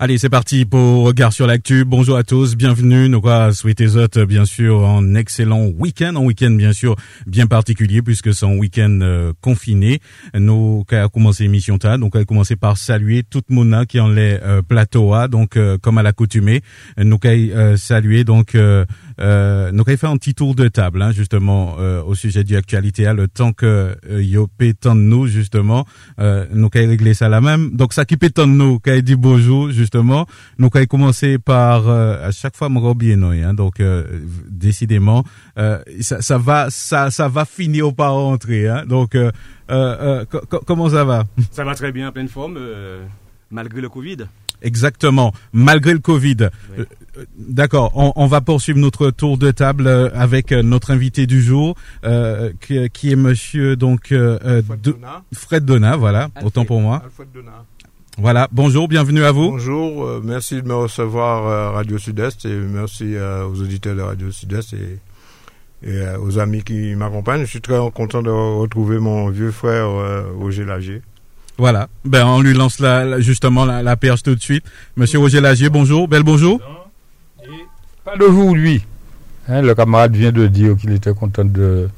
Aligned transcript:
Allez, 0.00 0.18
c'est 0.18 0.28
parti 0.28 0.64
pour 0.64 1.04
Regard 1.04 1.32
sur 1.32 1.46
l'actu. 1.46 1.84
Bonjour 1.84 2.16
à 2.16 2.24
tous, 2.24 2.56
bienvenue. 2.56 3.08
Nous 3.08 3.20
va 3.20 3.52
souhaiter 3.52 3.94
autres, 3.94 4.24
bien 4.24 4.44
sûr, 4.44 4.84
un 4.84 5.14
excellent 5.14 5.66
week-end, 5.68 6.16
un 6.16 6.24
week-end 6.24 6.50
bien 6.50 6.72
sûr 6.72 6.96
bien 7.28 7.46
particulier 7.46 8.02
puisque 8.02 8.34
c'est 8.34 8.44
un 8.44 8.56
week-end 8.56 8.98
euh, 9.02 9.32
confiné. 9.40 10.00
Nous 10.36 10.84
avons 10.90 11.08
commencé 11.10 11.44
l'émission 11.44 11.78
là, 11.84 11.96
donc 11.96 12.16
on 12.16 12.20
a 12.20 12.24
commencé 12.24 12.56
par 12.56 12.76
saluer 12.76 13.22
tout 13.22 13.42
le 13.48 13.54
monde 13.54 13.86
qui 13.86 14.00
en 14.00 14.08
les 14.08 14.36
euh, 14.42 14.62
plateaux 14.62 15.12
donc 15.28 15.56
euh, 15.56 15.78
comme 15.78 15.96
à 15.98 16.02
l'accoutumée. 16.02 16.62
Nous 16.98 17.18
avons 17.22 17.76
saluer 17.76 18.24
donc 18.24 18.56
euh, 19.20 19.70
nous 19.72 19.84
avons 19.86 19.96
fait 19.96 20.06
un 20.06 20.16
petit 20.16 20.34
tour 20.34 20.54
de 20.54 20.68
table, 20.68 21.02
hein, 21.02 21.12
justement, 21.12 21.76
euh, 21.78 22.02
au 22.02 22.14
sujet 22.14 22.44
de 22.44 22.52
l'actualité, 22.52 23.10
le 23.14 23.28
temps 23.28 23.52
que 23.52 23.96
euh, 24.10 24.22
Yopé 24.22 24.72
de 24.72 24.90
nous, 24.90 25.26
justement, 25.26 25.86
euh, 26.18 26.46
nous 26.52 26.68
avons 26.74 26.88
réglé 26.88 27.14
ça 27.14 27.28
la 27.28 27.40
même. 27.40 27.70
Donc, 27.76 27.92
ça 27.92 28.04
qui 28.04 28.16
de 28.16 28.44
nous, 28.44 28.78
qui 28.80 28.90
a 28.90 29.00
dit 29.00 29.16
bonjour, 29.16 29.70
nous 29.94 30.70
avons 30.72 30.86
commencé 30.86 31.38
par, 31.38 31.88
euh, 31.88 32.28
à 32.28 32.30
chaque 32.30 32.56
fois, 32.56 32.68
mon 32.68 32.94
bien 32.94 33.22
hein, 33.22 33.54
donc, 33.54 33.82
décidément, 34.48 35.24
ça, 35.56 36.22
ça, 36.22 36.38
va, 36.38 36.70
ça, 36.70 37.10
ça 37.10 37.28
va 37.28 37.44
finir 37.44 37.94
par 37.94 38.12
rentrer, 38.14 38.68
hein, 38.68 38.84
donc, 38.86 39.16
comment 40.66 40.88
ça 40.90 41.04
va? 41.04 41.24
Ça 41.50 41.64
va 41.64 41.74
très 41.74 41.92
bien, 41.92 42.08
en 42.08 42.12
pleine 42.12 42.28
forme, 42.28 42.58
malgré 43.50 43.80
le 43.80 43.88
Covid. 43.88 44.18
Exactement, 44.64 45.32
malgré 45.52 45.92
le 45.92 45.98
Covid. 45.98 46.48
Euh, 46.78 46.84
d'accord, 47.38 47.92
on, 47.94 48.26
va 48.26 48.40
poursuivre 48.40 48.78
notre 48.78 49.10
tour 49.10 49.36
de 49.36 49.50
table 49.50 49.86
euh, 49.86 50.08
avec 50.14 50.52
euh, 50.52 50.62
notre 50.62 50.90
invité 50.90 51.26
du 51.26 51.42
jour, 51.42 51.76
qui, 52.60 53.10
est 53.10 53.16
Monsieur 53.16 53.76
donc 53.76 54.12
Fred, 55.32 55.64
Donat. 55.64 55.96
voilà, 55.96 56.28
autant 56.42 56.64
pour 56.64 56.80
moi. 56.80 57.02
Voilà, 58.16 58.48
bonjour, 58.52 58.86
bienvenue 58.86 59.24
à 59.24 59.32
vous. 59.32 59.50
Bonjour, 59.50 60.20
merci 60.22 60.62
de 60.62 60.68
me 60.68 60.74
recevoir 60.74 61.46
à 61.46 61.70
Radio 61.72 61.98
Sud-Est 61.98 62.44
et 62.44 62.54
merci 62.54 63.16
aux 63.16 63.60
auditeurs 63.60 63.96
de 63.96 64.02
Radio 64.02 64.30
Sud-Est 64.30 64.74
et, 64.74 66.16
aux 66.20 66.38
amis 66.38 66.62
qui 66.62 66.94
m'accompagnent. 66.94 67.40
Je 67.40 67.50
suis 67.50 67.60
très 67.60 67.78
content 67.92 68.22
de 68.22 68.30
retrouver 68.30 69.00
mon 69.00 69.30
vieux 69.30 69.50
frère 69.50 69.88
Roger 70.38 70.64
Lagier. 70.64 71.02
Voilà. 71.58 71.88
Ben, 72.04 72.24
on 72.26 72.40
lui 72.40 72.54
lance 72.54 72.78
la, 72.78 73.20
justement 73.20 73.64
la, 73.64 73.82
la, 73.82 73.96
perche 73.96 74.22
tout 74.22 74.34
de 74.34 74.40
suite. 74.40 74.64
Monsieur 74.96 75.18
Roger 75.18 75.40
Lagier, 75.40 75.68
bonjour. 75.68 76.06
Bel 76.06 76.22
bonjour. 76.22 76.60
pas 78.04 78.16
d'aujourd'hui. 78.16 78.84
Hein, 79.48 79.62
le 79.62 79.74
camarade 79.74 80.14
vient 80.14 80.32
de 80.32 80.46
dire 80.46 80.76
qu'il 80.76 80.92
était 80.92 81.12
content 81.12 81.44
de 81.44 81.88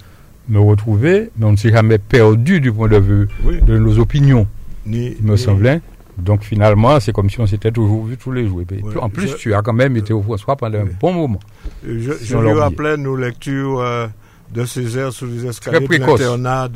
me 0.49 0.59
retrouver, 0.61 1.31
mais 1.37 1.47
on 1.47 1.53
ne 1.53 1.57
s'est 1.57 1.71
jamais 1.71 1.99
perdu 1.99 2.61
du 2.61 2.73
point 2.73 2.89
de 2.89 2.97
vue 2.97 3.29
de 3.45 3.79
nos 3.79 3.99
opinions, 3.99 4.47
il 4.87 5.17
me 5.23 5.37
semblait. 5.37 5.81
Donc 6.19 6.45
finalement, 6.45 6.99
c'est 7.01 7.13
comme 7.13 7.29
si 7.29 7.41
on 7.41 7.47
s'était 7.47 7.71
toujours 7.71 8.05
vu 8.05 8.17
tous 8.17 8.33
les 8.33 8.47
jours. 8.47 8.63
en 9.01 9.09
plus, 9.09 9.35
tu 9.37 9.55
as 9.55 9.63
quand 9.63 9.73
même 9.73 9.97
été 9.97 10.13
au 10.13 10.23
François 10.23 10.57
pendant 10.57 10.79
un 10.81 10.87
bon 11.01 11.13
moment. 11.13 11.41
Je, 11.85 12.13
je 12.23 12.37
lui 12.39 12.53
rappelais 12.53 12.97
nos 12.97 13.17
lectures 13.17 13.81
euh, 13.81 14.07
de 14.53 14.65
Césaire 14.65 15.13
sous 15.13 15.27
les 15.27 15.47
escaliers 15.47 15.87
de 15.87 15.97
l'internat 15.97 16.69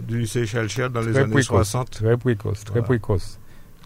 du 0.00 0.18
lycée 0.20 0.46
Chalcher 0.46 0.88
dans 0.92 1.00
les 1.00 1.16
années 1.16 1.42
60. 1.42 1.90
Très 1.90 2.16
précoce, 2.16 2.64
très 2.64 2.82
précoce. 2.82 3.38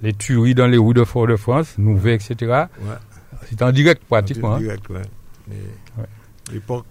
Les 0.03 0.13
tueries 0.13 0.55
dans 0.55 0.67
les 0.67 0.79
rues 0.79 0.95
de 0.95 1.05
Fort-de-France, 1.05 1.79
Nouvet, 1.79 2.15
etc. 2.15 2.35
Ouais. 2.41 2.95
C'est 3.49 3.63
en 3.63 3.71
direct 3.71 4.03
pratiquement. 4.09 4.51
En 4.51 4.55
hein. 4.55 4.59
direct, 4.59 4.89
ouais. 4.91 5.03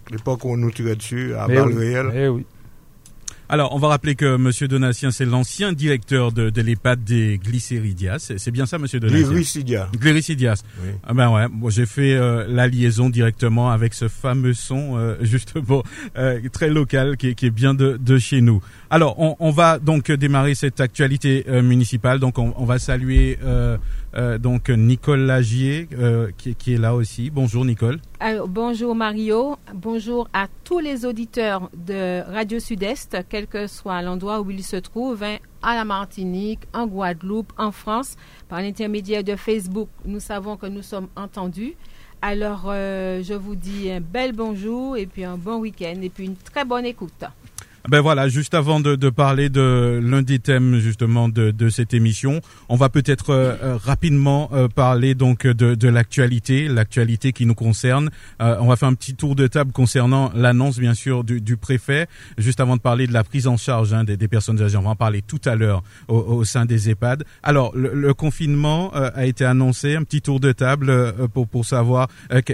L'époque 0.10 0.46
où 0.46 0.50
on 0.50 0.58
nous 0.58 0.72
tirait 0.72 0.96
dessus, 0.96 1.36
à 1.36 1.48
balles 1.48 1.78
réelles. 1.78 2.12
Eh 2.14 2.28
oui. 2.30 2.46
Alors, 3.54 3.76
on 3.76 3.80
va 3.80 3.90
rappeler 3.90 4.16
que 4.16 4.38
Monsieur 4.38 4.70
Donatien, 4.70 5.12
c'est 5.12 5.26
l'ancien 5.26 5.74
directeur 5.74 6.32
de, 6.32 6.50
de 6.50 6.62
l'EHPAD 6.62 7.04
des 7.04 7.38
Glycéridias. 7.38 8.32
C'est 8.38 8.50
bien 8.50 8.66
ça, 8.66 8.78
Monsieur 8.80 9.02
Donatien? 9.02 9.28
Glyricidias. 9.28 9.90
Glyricidias. 9.94 10.64
Oui. 10.82 10.92
Ah 11.06 11.14
ben 11.14 11.30
ouais, 11.30 11.48
bon, 11.52 11.70
j'ai 11.70 11.86
fait 11.86 12.14
euh, 12.14 12.46
la 12.48 12.70
liaison 12.70 13.10
directement 13.10 13.70
avec 13.70 13.94
ce 13.94 14.08
fameux 14.08 14.54
son, 14.54 14.98
euh, 14.98 15.18
justement, 15.22 15.84
euh, 16.18 16.40
très 16.54 16.70
local, 16.70 17.18
qui, 17.18 17.36
qui, 17.36 17.48
est 17.48 17.52
bien 17.52 17.74
de, 17.74 17.98
de 17.98 18.18
chez 18.18 18.40
nous. 18.40 18.62
Alors, 18.90 19.20
on, 19.20 19.36
on, 19.42 19.52
va 19.52 19.80
donc 19.80 20.10
démarrer 20.14 20.56
cette 20.56 20.80
actualité 20.80 21.44
euh, 21.50 21.62
municipale. 21.62 22.20
Donc, 22.20 22.40
on, 22.40 22.54
on 22.56 22.64
va 22.64 22.80
saluer 22.80 23.38
euh, 24.16 24.38
donc 24.38 24.70
Nicole 24.70 25.22
Lagier 25.22 25.88
euh, 25.94 26.32
qui, 26.38 26.74
est 26.74 26.78
là 26.78 26.96
aussi. 26.96 27.30
Bonjour 27.30 27.64
Nicole. 27.66 28.00
Bonjour 28.48 28.96
Mario. 28.96 29.58
Bonjour 29.74 30.28
à 30.34 30.48
tous 30.64 30.80
les 30.80 31.06
auditeurs 31.06 31.70
de 31.74 32.22
Radio 32.32 32.60
Sud-Est, 32.60 33.18
quel 33.30 33.48
que 33.48 33.68
soit 33.68 34.02
l'endroit 34.02 34.42
où 34.42 34.52
ils 34.52 34.64
se 34.64 34.76
trouvent, 34.76 35.24
hein, 35.24 35.38
à 35.62 35.76
la 35.76 35.86
Martinique, 35.86 36.62
en 36.74 36.88
Guadeloupe, 36.88 37.54
en 37.58 37.72
France, 37.72 38.18
par 38.50 38.62
l'intermédiaire 38.62 39.24
de 39.24 39.36
Facebook. 39.36 39.90
Nous 40.06 40.20
savons 40.20 40.58
que 40.58 40.68
nous 40.68 40.82
sommes 40.82 41.08
entendus. 41.16 41.76
Alors, 42.22 42.66
euh, 42.68 43.24
je 43.24 43.34
vous 43.34 43.56
dis 43.56 43.90
un 43.90 44.00
bel 44.00 44.34
bonjour 44.34 44.96
et 44.96 45.08
puis 45.08 45.24
un 45.24 45.38
bon 45.38 45.58
week-end 45.58 46.00
et 46.02 46.10
puis 46.10 46.26
une 46.26 46.36
très 46.36 46.66
bonne 46.66 46.86
écoute. 46.86 47.24
Ben 47.90 48.00
voilà, 48.00 48.30
juste 48.30 48.54
avant 48.54 48.80
de, 48.80 48.96
de 48.96 49.10
parler 49.10 49.50
de 49.50 50.00
l'un 50.04 50.22
des 50.22 50.38
thèmes 50.38 50.78
justement 50.78 51.30
de, 51.30 51.50
de, 51.50 51.70
cette 51.70 51.96
émission, 51.96 52.40
on 52.70 52.76
va 52.76 52.90
peut-être 52.90 53.32
euh, 53.32 53.56
euh, 53.64 53.76
rapidement 53.76 54.52
euh, 54.54 54.68
parler 54.68 55.16
donc 55.16 55.48
de, 55.48 55.74
de 55.74 55.90
l'actualité, 55.90 56.68
l'actualité 56.68 57.34
qui 57.34 57.48
nous 57.48 57.56
concerne. 57.56 58.12
on 58.40 58.68
va 58.68 58.76
faire 58.76 58.88
un 58.88 58.94
petit 58.94 59.16
tour 59.16 59.36
de 59.36 59.48
table 59.48 59.72
concernant 59.72 60.32
l'annonce 60.36 60.78
bien 60.78 60.94
sûr 60.94 61.24
du, 61.24 61.42
du, 61.42 61.58
préfet. 61.58 62.08
Juste 62.38 62.60
avant 62.60 62.76
de 62.76 62.82
parler 62.82 63.08
de 63.08 63.14
la 63.14 63.24
prise 63.24 63.48
en 63.48 63.58
charge 63.58 63.94
hein, 63.94 64.04
des, 64.04 64.16
des, 64.16 64.28
personnes 64.28 64.62
âgées, 64.62 64.78
on 64.78 64.84
va 64.84 64.92
en 64.92 64.96
parler 64.96 65.24
tout 65.24 65.42
à 65.46 65.56
l'heure 65.56 65.82
au, 66.08 66.18
au, 66.18 66.44
sein 66.44 66.66
des 66.66 66.90
EHPAD. 66.92 67.24
Alors 67.42 67.76
le, 67.76 67.94
le 67.96 68.14
confinement 68.14 68.92
a 68.94 69.26
été 69.26 69.44
annoncé, 69.44 69.96
un 69.96 70.04
petit 70.04 70.22
tour 70.22 70.40
de 70.40 70.52
table 70.52 71.14
pour 71.34 71.48
pour 71.48 71.66
savoir 71.66 72.10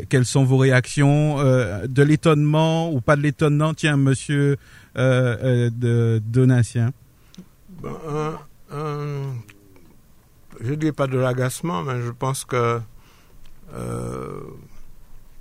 quelles 0.10 0.26
sont 0.26 0.46
vos 0.46 0.58
réactions, 0.58 1.38
de 1.38 2.04
l'étonnement 2.04 2.92
ou 2.94 3.02
pas 3.02 3.18
de 3.18 3.22
l'étonnement. 3.22 3.74
Tiens, 3.74 3.98
Monsieur. 3.98 4.58
Euh, 4.98 5.38
euh, 5.44 5.70
de 5.70 6.20
donation 6.26 6.92
ben, 7.70 8.40
Je 10.60 10.72
ne 10.72 10.76
dis 10.76 10.92
pas 10.92 11.06
de 11.06 11.20
l'agacement, 11.20 11.84
mais 11.84 12.02
je 12.02 12.10
pense 12.10 12.46
que 12.46 12.82
euh, 13.76 14.40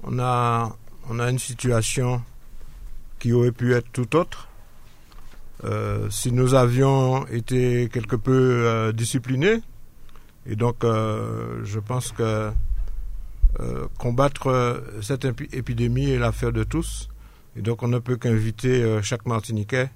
on, 0.03 0.19
a, 0.19 0.77
on 1.09 1.19
a 1.19 1.31
une 1.31 1.39
situation 1.39 2.22
qui 3.19 3.33
aurait 3.33 3.53
pu 3.53 3.75
être 3.75 3.91
tout 3.93 4.15
autre. 4.17 4.49
Si 6.11 6.33
nous 6.33 6.55
avions 6.55 7.27
été 7.28 7.88
quelque 7.91 8.15
peu 8.15 8.93
disciplinés, 8.94 9.62
et 10.44 10.55
donc 10.55 10.77
je 10.83 11.78
pense 11.81 12.12
que 12.12 12.53
combattre 13.99 14.84
cette 15.00 15.25
épidémie 15.25 16.11
est 16.11 16.19
l'affaire 16.19 16.53
de 16.53 16.62
tous. 16.62 17.09
Et 17.56 17.62
donc 17.62 17.83
on 17.83 17.89
ne 17.89 17.99
peut 17.99 18.17
qu'inviter 18.17 18.83
euh, 18.83 19.00
chaque 19.03 19.27
Martiniquais 19.27 19.91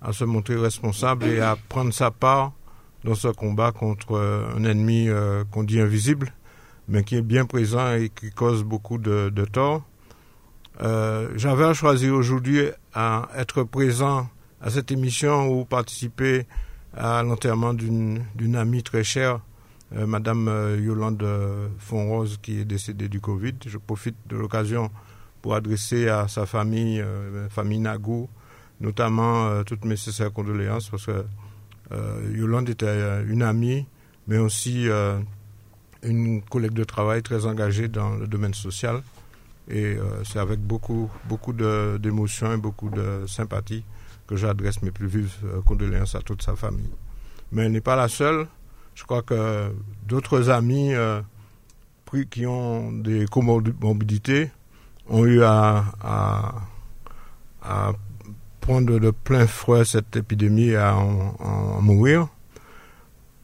à 0.00 0.12
se 0.12 0.24
montrer 0.24 0.56
responsable 0.56 1.26
et 1.26 1.40
à 1.40 1.56
prendre 1.68 1.92
sa 1.92 2.10
part 2.10 2.52
dans 3.04 3.14
ce 3.14 3.28
combat 3.28 3.70
contre 3.70 4.16
euh, 4.16 4.46
un 4.56 4.64
ennemi 4.64 5.08
euh, 5.08 5.44
qu'on 5.50 5.62
dit 5.62 5.78
invisible, 5.80 6.32
mais 6.88 7.04
qui 7.04 7.16
est 7.16 7.22
bien 7.22 7.44
présent 7.44 7.92
et 7.94 8.08
qui 8.08 8.30
cause 8.30 8.64
beaucoup 8.64 8.98
de, 8.98 9.28
de 9.28 9.44
tort. 9.44 9.82
J'avais 11.36 11.74
choisi 11.74 12.10
aujourd'hui 12.10 12.62
à 12.94 13.28
être 13.36 13.62
présent 13.62 14.28
à 14.60 14.70
cette 14.70 14.90
émission 14.90 15.46
ou 15.48 15.64
participer 15.64 16.46
à 16.96 17.22
l'enterrement 17.22 17.72
d'une 17.72 18.56
amie 18.56 18.82
très 18.82 19.04
chère, 19.04 19.40
euh, 19.94 20.06
Madame 20.06 20.50
Yolande 20.80 21.24
Fonrose, 21.78 22.38
qui 22.42 22.60
est 22.60 22.64
décédée 22.64 23.08
du 23.08 23.20
Covid. 23.20 23.54
Je 23.64 23.78
profite 23.78 24.16
de 24.26 24.36
l'occasion 24.36 24.90
pour 25.42 25.56
adresser 25.56 26.08
à 26.08 26.28
sa 26.28 26.46
famille, 26.46 27.00
euh, 27.00 27.48
famille 27.50 27.80
Nagou, 27.80 28.30
notamment 28.80 29.48
euh, 29.48 29.62
toutes 29.64 29.84
mes 29.84 29.96
sincères 29.96 30.32
condoléances 30.32 30.88
parce 30.88 31.06
que 31.06 31.24
euh, 31.90 32.32
Yolande 32.34 32.70
était 32.70 33.22
une 33.28 33.42
amie, 33.42 33.86
mais 34.28 34.38
aussi 34.38 34.86
une 36.02 36.42
collègue 36.42 36.72
de 36.72 36.84
travail 36.84 37.22
très 37.22 37.44
engagée 37.44 37.88
dans 37.88 38.14
le 38.14 38.26
domaine 38.26 38.54
social. 38.54 39.02
Et 39.68 39.96
c'est 40.24 40.38
avec 40.38 40.58
beaucoup, 40.60 41.10
beaucoup 41.28 41.52
d'émotions 41.52 42.52
et 42.52 42.56
beaucoup 42.56 42.88
de 42.88 43.26
sympathie 43.26 43.84
que 44.26 44.36
j'adresse 44.36 44.80
mes 44.82 44.90
plus 44.90 45.06
vives 45.06 45.36
condoléances 45.66 46.14
à 46.14 46.20
toute 46.20 46.42
sa 46.42 46.56
famille. 46.56 46.90
Mais 47.52 47.64
elle 47.66 47.72
n'est 47.72 47.80
pas 47.82 47.96
la 47.96 48.08
seule. 48.08 48.46
Je 48.94 49.04
crois 49.04 49.22
que 49.22 49.70
d'autres 50.06 50.48
amis 50.48 50.94
qui 52.30 52.46
ont 52.46 52.92
des 52.92 53.26
comorbidités 53.26 54.50
ont 55.08 55.24
eu 55.24 55.42
à, 55.42 55.84
à, 56.02 57.92
prendre 58.60 58.98
de 58.98 59.10
plein 59.10 59.46
fouet 59.46 59.84
cette 59.84 60.16
épidémie 60.16 60.68
et 60.68 60.76
à 60.76 60.96
en, 60.96 61.80
mourir. 61.80 62.28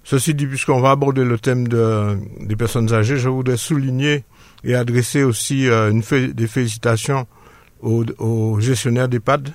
Ceci 0.05 0.35
dit, 0.35 0.47
puisqu'on 0.47 0.81
va 0.81 0.93
aborder 0.93 1.25
le 1.25 1.39
thème 1.39 1.69
de, 1.69 2.19
des 2.41 2.57
personnes 2.57 2.93
âgées, 2.95 3.19
je 3.19 3.29
voudrais 3.29 3.57
souligner 3.59 4.25
et 4.65 4.75
adresser 4.75 5.23
aussi 5.23 5.69
euh, 5.69 5.91
une 5.91 6.03
des 6.33 6.47
félicitations 6.47 7.27
aux, 7.83 8.59
gestionnaires 8.61 9.09
d'EHPAD. 9.09 9.53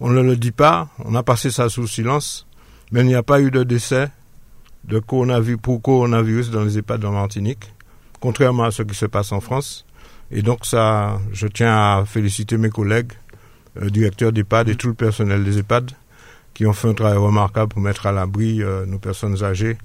On 0.00 0.10
ne 0.10 0.20
le 0.20 0.36
dit 0.36 0.52
pas, 0.52 0.88
on 1.04 1.14
a 1.14 1.22
passé 1.22 1.50
ça 1.50 1.68
sous 1.68 1.86
silence, 1.86 2.46
mais 2.90 3.00
il 3.00 3.06
n'y 3.06 3.14
a 3.14 3.22
pas 3.22 3.40
eu 3.40 3.50
de 3.50 3.62
décès 3.62 4.10
de 4.84 5.00
pour 5.56 5.82
coronavirus 5.82 6.50
dans 6.50 6.64
les 6.64 6.78
EHPAD 6.78 7.04
en 7.04 7.12
Martinique, 7.12 7.72
contrairement 8.20 8.64
à 8.64 8.70
ce 8.70 8.82
qui 8.82 8.94
se 8.94 9.06
passe 9.06 9.32
en 9.32 9.40
France. 9.40 9.84
Et 10.30 10.42
donc 10.42 10.66
ça, 10.66 11.20
je 11.32 11.46
tiens 11.46 11.74
à 11.74 12.04
féliciter 12.06 12.58
mes 12.58 12.70
collègues, 12.70 13.12
euh, 13.80 13.90
directeurs 13.90 14.32
d'EHPAD 14.32 14.68
et 14.68 14.74
tout 14.74 14.88
le 14.88 14.94
personnel 14.94 15.44
des 15.44 15.58
EHPAD, 15.58 15.92
qui 16.54 16.66
ont 16.66 16.72
fait 16.72 16.88
un 16.88 16.94
travail 16.94 17.18
remarquable 17.18 17.68
pour 17.68 17.80
mettre 17.80 18.06
à 18.06 18.12
l'abri 18.12 18.62
euh, 18.62 18.84
nos 18.86 18.98
personnes 18.98 19.42
âgées 19.42 19.78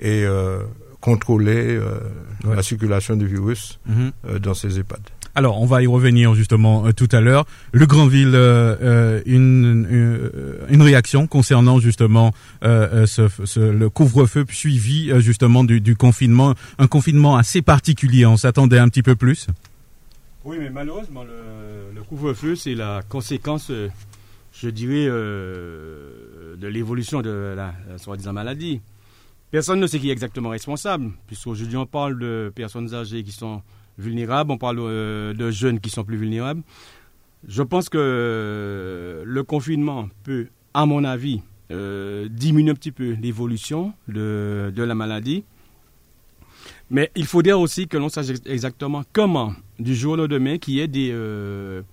et 0.00 0.24
euh, 0.24 0.62
contrôler 1.00 1.76
euh, 1.76 1.98
la 2.44 2.62
circulation 2.62 3.16
du 3.16 3.26
virus 3.26 3.78
mhm. 3.86 4.12
euh, 4.28 4.38
dans 4.38 4.54
ces 4.54 4.78
EHPAD. 4.78 5.00
Alors, 5.36 5.60
on 5.60 5.66
va 5.66 5.82
y 5.82 5.88
revenir 5.88 6.34
justement 6.36 6.92
tout 6.92 7.08
à 7.10 7.20
l'heure. 7.20 7.44
Le 7.72 7.86
Grandville, 7.86 8.36
une, 9.26 10.62
une, 10.68 10.82
réaction 10.82 11.26
concernant 11.26 11.80
justement 11.80 12.30
ce, 12.62 13.58
le 13.58 13.90
couvre-feu 13.90 14.44
suivi 14.48 15.10
justement 15.20 15.64
du, 15.64 15.80
du, 15.80 15.96
confinement, 15.96 16.54
un 16.78 16.86
confinement 16.86 17.36
assez 17.36 17.62
particulier. 17.62 18.26
On 18.26 18.36
s'attendait 18.36 18.78
un 18.78 18.88
petit 18.88 19.02
peu 19.02 19.16
plus. 19.16 19.48
Oui, 20.44 20.58
mais 20.58 20.70
malheureusement, 20.70 21.24
le, 21.24 22.02
couvre-feu, 22.02 22.54
c'est 22.54 22.74
la 22.74 23.02
conséquence, 23.08 23.70
je 24.52 24.68
dirais, 24.68 25.06
de 25.06 26.66
l'évolution 26.66 27.22
de 27.22 27.54
la, 27.56 27.74
soi-disant 27.98 28.32
maladie. 28.32 28.80
Personne 29.50 29.78
ne 29.80 29.86
sait 29.86 29.98
qui 30.00 30.08
est 30.08 30.12
exactement 30.12 30.48
responsable, 30.48 31.12
puisqu'aujourd'hui 31.28 31.76
on 31.76 31.86
parle 31.86 32.18
de 32.18 32.52
personnes 32.54 32.92
âgées 32.92 33.22
qui 33.22 33.30
sont 33.30 33.62
vulnérables, 33.98 34.50
on 34.50 34.58
parle 34.58 34.78
euh, 34.80 35.32
de 35.32 35.50
jeunes 35.50 35.80
qui 35.80 35.90
sont 35.90 36.04
plus 36.04 36.16
vulnérables. 36.16 36.62
Je 37.46 37.62
pense 37.62 37.88
que 37.88 39.22
le 39.24 39.42
confinement 39.44 40.08
peut, 40.24 40.48
à 40.72 40.86
mon 40.86 41.04
avis, 41.04 41.42
euh, 41.70 42.28
diminuer 42.28 42.72
un 42.72 42.74
petit 42.74 42.92
peu 42.92 43.12
l'évolution 43.20 43.92
de, 44.08 44.72
la 44.76 44.94
maladie. 44.94 45.44
Mais 46.90 47.10
il 47.14 47.26
faut 47.26 47.42
dire 47.42 47.60
aussi 47.60 47.86
que 47.86 47.96
l'on 47.96 48.08
sache 48.08 48.26
exactement 48.46 49.02
comment, 49.12 49.52
du 49.78 49.94
jour 49.94 50.12
au 50.12 50.16
lendemain, 50.16 50.58
qu'il 50.58 50.74
y 50.74 50.80
ait 50.80 51.84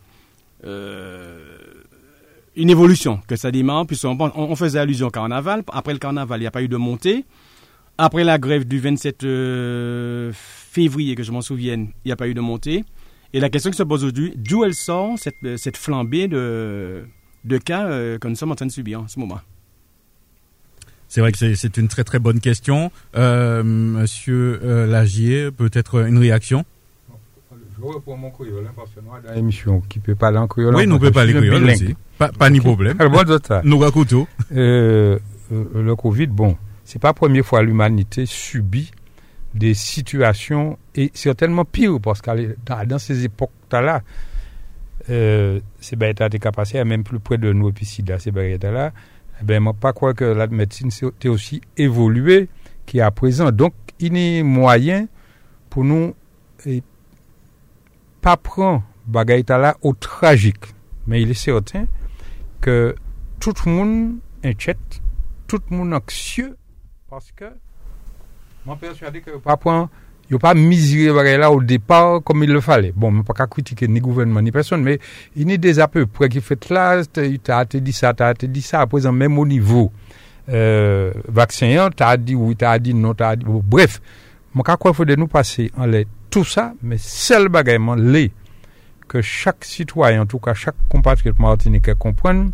une 2.55 2.69
évolution, 2.69 3.19
que 3.27 3.35
ça 3.35 3.51
démarre. 3.51 3.85
Puisqu'on 3.85 4.17
on 4.35 4.55
faisait 4.55 4.79
allusion 4.79 5.07
au 5.07 5.11
carnaval. 5.11 5.63
Après 5.71 5.93
le 5.93 5.99
carnaval, 5.99 6.39
il 6.39 6.43
n'y 6.43 6.47
a 6.47 6.51
pas 6.51 6.63
eu 6.63 6.67
de 6.67 6.77
montée. 6.77 7.25
Après 7.97 8.23
la 8.23 8.39
grève 8.39 8.65
du 8.67 8.79
27 8.79 9.23
euh, 9.23 10.31
février, 10.33 11.15
que 11.15 11.23
je 11.23 11.31
m'en 11.31 11.41
souvienne, 11.41 11.89
il 12.03 12.07
n'y 12.07 12.11
a 12.11 12.15
pas 12.15 12.27
eu 12.27 12.33
de 12.33 12.41
montée. 12.41 12.83
Et 13.33 13.39
la 13.39 13.49
question 13.49 13.69
qui 13.69 13.77
se 13.77 13.83
pose 13.83 14.03
aujourd'hui, 14.03 14.33
d'où 14.35 14.63
elle 14.63 14.73
sort 14.73 15.19
cette, 15.19 15.35
euh, 15.45 15.57
flambée 15.75 16.27
de, 16.27 17.03
cas 17.63 17.85
euh, 17.85 18.17
que 18.17 18.27
nous 18.27 18.35
sommes 18.35 18.51
en 18.51 18.55
train 18.55 18.65
de 18.65 18.71
subir 18.71 19.01
en 19.01 19.07
ce 19.07 19.19
moment? 19.19 19.39
C'est 21.07 21.21
vrai 21.21 21.31
que 21.31 21.37
c'est 21.37 21.77
une 21.77 21.89
très 21.89 22.03
très 22.03 22.19
bonne 22.19 22.39
question. 22.39 22.91
monsieur 23.13 24.85
Lagier, 24.87 25.51
peut-être 25.51 26.07
une 26.07 26.17
réaction? 26.17 26.65
Je 27.81 27.95
reprends 27.95 28.17
mon 28.17 28.29
créole, 28.29 28.65
hein, 28.67 28.73
parce 28.75 28.91
que 28.91 28.99
nous, 28.99 29.09
dans 29.27 29.33
l'émission, 29.33 29.81
qui 29.81 29.99
peut 29.99 30.15
parler 30.15 30.37
en 30.37 30.47
créole. 30.47 30.75
Oui, 30.75 30.87
nous 30.87 30.99
peut 30.99 31.11
parler 31.11 31.33
créole 31.33 31.65
aussi. 31.65 31.95
Pas, 32.17 32.29
pas 32.29 32.49
ni 32.49 32.59
problème. 32.59 32.97
nous 33.63 33.77
racontons. 33.79 34.27
le 34.51 35.93
Covid, 35.95 36.27
bon, 36.27 36.57
c'est 36.83 36.99
pas 36.99 37.09
la 37.09 37.13
première 37.13 37.45
fois 37.45 37.63
l'humanité 37.63 38.25
subit 38.25 38.91
des 39.53 39.73
situations 39.73 40.77
et 40.95 41.11
certainement 41.13 41.65
pire 41.65 41.99
parce 42.01 42.21
que 42.21 42.55
dans, 42.65 42.99
ces 42.99 43.25
époques-là, 43.25 44.01
euh, 45.09 45.59
ces 45.79 45.95
bêtes 45.95 46.21
été 46.21 46.39
passé 46.51 46.83
même 46.83 47.03
plus 47.03 47.19
près 47.19 47.37
de 47.37 47.51
nous 47.51 47.69
et 47.69 47.71
puis 47.71 47.85
ces 47.85 48.31
bêtes-là, 48.31 48.91
eh 49.41 49.43
ben, 49.43 49.59
moi 49.59 49.73
pas 49.73 49.93
croire 49.93 50.13
que 50.13 50.25
la 50.25 50.47
médecine 50.47 50.91
s'est 50.91 51.27
aussi 51.27 51.61
évoluée 51.77 52.49
qu'à 52.85 53.09
présent. 53.11 53.51
Donc, 53.51 53.73
il 53.99 54.15
est 54.17 54.43
moyen 54.43 55.07
pour 55.69 55.83
nous 55.83 56.13
et, 56.65 56.83
pa 58.21 58.37
pran 58.37 58.81
bagay 59.11 59.43
tala 59.47 59.75
ou 59.81 59.95
tragik. 59.97 60.69
Men 61.07 61.23
il 61.23 61.33
ese 61.33 61.53
oten 61.55 61.87
ke 62.61 62.93
tout 63.41 63.65
moun 63.65 64.21
enchet, 64.45 65.01
tout 65.49 65.73
moun 65.73 65.97
anksye, 65.97 66.51
paske 67.09 67.49
mwen 68.65 68.77
persyade 68.79 69.23
ke 69.25 69.33
yo 69.33 69.41
pa 69.43 69.57
pran, 69.59 69.89
yo 70.31 70.39
pa 70.41 70.53
mizire 70.55 71.15
bagay 71.17 71.39
la 71.41 71.49
ou 71.51 71.63
depar 71.65 72.21
kom 72.25 72.45
il 72.45 72.53
le 72.53 72.61
fale. 72.63 72.93
Bon, 72.93 73.11
mwen 73.11 73.25
pa 73.27 73.35
ka 73.37 73.49
kritike 73.51 73.89
ni 73.89 74.03
gouvenman 74.03 74.45
ni 74.45 74.53
person, 74.55 74.85
men 74.85 75.01
ini 75.35 75.57
de 75.61 75.73
zapè 75.81 76.05
pre 76.05 76.29
ki 76.31 76.43
fet 76.45 76.69
la, 76.71 77.01
ta 77.09 77.59
ate 77.59 77.81
di 77.83 77.95
sa, 77.95 78.13
ta 78.17 78.31
ate 78.35 78.49
di 78.51 78.63
sa, 78.65 78.85
aprezen 78.85 79.17
menm 79.17 79.41
ou 79.41 79.49
nivou. 79.49 79.91
Euh, 80.51 81.13
vaksen 81.29 81.73
yon, 81.73 81.93
ta 81.95 82.13
adi 82.15 82.37
ou 82.37 82.53
ta 82.57 82.75
adi 82.77 82.95
non, 82.97 83.17
ta 83.17 83.33
adi 83.35 83.49
ou, 83.49 83.61
bref, 83.65 83.99
mwen 84.53 84.67
ka 84.67 84.77
kwa 84.79 84.93
fode 84.95 85.17
nou 85.17 85.31
pase 85.31 85.69
an 85.77 85.89
let 85.93 86.09
tout 86.31 86.45
ça, 86.45 86.73
mais 86.81 86.97
seul 86.97 87.49
bagaillement, 87.49 87.95
les 87.95 88.31
que 89.07 89.21
chaque 89.21 89.65
citoyen, 89.65 90.21
en 90.21 90.25
tout 90.25 90.39
cas 90.39 90.53
chaque 90.53 90.75
compatriote 90.89 91.37
martiniquais 91.37 91.95
comprenne, 91.99 92.51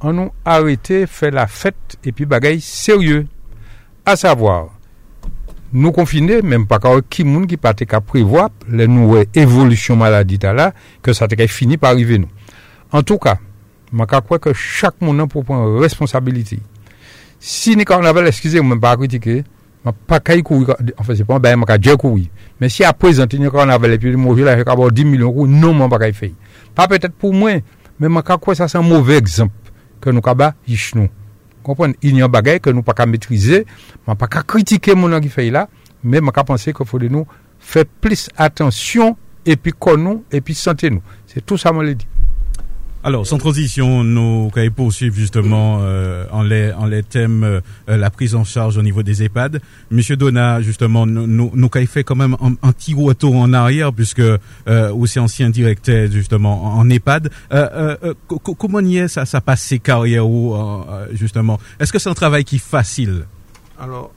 on 0.00 0.12
nous 0.12 0.30
arrêté, 0.44 1.06
fait 1.06 1.30
la 1.30 1.46
fête, 1.46 1.96
et 2.04 2.12
puis 2.12 2.26
bagaille 2.26 2.60
sérieux 2.60 3.26
à 4.04 4.14
savoir, 4.14 4.68
nous 5.72 5.90
confiner, 5.90 6.42
même 6.42 6.66
pas 6.66 6.78
qui 7.08 7.24
monde 7.24 7.46
qui 7.46 7.56
pas 7.56 7.72
qu'à 7.72 8.00
prévoir 8.00 8.50
les 8.68 8.86
nouvelles 8.86 9.26
évolutions 9.34 9.96
maladie 9.96 10.38
là, 10.42 10.72
que 11.02 11.12
ça 11.12 11.26
t'a 11.26 11.46
fini 11.48 11.78
par 11.78 11.92
arriver 11.92 12.18
nous. 12.18 12.28
En 12.92 13.02
tout 13.02 13.18
cas, 13.18 13.38
je 13.92 14.20
crois 14.20 14.38
que 14.38 14.52
chaque 14.52 15.00
monde 15.00 15.28
pour 15.28 15.44
prendre 15.44 15.80
responsabilité. 15.80 16.60
Si 17.40 17.76
ni 17.76 17.84
carnaval, 17.84 18.26
excusez-moi, 18.26 18.78
pas 18.78 18.96
critiquer, 18.96 19.44
je 19.84 19.90
pas 20.06 20.20
qu'à 20.20 20.34
enfin 20.98 21.14
c'est 21.14 21.24
pas 21.24 21.38
ben, 21.38 21.58
je 21.66 21.94
courir. 21.94 22.26
Mais 22.60 22.68
si 22.68 22.84
à 22.84 22.92
présent, 22.92 23.26
ni 23.32 23.50
carnaval 23.50 23.92
et 23.92 23.98
puis 23.98 24.14
moi 24.16 24.34
je 24.36 24.42
vais 24.42 24.68
avoir 24.68 24.90
10 24.90 25.04
millions 25.04 25.46
de 25.46 25.46
non, 25.48 25.72
je 25.74 25.88
pas 25.88 26.12
faire. 26.12 26.30
Pas 26.74 26.88
peut-être 26.88 27.14
pour 27.14 27.32
moi, 27.32 27.52
mais 28.00 28.08
je 28.08 28.20
crois 28.20 28.38
que 28.38 28.54
ça 28.54 28.68
c'est 28.68 28.78
un 28.78 28.82
mauvais 28.82 29.16
exemple 29.16 29.52
que 30.00 30.10
nous 30.10 30.20
avons 30.24 30.52
nous 30.94 31.08
il 32.02 32.16
y 32.16 32.22
a 32.22 32.28
des 32.28 32.38
choses 32.48 32.60
que 32.60 32.70
nous 32.70 32.82
pas 32.82 33.06
maîtriser. 33.06 33.66
Je 34.06 34.10
ne 34.10 34.16
pas 34.16 34.26
critiquer 34.26 34.94
mon 34.94 35.20
qui 35.20 35.28
fait 35.28 35.50
là, 35.50 35.68
mais 36.02 36.18
je 36.18 36.42
pense 36.42 36.64
qu'il 36.64 36.74
faut 36.74 36.98
nous 36.98 37.26
faire 37.58 37.84
plus 38.00 38.28
attention 38.36 39.16
et 39.44 39.56
puis 39.56 39.72
nous 39.96 40.24
et 40.30 40.40
puis 40.40 40.54
santé 40.54 40.90
nous. 40.90 41.02
C'est 41.26 41.44
tout 41.44 41.58
ça 41.58 41.70
que 41.70 41.86
je 41.86 41.92
dit. 41.92 42.06
Alors, 43.04 43.24
sans 43.28 43.38
transition, 43.38 44.02
nous 44.02 44.50
allons 44.56 44.70
poursuivre 44.72 45.14
justement 45.14 45.78
euh, 45.82 46.26
en, 46.32 46.42
les, 46.42 46.72
en 46.72 46.86
les 46.86 47.04
thèmes 47.04 47.44
euh, 47.44 47.60
la 47.86 48.10
prise 48.10 48.34
en 48.34 48.42
charge 48.42 48.76
au 48.76 48.82
niveau 48.82 49.04
des 49.04 49.22
EHPAD. 49.22 49.60
Monsieur 49.92 50.16
Donna, 50.16 50.60
justement, 50.62 51.06
nous, 51.06 51.52
nous, 51.54 51.70
fait 51.86 52.02
quand 52.02 52.16
même 52.16 52.36
un, 52.40 52.72
petit 52.72 52.94
retour 52.94 53.36
en 53.36 53.52
arrière 53.52 53.92
puisque 53.92 54.18
euh, 54.18 54.38
aussi 54.92 55.20
ancien 55.20 55.48
directeur 55.48 56.10
justement 56.10 56.76
en, 56.76 56.90
EHPAD. 56.90 57.30
Euh, 57.52 57.96
euh, 58.02 58.14
comment 58.58 58.80
y 58.80 58.98
est 58.98 59.08
ça, 59.08 59.24
ça 59.26 59.40
passe 59.40 59.62
ses 59.62 59.78
carrières 59.78 60.26
justement? 61.12 61.60
Est-ce 61.78 61.92
que 61.92 62.00
c'est 62.00 62.10
un 62.10 62.14
travail 62.14 62.44
qui 62.44 62.56
est 62.56 62.58
facile? 62.58 63.26
Alors, 63.78 64.12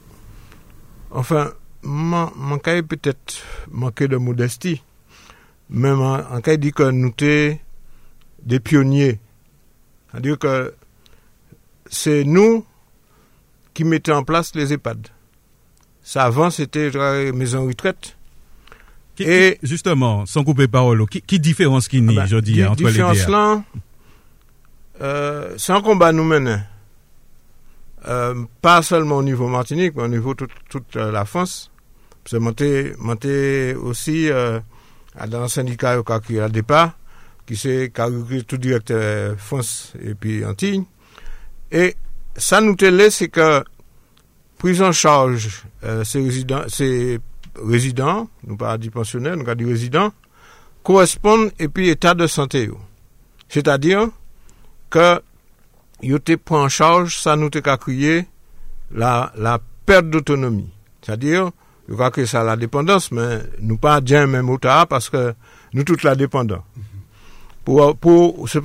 enfin, 1.12 1.52
mon 1.84 2.58
cas 2.58 2.82
peut-être 2.82 3.44
manqué 3.70 4.08
de 4.08 4.16
modestie, 4.16 4.82
mais 5.70 5.94
mon 5.94 6.40
cas 6.40 6.56
dit 6.56 6.72
que 6.72 6.90
nous 6.90 7.12
des 8.44 8.60
pionniers. 8.60 9.18
C'est-à-dire 10.10 10.38
que 10.38 10.74
c'est 11.88 12.24
nous 12.24 12.64
qui 13.74 13.84
mettons 13.84 14.16
en 14.16 14.24
place 14.24 14.54
les 14.54 14.72
EHPAD. 14.72 15.08
Ça 16.02 16.24
avant, 16.24 16.50
c'était 16.50 16.90
les 16.90 17.32
maisons 17.32 17.66
retraite. 17.66 18.16
et 19.18 19.58
justement, 19.62 20.26
sans 20.26 20.42
couper 20.42 20.68
parole, 20.68 21.06
qui, 21.06 21.22
qui 21.22 21.38
différence 21.38 21.88
qui 21.88 22.02
n'y, 22.02 22.16
ah 22.18 22.22
ben, 22.22 22.26
je 22.26 22.36
dis, 22.38 22.64
entre 22.64 22.84
les 22.84 22.92
deux 22.92 23.30
là, 23.30 23.62
euh, 25.00 25.54
c'est 25.58 25.72
un 25.72 25.80
combat 25.80 26.12
nous 26.12 26.24
menons. 26.24 26.60
Euh, 28.08 28.34
pas 28.60 28.82
seulement 28.82 29.18
au 29.18 29.22
niveau 29.22 29.46
Martinique, 29.46 29.94
mais 29.96 30.02
au 30.02 30.08
niveau 30.08 30.34
de 30.34 30.48
toute, 30.68 30.96
la 30.96 31.24
France. 31.24 31.70
C'est 32.24 32.38
monté, 32.38 32.92
monté 32.98 33.74
aussi 33.74 34.28
euh, 34.28 34.60
dans 35.28 35.42
un 35.42 35.48
syndicat 35.48 36.02
qui 36.26 36.38
a 36.38 36.48
départ 36.48 36.92
qui 37.46 37.56
s'est 37.56 37.92
tout 38.46 38.56
directeur 38.56 39.38
France 39.38 39.92
et 40.02 40.14
puis 40.14 40.44
Antilles. 40.44 40.84
Et 41.70 41.96
ça 42.36 42.60
nous 42.60 42.76
télé, 42.76 43.10
c'est 43.10 43.28
que 43.28 43.64
prise 44.58 44.82
en 44.82 44.92
charge 44.92 45.64
euh, 45.84 46.04
ces 46.04 46.22
résidents, 46.22 46.62
ces 46.68 47.18
résidents, 47.56 48.28
nous 48.46 48.56
pas 48.56 48.78
dit 48.78 48.90
pensionnaires, 48.90 49.36
nous 49.36 49.44
pas 49.44 49.54
dit 49.54 49.64
résidents, 49.64 50.12
correspondent 50.82 51.50
et 51.58 51.68
puis 51.68 51.88
état 51.88 52.14
de 52.14 52.26
santé. 52.26 52.70
C'est-à-dire 53.48 54.08
que 54.90 55.20
yo 56.02 56.18
te 56.18 56.34
prend 56.36 56.64
en 56.64 56.68
charge, 56.68 57.18
ça 57.18 57.36
nous 57.36 57.50
a 57.52 57.76
créé 57.76 58.26
la, 58.92 59.32
la 59.36 59.58
perte 59.86 60.10
d'autonomie. 60.10 60.70
C'est-à-dire, 61.02 61.50
je 61.88 61.94
crois 61.94 62.10
que 62.10 62.24
ça 62.26 62.44
la 62.44 62.56
dépendance, 62.56 63.10
mais 63.12 63.40
nous 63.60 63.78
pas 63.78 64.00
bien 64.00 64.26
même 64.26 64.48
au 64.50 64.58
parce 64.58 65.10
que 65.10 65.34
nous 65.72 65.84
toutes 65.84 66.02
la 66.02 66.14
dépendons. 66.14 66.62
Se 67.62 68.60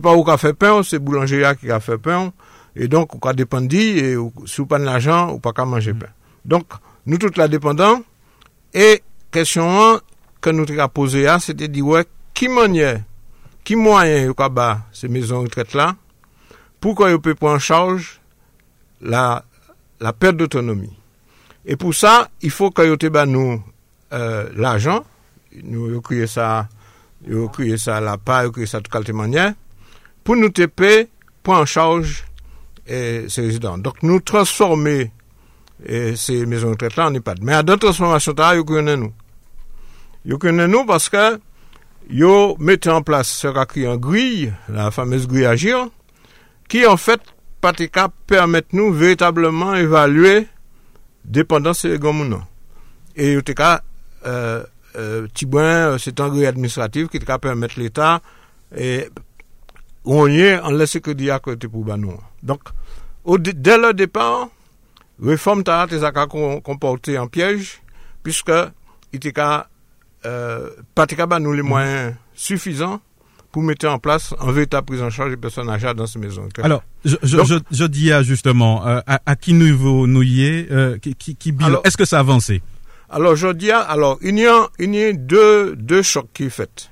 pa 0.00 0.14
ou 0.14 0.24
ka 0.24 0.38
fe 0.40 0.54
pen, 0.56 0.80
se 0.86 0.96
boulangeria 0.96 1.52
ki 1.58 1.68
ka 1.68 1.80
fe 1.84 1.98
pen, 2.00 2.30
e 2.72 2.88
donk 2.88 3.12
ou 3.16 3.20
ka 3.20 3.34
depandi, 3.36 4.14
sou 4.48 4.64
pan 4.70 4.86
l'ajan, 4.86 5.34
ou 5.34 5.42
pa 5.42 5.52
ka 5.56 5.66
manje 5.68 5.92
pen. 5.92 6.12
Donk, 6.48 6.78
nou 7.04 7.20
tout 7.20 7.36
la 7.36 7.50
dependant, 7.52 8.00
e 8.72 9.02
kesyon 9.34 9.76
an, 9.82 10.00
ke 10.42 10.54
nou 10.56 10.66
te 10.66 10.76
ka 10.78 10.88
pose 10.88 11.26
a, 11.28 11.36
se 11.44 11.54
te 11.58 11.68
di 11.68 11.84
wè, 11.84 12.06
ki 12.32 12.48
manye, 12.48 13.02
ki 13.68 13.76
mwayen 13.78 14.26
yo 14.30 14.34
ka 14.38 14.48
ba 14.50 14.88
se 14.96 15.10
mezon 15.12 15.44
retret 15.44 15.76
la, 15.78 15.92
pou 16.82 16.96
kwa 16.98 17.12
yo 17.12 17.20
pe 17.22 17.36
pou 17.36 17.52
an 17.52 17.60
chanj 17.62 18.16
la, 19.04 19.44
la 20.02 20.16
perte 20.16 20.40
d'autonomi. 20.40 20.88
E 21.62 21.76
pou 21.78 21.94
sa, 21.94 22.24
i 22.42 22.50
fò 22.50 22.72
kwa 22.74 22.88
yo 22.88 22.96
te 22.98 23.12
ba 23.12 23.26
nou 23.28 23.60
euh, 23.60 24.48
l'ajan, 24.56 25.04
nou 25.62 25.92
yo 25.92 26.00
kriye 26.02 26.26
sa 26.26 26.48
a, 26.56 26.62
nous 27.26 27.48
créer 27.48 27.78
ça 27.78 28.00
la 28.00 28.18
part, 28.18 28.44
nous 28.44 28.52
créer 28.52 28.66
ça 28.66 28.80
de 28.80 28.88
quelque 28.88 29.12
manière, 29.12 29.54
pour 30.24 30.36
nous 30.36 30.50
payer, 30.50 31.08
prendre 31.42 31.62
en 31.62 31.66
charge 31.66 32.24
ces 32.86 33.28
résidents. 33.36 33.78
Donc 33.78 34.02
nous 34.02 34.20
transformer 34.20 35.10
ces 36.14 36.46
maisons 36.46 36.72
de 36.72 36.88
là 36.96 37.08
en 37.08 37.14
EHPAD. 37.14 37.40
Mais 37.42 37.54
à 37.54 37.62
d'autres 37.62 37.86
transformations, 37.86 38.34
nous 38.54 38.64
connaissons 38.64 39.00
nous. 39.00 39.12
Nous 40.24 40.38
connaissons 40.38 40.70
nous 40.70 40.84
parce 40.84 41.08
que 41.08 41.38
nous 42.10 42.56
mettons 42.58 42.92
en 42.92 43.02
place 43.02 43.28
ce 43.28 43.48
qu'on 43.48 43.90
en 43.90 43.96
grille, 43.96 44.52
la 44.68 44.90
fameuse 44.90 45.26
grille 45.26 45.46
agir, 45.46 45.88
qui 46.68 46.86
en 46.86 46.96
fait, 46.96 47.20
pas 47.60 47.72
permettre 48.26 48.68
nous 48.72 48.92
véritablement 48.92 49.74
évaluer 49.74 50.48
dépendance 51.24 51.84
et 51.84 51.98
Et 53.14 53.36
en 53.36 53.40
tout 53.40 53.54
cas, 53.54 53.82
euh, 54.26 54.64
euh, 54.96 55.26
euh, 55.54 55.98
c'est 55.98 56.20
un 56.20 56.28
grille 56.28 56.46
administratif 56.46 57.08
qui 57.08 57.18
permet 57.18 57.38
permettre 57.38 57.78
l'État 57.78 58.20
et 58.76 59.08
on 60.04 60.26
y 60.26 60.40
est, 60.40 60.60
on 60.62 60.70
laisse 60.70 60.98
que 60.98 61.10
dire 61.10 61.34
à 61.34 61.38
côté 61.38 61.68
pour 61.68 61.84
nous. 61.96 62.18
Donc, 62.42 62.60
au, 63.24 63.38
dès 63.38 63.78
le 63.78 63.92
départ, 63.92 64.48
réforme 65.22 65.62
ta 65.62 65.82
a 65.82 66.26
comporté 66.62 67.18
en 67.18 67.28
piège, 67.28 67.80
puisque 68.22 68.50
il 69.12 69.16
était 69.16 69.32
euh, 70.26 70.70
pas 70.94 71.06
nous 71.38 71.52
les 71.52 71.62
moyens 71.62 72.14
suffisants 72.34 73.00
pour 73.52 73.62
mettre 73.62 73.86
en 73.86 73.98
place 73.98 74.34
un 74.40 74.50
véritable 74.50 74.86
prise 74.86 75.02
en 75.02 75.10
charge 75.10 75.30
des 75.30 75.36
personnes 75.36 75.68
âgées 75.68 75.92
dans 75.94 76.06
ces 76.06 76.18
maisons. 76.18 76.48
Alors, 76.62 76.82
je, 77.04 77.16
je, 77.22 77.58
je, 77.70 77.84
dis 77.84 78.10
à 78.10 78.22
justement, 78.22 78.86
euh, 78.86 79.00
à, 79.06 79.20
à, 79.26 79.36
qui 79.36 79.52
niveau 79.52 80.06
nous 80.06 80.22
y 80.22 80.44
est, 80.44 80.72
euh, 80.72 80.96
qui, 80.98 81.14
qui, 81.14 81.36
qui 81.36 81.54
est-ce 81.84 81.96
que 81.98 82.06
ça 82.06 82.16
a 82.16 82.20
avancé? 82.20 82.62
Alors, 83.14 83.36
je 83.36 83.46
alors, 83.70 84.18
il 84.22 84.38
y 84.38 84.46
a, 84.46 84.70
il 84.78 84.94
y 84.94 85.04
a 85.04 85.12
deux, 85.12 85.76
deux 85.76 86.00
chocs 86.00 86.30
qui 86.32 86.44
sont 86.44 86.50
faits. 86.50 86.90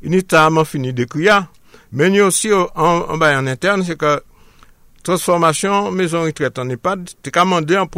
Il 0.00 0.14
est 0.14 0.28
tellement 0.28 0.64
fini 0.64 0.92
de 0.92 1.04
crier, 1.04 1.40
mais 1.90 2.06
il 2.06 2.14
y 2.14 2.20
a 2.20 2.26
aussi 2.26 2.52
en, 2.52 2.68
en, 2.76 3.20
en 3.20 3.46
interne, 3.48 3.82
c'est 3.82 3.96
que 3.98 4.22
transformation 5.02 5.90
maison 5.90 6.22
retraite 6.22 6.56
en 6.60 6.68
EHPAD, 6.68 7.10
c'est 7.20 7.32
commandé 7.32 7.76
en 7.76 7.88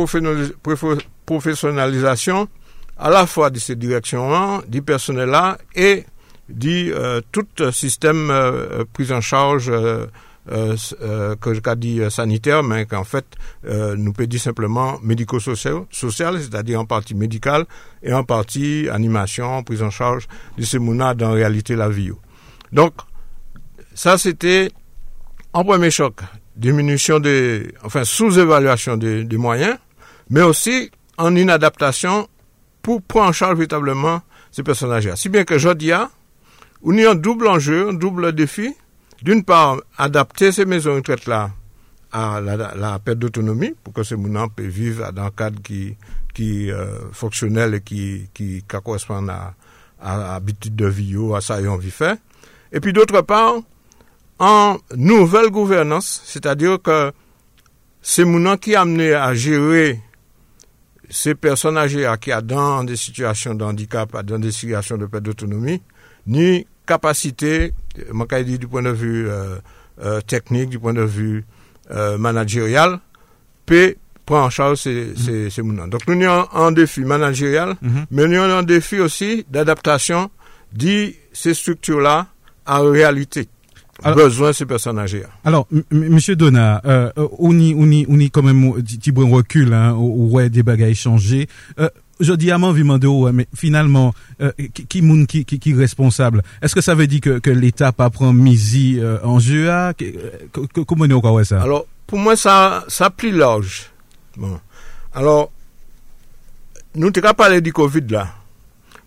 professionnalisation 1.26 2.48
à 2.96 3.10
la 3.10 3.26
fois 3.26 3.50
de 3.50 3.58
ces 3.58 3.76
directions, 3.76 4.62
du 4.66 4.80
personnel-là 4.80 5.58
et 5.74 6.06
dit 6.48 6.90
euh, 6.90 7.20
tout 7.32 7.46
système 7.70 8.30
euh, 8.30 8.84
prise 8.94 9.12
en 9.12 9.20
charge 9.20 9.68
euh, 9.68 9.74
euh, 9.74 10.06
que 10.48 11.54
je 11.54 11.74
dit 11.74 12.00
sanitaire, 12.10 12.62
mais 12.62 12.86
qu'en 12.86 13.04
fait 13.04 13.26
nous 13.64 14.12
peut 14.12 14.26
dire 14.26 14.40
simplement 14.40 14.98
médico-social, 15.02 15.84
social, 15.90 16.40
c'est-à-dire 16.40 16.80
en 16.80 16.86
partie 16.86 17.14
médicale 17.14 17.66
et 18.02 18.12
en 18.12 18.24
partie 18.24 18.88
animation, 18.88 19.62
prise 19.62 19.82
en 19.82 19.90
charge 19.90 20.26
de 20.56 20.64
ces 20.64 20.78
mouna 20.78 21.14
dans 21.14 21.32
réalité 21.32 21.76
la 21.76 21.88
vie. 21.88 22.10
Donc 22.72 22.94
ça 23.94 24.18
c'était 24.18 24.70
en 25.52 25.64
premier 25.64 25.90
choc, 25.90 26.20
diminution 26.56 27.20
des, 27.20 27.72
enfin 27.84 28.04
sous-évaluation 28.04 28.96
des, 28.96 29.36
moyens, 29.36 29.76
mais 30.30 30.42
aussi 30.42 30.90
en 31.16 31.34
inadaptation 31.34 32.28
pour 32.82 33.02
prendre 33.02 33.28
en 33.28 33.32
charge 33.32 33.54
véritablement 33.56 34.22
ces 34.50 34.62
personnages-là. 34.62 35.16
Si 35.16 35.28
bien 35.28 35.44
que 35.44 35.58
je 35.58 35.70
dis, 35.70 35.92
on 36.82 36.98
a 36.98 37.10
un 37.10 37.14
double 37.14 37.48
enjeu, 37.48 37.88
un 37.88 37.94
double 37.94 38.32
défi. 38.32 38.74
D'une 39.22 39.42
part, 39.44 39.80
adapter 39.96 40.52
ces 40.52 40.64
maisons 40.64 40.90
de 40.92 40.96
retraite-là 40.96 41.50
à 42.12 42.40
la, 42.40 42.98
perte 42.98 43.18
d'autonomie 43.18 43.74
pour 43.82 43.92
que 43.92 44.02
ces 44.02 44.16
gens 44.16 44.48
puissent 44.48 44.68
vivre 44.72 45.12
dans 45.12 45.24
un 45.24 45.30
cadre 45.30 45.60
qui, 45.62 45.96
qui 46.34 46.70
euh, 46.70 47.10
fonctionnel 47.12 47.74
et 47.74 47.80
qui, 47.80 48.28
qui, 48.32 48.62
correspond 48.62 49.28
à, 49.28 49.54
à, 50.00 50.16
l'habitude 50.34 50.76
de 50.76 50.86
vie 50.86 51.16
ou 51.16 51.34
à 51.34 51.40
ça 51.40 51.60
et 51.60 51.68
envie 51.68 51.90
fait. 51.90 52.18
Et 52.72 52.80
puis 52.80 52.92
d'autre 52.92 53.20
part, 53.22 53.56
en 54.38 54.78
nouvelle 54.96 55.50
gouvernance, 55.50 56.22
c'est-à-dire 56.24 56.80
que 56.80 57.12
ces 58.00 58.24
gens 58.24 58.56
qui 58.56 58.74
amené 58.74 59.12
à 59.12 59.34
gérer 59.34 60.00
ces 61.10 61.34
personnes 61.34 61.76
âgées 61.76 62.10
qui 62.20 62.30
sont 62.30 62.42
dans 62.42 62.84
des 62.84 62.96
situations 62.96 63.54
de 63.54 63.64
handicap, 63.64 64.24
dans 64.24 64.38
des 64.38 64.52
situations 64.52 64.96
de 64.96 65.06
perte 65.06 65.24
d'autonomie, 65.24 65.82
ni 66.26 66.66
capacité, 66.88 67.74
dit 68.44 68.58
du 68.58 68.66
point 68.66 68.82
de 68.82 68.90
vue 68.90 69.28
euh, 69.28 69.56
euh, 70.02 70.20
technique, 70.22 70.70
du 70.70 70.78
point 70.78 70.94
de 70.94 71.02
vue 71.02 71.44
euh, 71.90 72.16
managérial, 72.16 72.98
peut 73.66 73.94
prendre 74.24 74.46
en 74.46 74.50
charge 74.50 74.78
ces, 74.78 75.12
mm-hmm. 75.12 75.50
ces, 75.50 75.62
mouvements. 75.62 75.86
Donc 75.86 76.06
nous 76.06 76.24
avons 76.24 76.48
un 76.54 76.72
défi 76.72 77.00
managérial, 77.00 77.76
mm-hmm. 77.82 78.04
mais 78.10 78.26
nous 78.26 78.36
avons 78.40 78.58
un 78.58 78.62
défi 78.62 78.98
aussi 79.00 79.44
d'adaptation 79.50 80.30
de 80.72 81.12
ces 81.32 81.54
structures-là 81.54 82.26
à 82.66 82.82
la 82.82 82.90
réalité. 82.90 83.48
besoin 84.14 84.48
de 84.48 84.52
ces 84.54 84.66
personnes 84.66 84.98
âgées. 84.98 85.24
Alors, 85.44 85.66
Monsieur 85.90 86.36
Donat, 86.36 86.80
euh, 86.84 87.10
on 87.38 87.58
y, 87.58 87.74
on 87.76 87.90
y, 87.90 88.06
on 88.08 88.18
y 88.18 88.30
quand 88.30 88.42
même 88.42 88.74
petit 88.74 89.12
bon 89.12 89.28
recul, 89.30 89.72
hein, 89.72 89.94
ouais, 89.94 90.48
des 90.50 90.62
bagages 90.62 90.96
changés. 90.96 91.48
Euh, 91.80 91.88
je 92.20 92.32
dis 92.32 92.50
à 92.50 92.58
mon 92.58 92.72
ouais, 92.72 93.32
mais 93.32 93.46
finalement, 93.54 94.14
euh, 94.40 94.52
qui, 94.72 95.44
qui, 95.44 95.74
responsable? 95.74 96.42
Est-ce 96.62 96.74
que 96.74 96.80
ça 96.80 96.94
veut 96.94 97.06
dire 97.06 97.20
que, 97.20 97.50
l'État 97.50 97.92
pas 97.92 98.10
prend 98.10 98.32
misi 98.32 98.98
euh, 98.98 99.18
en 99.24 99.38
jeu 99.38 99.70
à 99.70 99.92
Comment 100.86 101.06
on 101.10 101.44
ça? 101.44 101.62
Alors, 101.62 101.86
pour 102.06 102.18
moi, 102.18 102.36
ça, 102.36 102.84
ça 102.88 103.10
plus 103.10 103.30
large. 103.32 103.90
Alors, 105.14 105.50
nous 106.94 107.10
t'ai 107.10 107.20
pas 107.20 107.34
parlé 107.34 107.60
du 107.60 107.72
Covid 107.72 108.06
là. 108.08 108.28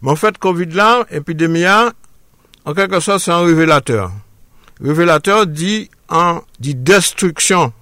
Mais 0.02 0.12
en 0.12 0.16
fait, 0.16 0.38
Covid 0.38 0.68
là, 0.68 1.06
épidémie, 1.12 1.66
en 2.66 2.74
quelque 2.74 3.00
sorte, 3.00 3.20
c'est 3.20 3.32
un 3.32 3.44
révélateur. 3.44 4.12
Révélateur 4.82 5.48
dit 5.48 5.90
destruction 6.60 7.74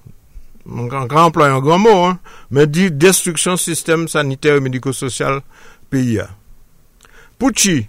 Mwen 0.70 1.10
employe 1.10 1.54
an 1.56 1.64
gran 1.66 1.82
mou, 1.82 2.12
men 2.54 2.70
di 2.70 2.90
destruksyon 2.94 3.58
sistem 3.58 4.06
saniter 4.12 4.60
mediko-sosyal 4.62 5.42
peyi 5.90 6.20
ya. 6.20 6.28
Pouchi, 7.40 7.82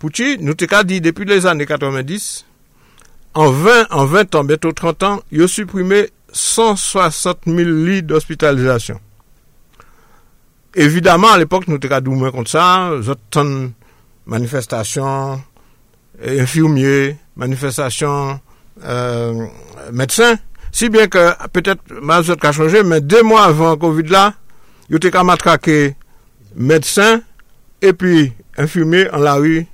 Pouchi 0.00 0.38
nou 0.42 0.56
te 0.58 0.66
ka 0.70 0.80
di 0.86 0.98
depi 1.02 1.26
les 1.28 1.44
ane 1.46 1.66
90, 1.68 2.42
an 3.38 3.52
20, 3.54 3.86
an 3.94 4.08
20 4.10 4.38
an, 4.40 4.48
beto 4.48 4.72
30 4.74 5.08
an, 5.08 5.20
yo 5.30 5.46
suprime 5.50 6.06
160.000 6.32 7.76
li 7.86 8.00
d'hospitalizasyon. 8.02 8.98
Evidaman, 10.82 11.36
al 11.36 11.44
epok 11.44 11.68
nou 11.68 11.78
te 11.78 11.90
ka 11.92 12.00
dou 12.00 12.16
mwen 12.16 12.32
kont 12.32 12.48
sa, 12.48 12.64
zot 13.04 13.20
ton 13.34 13.52
manifestasyon, 14.32 15.42
infirmye, 16.40 17.18
manifestasyon, 17.36 18.40
euh, 18.82 19.44
medsen, 19.92 20.40
si 20.72 20.88
bien 20.88 21.06
que 21.06 21.32
peut-être 21.48 21.82
Mazot 22.00 22.34
a 22.42 22.52
changé, 22.52 22.82
mais 22.82 23.00
deux 23.00 23.22
mois 23.22 23.44
avant 23.44 23.76
Covid 23.76 24.08
là, 24.08 24.34
il 24.88 24.96
était 24.96 25.10
qu'à 25.10 25.22
matraquer 25.22 25.94
médecins 26.56 27.20
et 27.80 27.92
puis 27.92 28.32
infirmiers 28.56 29.10
en 29.10 29.18
la 29.18 29.34
rue 29.34 29.66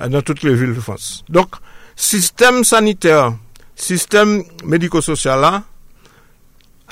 euh, 0.00 0.08
dans 0.08 0.20
toutes 0.22 0.42
les 0.42 0.54
villes 0.54 0.74
de 0.74 0.80
France. 0.80 1.24
Donc, 1.28 1.48
système 1.96 2.64
sanitaire, 2.64 3.34
système 3.76 4.42
médico-social 4.64 5.40
là, 5.40 5.62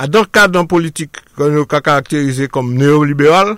dans 0.08 0.20
le 0.20 0.26
cadre 0.26 0.62
politique 0.64 1.16
qu'on 1.36 1.62
a 1.62 1.80
caractérisé 1.80 2.48
comme 2.48 2.74
néolibéral, 2.74 3.56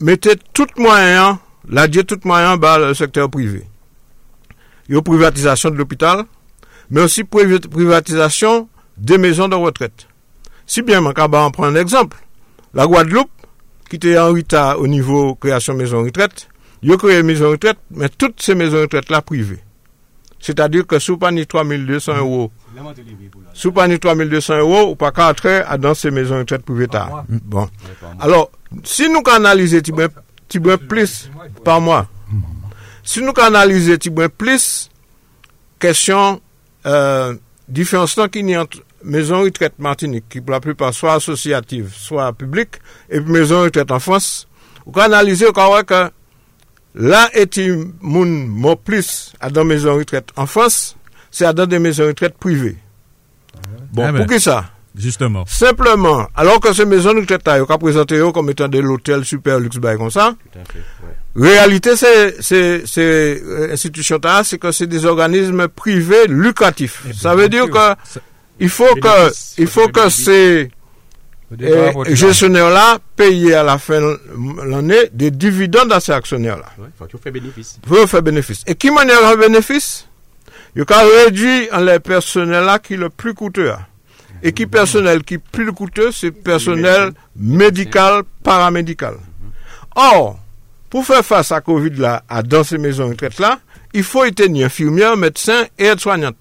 mettez 0.00 0.36
tout 0.52 0.66
moyen, 0.78 1.38
la 1.68 1.88
tout 1.88 2.20
moyen 2.24 2.56
dans 2.56 2.78
le 2.78 2.94
secteur 2.94 3.28
privé. 3.28 3.66
Il 4.88 4.94
y 4.94 4.98
a 4.98 5.02
privatisation 5.02 5.70
de 5.70 5.76
l'hôpital, 5.76 6.24
mais 6.90 7.02
aussi 7.02 7.24
privatisation 7.24 8.68
des 8.96 9.18
maisons 9.18 9.48
de 9.48 9.54
retraite. 9.54 10.06
Si 10.66 10.82
bien, 10.82 11.04
on 11.04 11.12
va 11.12 11.50
prendre 11.50 11.64
un 11.64 11.74
exemple. 11.76 12.16
La 12.72 12.86
Guadeloupe, 12.86 13.30
qui 13.88 13.96
était 13.96 14.18
en 14.18 14.28
retard 14.32 14.80
au 14.80 14.86
niveau 14.86 15.34
création 15.34 15.74
de 15.74 15.78
maisons 15.78 16.00
de 16.00 16.06
retraite, 16.06 16.48
Yo 16.84 16.98
créé 16.98 17.18
une 17.20 17.26
maison 17.26 17.46
de 17.46 17.50
retraite, 17.52 17.78
mais 17.90 18.10
toutes 18.10 18.42
ces 18.42 18.54
maisons 18.54 18.76
de 18.76 18.82
retraite 18.82 19.08
là 19.08 19.22
privées. 19.22 19.60
C'est-à-dire 20.38 20.86
que 20.86 20.98
sous 20.98 21.16
pas 21.16 21.30
ni 21.30 21.46
3200 21.46 22.18
euros, 22.18 22.52
sous 23.54 23.72
pas 23.72 23.88
ni 23.88 23.98
3200 23.98 24.58
euros, 24.58 24.90
ou 24.90 24.94
pas 24.94 25.10
qu'à 25.10 25.30
entrer 25.30 25.62
dans 25.78 25.94
ces 25.94 26.10
maisons 26.10 26.34
de 26.34 26.40
retraite 26.40 26.62
privées. 26.62 26.88
Bon. 27.30 27.66
Alors, 28.20 28.50
si 28.82 29.08
nous 29.08 29.22
analysons 29.32 29.80
petit 30.46 30.60
plus 30.60 31.30
par 31.64 31.80
mois, 31.80 32.06
si 33.02 33.22
nous 33.22 33.32
analysons 33.40 33.96
petit 33.96 34.10
plus, 34.28 34.90
question, 35.78 36.42
euh, 36.86 37.34
différence 37.68 38.18
qu'il 38.30 38.50
y 38.50 38.54
a 38.54 38.62
entre 38.62 38.78
maison 39.02 39.40
de 39.40 39.44
retraite 39.44 39.74
Martinique, 39.78 40.28
qui 40.28 40.40
pour 40.40 40.52
la 40.52 40.60
plupart 40.60 40.92
soit 40.94 41.14
associative, 41.14 41.92
soit 41.94 42.32
publique, 42.32 42.76
et 43.10 43.20
puis 43.20 43.32
maison 43.32 43.60
de 43.60 43.64
retraite 43.64 43.90
en 43.90 44.00
France, 44.00 44.48
vous 44.84 44.92
pouvez 44.92 45.04
analyser, 45.04 45.46
vous 45.46 45.52
voyez 45.54 45.84
que 45.84 46.10
là, 46.94 47.28
et 47.34 47.48
moun 48.00 48.76
plus 48.82 49.32
à 49.40 49.50
dans 49.50 49.64
maison 49.64 49.94
de 49.94 49.98
retraite 49.98 50.30
en 50.36 50.46
France, 50.46 50.96
c'est 51.30 51.44
à 51.44 51.52
dans 51.52 51.66
des 51.66 51.78
maisons 51.78 52.04
de 52.04 52.08
retraite 52.08 52.36
privées. 52.38 52.76
Bon, 53.92 54.04
ah 54.06 54.12
ben, 54.12 54.18
pour 54.18 54.26
qui 54.26 54.40
ça? 54.40 54.73
Justement. 54.96 55.44
Simplement, 55.46 56.28
alors 56.36 56.60
que 56.60 56.72
ces 56.72 56.84
maisons 56.84 57.14
de 57.14 57.20
retraite, 57.20 57.42
ils 57.46 57.62
ont 57.62 57.78
présenté 57.78 58.20
comme 58.32 58.50
étant 58.50 58.68
de 58.68 58.78
l'hôtel 58.78 59.24
super 59.24 59.58
luxe, 59.58 59.78
comme 59.80 60.10
ça. 60.10 60.34
Tout 60.52 60.58
à 60.58 60.64
fait, 60.72 60.78
Réalité, 61.36 61.96
c'est, 61.96 62.40
c'est, 62.40 62.86
c'est, 62.86 63.42
euh, 63.44 63.72
institution 63.72 64.20
c'est 64.44 64.58
que 64.58 64.70
c'est 64.70 64.86
des 64.86 65.04
organismes 65.04 65.66
privés 65.66 66.28
lucratifs. 66.28 67.02
Ça 67.12 67.34
veut 67.34 67.48
dire 67.48 67.68
que, 67.68 67.94
il 68.60 68.68
faut 68.68 68.94
que, 68.94 69.32
il 69.58 69.66
faut 69.66 69.88
que 69.88 70.08
ces 70.10 70.70
gestionnaires-là 72.06 72.98
payent 73.16 73.52
à 73.52 73.64
la 73.64 73.78
fin 73.78 74.00
de 74.00 74.18
l'année 74.64 75.10
des 75.12 75.32
dividendes 75.32 75.92
à 75.92 75.98
ces 75.98 76.12
actionnaires-là. 76.12 76.66
Il 76.78 76.84
faut 76.96 77.06
qu'ils 77.06 77.18
fassent 77.18 77.32
bénéfice. 77.32 77.78
Faut 77.84 78.06
faire 78.06 78.22
bénéfice. 78.22 78.62
Et 78.68 78.76
qui 78.76 78.92
manière 78.92 79.26
un 79.26 79.34
bénéfice? 79.34 80.06
Il 80.76 80.84
y 80.88 80.92
a 80.92 81.24
réduit 81.24 81.68
les 81.80 81.98
personnels-là 81.98 82.78
qui 82.78 82.96
le 82.96 83.08
plus 83.08 83.34
coûteux. 83.34 83.72
Et 84.46 84.52
qui 84.52 84.66
personnel 84.66 85.24
qui 85.24 85.34
est 85.34 85.38
plus 85.38 85.72
coûteux, 85.72 86.12
c'est 86.12 86.30
personnel 86.30 87.12
médical, 87.34 88.22
paramédical. 88.42 89.14
Or, 89.96 90.38
pour 90.90 91.04
faire 91.04 91.24
face 91.24 91.50
à 91.50 91.60
Covid-là, 91.60 92.22
à 92.28 92.42
dans 92.42 92.62
ces 92.62 92.76
maisons 92.78 93.06
de 93.06 93.10
retraite-là, 93.12 93.58
il 93.94 94.02
faut 94.02 94.22
être 94.24 94.42
infirmière, 94.48 95.16
médecin 95.16 95.64
et 95.78 95.86
aide-soignante. 95.86 96.36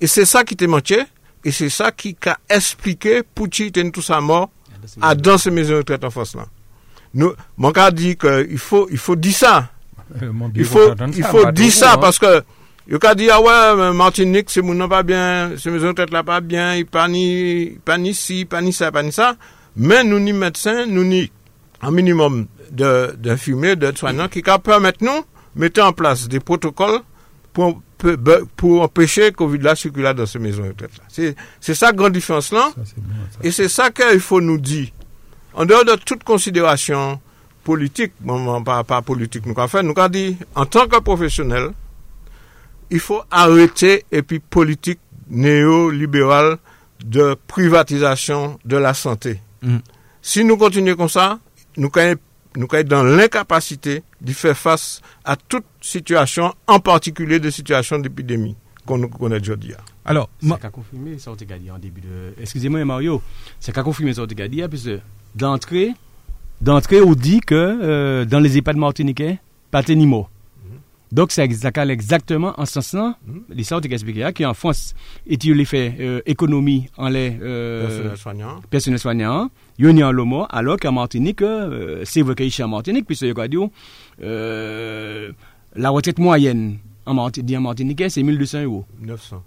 Et 0.00 0.06
c'est 0.06 0.24
ça 0.24 0.44
qui 0.44 0.56
te 0.56 0.64
manqué. 0.64 1.02
Et 1.44 1.52
c'est 1.52 1.68
ça 1.68 1.92
qui 1.92 2.16
a 2.26 2.38
expliqué 2.48 3.22
pour 3.22 3.48
qui 3.50 3.70
tout 3.70 4.02
ça 4.02 4.20
mort 4.20 4.50
à 5.00 5.14
dans 5.14 5.38
ces 5.38 5.50
maisons 5.50 5.74
de 5.74 5.78
retraite 5.78 6.04
en 6.04 6.10
France 6.10 6.34
là. 6.34 6.46
Nous, 7.14 7.32
mon 7.58 7.72
cas 7.72 7.90
dit 7.90 8.16
qu'il 8.16 8.58
faut, 8.58 8.88
il 8.90 8.96
faut 8.96 9.16
dire 9.16 9.34
ça. 9.34 9.68
Euh, 10.22 10.32
il 10.54 10.64
faut, 10.64 10.94
il 11.14 11.24
faut 11.24 11.50
dire 11.52 11.72
ça 11.72 11.98
parce 11.98 12.18
que, 12.18 12.42
il 12.88 12.98
a 13.00 13.14
dit, 13.14 13.30
ah 13.30 13.40
ouais, 13.40 13.92
Martinique, 13.92 14.50
c'est 14.50 14.62
mon 14.62 14.88
pas 14.88 15.02
bien, 15.02 15.52
ces 15.56 15.70
maisons 15.70 15.84
de 15.84 15.88
retraite 15.90 16.10
là 16.10 16.22
pas 16.22 16.40
bien, 16.40 16.74
il 16.76 16.86
pas 16.86 17.08
ni, 17.08 17.78
pas 17.84 17.98
ni 17.98 18.14
ci, 18.14 18.44
pas 18.44 18.60
ni 18.60 18.72
ça, 18.72 18.90
pas 18.90 19.02
ni 19.02 19.12
ça. 19.12 19.36
Mais 19.76 20.04
nous, 20.04 20.18
ni 20.18 20.32
médecins, 20.32 20.86
nous, 20.86 21.04
ni 21.04 21.30
un 21.80 21.90
minimum 21.90 22.46
d'infirmiers, 22.70 23.76
de, 23.76 23.90
de 23.90 23.96
soignants 23.96 24.28
qui 24.28 24.42
permettent 24.42 25.00
nous 25.02 25.24
mettre 25.54 25.82
en 25.82 25.92
place 25.92 26.28
des 26.28 26.40
protocoles 26.40 27.00
pour 27.52 27.80
pour 28.56 28.82
empêcher 28.82 29.30
Covid-là 29.30 29.76
circuler 29.76 30.12
dans 30.12 30.26
ces 30.26 30.40
maisons 30.40 30.64
de 30.64 30.68
retraite. 30.70 30.90
C'est 31.60 31.74
ça 31.74 31.86
la 31.86 31.92
grande 31.92 32.12
différence 32.14 32.52
là. 32.52 32.70
Et 33.44 33.52
c'est 33.52 33.68
ça 33.68 33.90
qu'il 33.90 34.18
faut 34.18 34.40
nous 34.40 34.58
dire. 34.58 34.88
En 35.54 35.64
dehors 35.66 35.84
de 35.84 35.94
toute 35.94 36.24
considération 36.24 37.20
politique, 37.62 38.12
bon, 38.20 38.62
pas, 38.64 38.82
pas 38.82 39.02
politique, 39.02 39.46
nous 39.46 39.54
avons 39.56 39.68
fait, 39.68 39.82
nous 39.84 39.92
avons 39.96 40.08
dit, 40.08 40.36
en 40.54 40.66
tant 40.66 40.88
que 40.88 40.98
professionnel, 40.98 41.70
il 42.92 43.00
faut 43.00 43.22
arrêter 43.30 44.04
et 44.12 44.22
puis 44.22 44.38
politique 44.38 45.00
néolibérale 45.28 46.58
de 47.04 47.34
privatisation 47.48 48.58
de 48.64 48.76
la 48.76 48.94
santé. 48.94 49.40
Mm. 49.62 49.78
Si 50.20 50.44
nous 50.44 50.56
continuons 50.56 50.94
comme 50.94 51.08
ça, 51.08 51.38
nous 51.76 51.90
sommes 51.92 52.16
nous 52.56 52.68
dans 52.84 53.02
l'incapacité 53.02 54.02
de 54.20 54.32
faire 54.32 54.56
face 54.56 55.00
à 55.24 55.36
toute 55.36 55.64
situation, 55.80 56.52
en 56.66 56.80
particulier 56.80 57.40
des 57.40 57.50
situations 57.50 57.98
d'épidémie 57.98 58.54
qu'on 58.84 59.08
connaît 59.08 59.40
aujourd'hui. 59.40 59.72
Alors, 60.04 60.28
c'est 60.42 60.60
qu'à 60.60 60.68
confirmer 60.70 61.18
ça 61.18 61.30
en 61.30 61.78
début 61.78 62.02
de. 62.02 62.34
Excusez-moi 62.40 62.84
Mario, 62.84 63.22
c'est 63.58 63.72
qu'à 63.72 63.82
confirmer 63.82 64.12
ça 64.12 64.26
puisque 64.26 64.90
d'entrée, 65.34 65.92
d'entrée, 66.60 67.00
on 67.00 67.14
dit 67.14 67.40
que 67.40 67.54
euh, 67.54 68.24
dans 68.26 68.40
les 68.40 68.58
EHPAD 68.58 68.76
martiniquais, 68.76 69.38
pas 69.70 69.82
d'animaux. 69.82 70.28
Donc, 71.12 71.30
c'est 71.30 71.42
exactement 71.44 72.54
en 72.56 72.64
ce 72.64 72.72
sens-là, 72.80 73.06
mm 73.26 73.32
-hmm. 73.32 73.42
l'histoire 73.56 73.80
de 73.82 73.88
expliqué 73.88 74.32
qui 74.34 74.46
en 74.46 74.54
France, 74.54 74.94
et 75.26 75.36
tu 75.36 75.52
les 75.52 75.66
fait 75.66 75.88
euh, 76.00 76.20
économie 76.34 76.82
en 76.96 77.08
les 77.10 77.30
euh, 77.42 77.82
personnels 77.86 78.16
soignants. 78.24 78.56
Personnels 78.70 78.98
soignants, 79.06 79.50
il 79.78 79.98
y 79.98 80.02
a 80.02 80.08
en 80.08 80.46
alors 80.58 80.78
qu'en 80.82 80.92
Martinique, 80.92 81.42
euh, 81.42 82.00
c'est 82.10 82.22
vrai 82.22 82.34
qu'il 82.34 82.48
y 82.58 82.62
a 82.62 82.64
en 82.64 82.68
Martinique, 82.76 83.06
puisque 83.06 83.24
euh, 84.22 85.32
la 85.82 85.90
retraite 85.90 86.18
moyenne 86.18 86.78
en 87.04 87.14
Martinique, 87.14 87.56
en 87.58 87.60
Martinique 87.60 88.02
c'est 88.08 88.22
1200 88.22 88.62
euros. 88.64 88.84
900. 89.02 89.42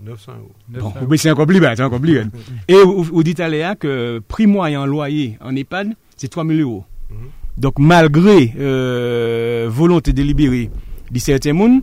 900 0.00 0.32
euros. 0.40 0.92
Bon, 1.06 1.16
c'est 1.16 1.30
encore 1.30 1.46
plus 1.46 1.60
bas, 1.60 1.76
c'est 1.76 1.82
encore 1.84 2.00
plus 2.00 2.14
bas. 2.18 2.26
Et 2.66 2.74
vous, 2.82 3.04
vous 3.04 3.22
dites 3.22 3.38
à 3.40 3.48
Léa 3.48 3.76
que 3.76 4.20
prix 4.26 4.46
moyen 4.48 4.84
loyer 4.86 5.38
en 5.40 5.54
EHPAD, 5.54 5.94
c'est 6.16 6.28
3000 6.28 6.60
euros. 6.60 6.84
Mm 7.10 7.14
-hmm. 7.14 7.60
Donc, 7.64 7.74
malgré 7.78 8.54
euh, 8.58 9.66
volonté 9.68 10.12
délibérée 10.12 10.70
di 11.10 11.20
certains 11.20 11.52
moun, 11.52 11.82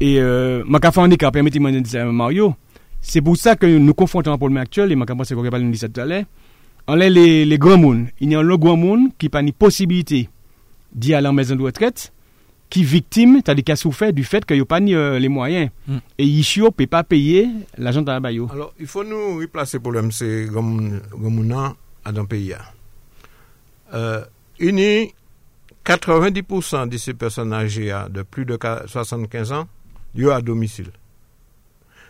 et 0.00 0.18
euh, 0.20 0.62
ma 0.66 0.78
ka 0.78 0.92
handicap, 0.96 1.32
permettez-moi 1.32 1.72
de 1.72 1.80
dire 1.80 2.06
Mario, 2.12 2.54
c'est 3.00 3.20
pour 3.20 3.36
ça 3.36 3.56
que 3.56 3.66
nous 3.66 3.94
confrontons 3.94 4.32
un 4.32 4.38
problème 4.38 4.58
actuel, 4.58 4.92
et 4.92 4.96
ma 4.96 5.06
pense 5.06 5.32
qu'on 5.32 5.48
parle 5.50 5.70
de 5.70 5.76
ça 5.76 5.88
tout 5.88 6.00
à 6.00 6.04
l'heure, 6.04 6.24
en 6.86 6.94
les, 6.94 7.10
les, 7.10 7.44
les 7.44 7.58
grands 7.58 7.76
moun, 7.78 8.08
il 8.20 8.30
y 8.30 8.34
a 8.34 8.40
un 8.40 8.56
grand 8.56 8.76
moun 8.76 9.10
qui 9.18 9.28
pas 9.28 9.42
ni 9.42 9.52
possibilité 9.52 10.28
d'y 10.92 11.14
aller 11.14 11.28
en 11.28 11.32
maison 11.32 11.54
de 11.56 11.62
retraite, 11.62 12.12
qui 12.70 12.84
victime, 12.84 13.36
c'est-à-dire 13.36 13.64
qui 13.64 13.72
a 13.72 13.76
souffert 13.76 14.12
du 14.12 14.24
fait 14.24 14.44
qu'il 14.44 14.56
n'y 14.56 14.62
a 14.62 14.64
pas 14.66 14.80
ni 14.80 14.94
euh, 14.94 15.18
les 15.18 15.28
moyens. 15.28 15.70
Mm. 15.86 15.96
Et 16.18 16.24
ici, 16.24 16.60
on 16.60 16.66
ne 16.66 16.70
peut 16.70 16.86
pas 16.86 17.02
payer 17.02 17.48
l'argent 17.76 18.02
de 18.02 18.06
la 18.10 18.20
baillot. 18.20 18.48
Alors, 18.52 18.74
il 18.78 18.86
faut 18.86 19.04
nous 19.04 19.38
replacer 19.38 19.78
le 19.78 19.82
problème, 19.82 20.12
c'est 20.12 20.48
comme 20.52 21.00
dans 21.14 22.22
le 22.22 22.26
pays. 22.26 22.54
Euh, 23.94 24.22
uni 24.58 25.14
90% 25.88 26.86
de 26.88 26.96
ces 26.98 27.14
personnes 27.14 27.52
âgées 27.54 27.96
de 28.10 28.22
plus 28.22 28.44
de 28.44 28.58
75 28.86 29.52
ans, 29.52 29.68
sont 30.14 30.30
à 30.30 30.42
domicile. 30.42 30.90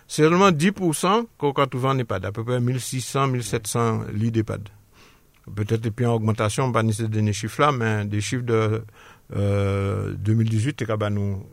C'est 0.08 0.22
seulement 0.22 0.50
10% 0.50 1.26
qu'on 1.38 1.52
trouve 1.66 1.86
en 1.86 1.96
EHPAD, 1.98 2.24
à 2.24 2.32
peu 2.32 2.42
près 2.42 2.58
1600, 2.60 3.28
1700 3.28 4.04
lits 4.14 4.32
d'EHPAD. 4.32 4.68
Peut-être 5.54 5.80
depuis 5.82 6.06
en 6.06 6.14
augmentation, 6.14 6.72
pas 6.72 6.82
ces 6.90 7.06
derniers 7.08 7.32
chiffres-là, 7.32 7.70
mais 7.72 8.04
des 8.04 8.20
chiffres 8.20 8.42
de 8.44 8.82
euh, 9.36 10.12
2018, 10.14 10.84
nous 11.10 11.46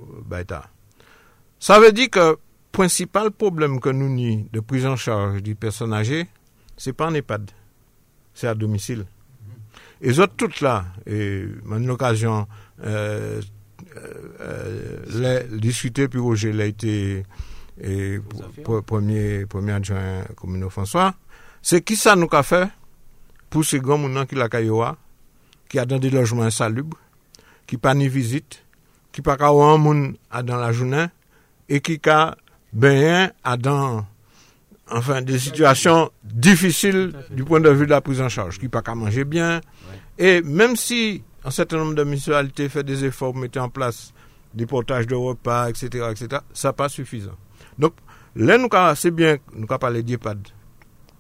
Ça 1.60 1.80
veut 1.80 1.92
dire 1.92 2.10
que 2.10 2.20
le 2.20 2.38
principal 2.72 3.30
problème 3.32 3.80
que 3.80 3.90
nous 3.90 4.06
avons 4.06 4.48
de 4.52 4.60
prise 4.62 4.86
en 4.88 4.96
charge 4.96 5.44
des 5.44 5.54
personnes 5.54 5.94
âgées, 5.94 6.26
c'est 6.76 6.94
pas 6.94 7.08
en 7.08 7.14
EHPAD, 7.14 7.52
c'est 8.34 8.48
à 8.48 8.56
domicile. 8.56 9.06
E 10.02 10.12
zot 10.12 10.36
tout 10.38 10.62
la, 10.64 10.84
man 11.66 11.86
l'okasyon, 11.88 12.48
lè 15.16 15.34
diskute 15.62 16.10
pi 16.12 16.20
Roger 16.20 16.56
lè 16.56 16.70
ite 16.74 16.96
premier 18.88 19.76
adjouen 19.76 20.36
Komino 20.36 20.70
François, 20.74 21.14
se 21.66 21.80
ki 21.82 21.96
sa 22.00 22.16
nou 22.20 22.32
ka 22.32 22.44
fè 22.46 22.66
pou 23.52 23.64
se 23.64 23.80
gom 23.80 24.06
mounan 24.06 24.28
ki 24.28 24.38
la 24.40 24.50
kayowa, 24.52 24.96
ki 25.72 25.80
adan 25.82 26.02
de 26.04 26.12
lojman 26.14 26.52
salub, 26.54 26.94
ki 27.66 27.80
pa 27.82 27.96
ni 27.98 28.10
vizit, 28.12 28.60
ki 29.16 29.24
pa 29.26 29.38
ka 29.40 29.54
ou 29.56 29.64
an 29.64 29.80
moun 29.82 30.02
adan 30.30 30.60
la 30.62 30.74
jounen, 30.76 31.08
e 31.72 31.80
ki 31.80 31.98
ka 32.04 32.36
benyen 32.76 33.32
adan 33.48 34.04
enfin 34.90 35.22
des 35.22 35.40
situations 35.40 36.12
difficiles 36.24 37.14
du 37.32 37.44
point 37.44 37.60
de 37.60 37.70
vue 37.70 37.86
de 37.86 37.92
la 37.92 38.02
prise 38.02 38.22
en 38.22 38.30
charge, 38.30 38.60
qui 38.60 38.68
pas 38.68 38.82
qu'à 38.82 38.96
manger 38.96 39.26
bien. 39.26 39.62
Et 40.18 40.42
même 40.42 40.76
si 40.76 41.24
un 41.44 41.52
certain 41.52 41.78
nombre 41.78 41.96
de 41.96 42.04
municipalités 42.04 42.70
fait 42.70 42.84
des 42.84 43.06
efforts 43.06 43.32
pour 43.32 43.42
mettre 43.42 43.60
en 43.60 43.70
place 43.70 44.14
des 44.54 44.66
portages 44.66 45.08
de 45.08 45.16
repas, 45.16 45.70
etc., 45.70 46.06
etc., 46.12 46.42
ça 46.54 46.70
n'est 46.70 46.74
pas 46.74 46.90
suffisant. 46.90 47.36
Donc, 47.78 47.94
là, 48.36 48.58
nous, 48.58 48.70
c'est 48.96 49.12
bien, 49.12 49.38
nous 49.54 49.66
avons 49.70 49.78
parlé 49.78 50.02
d'EHPAD. 50.02 50.48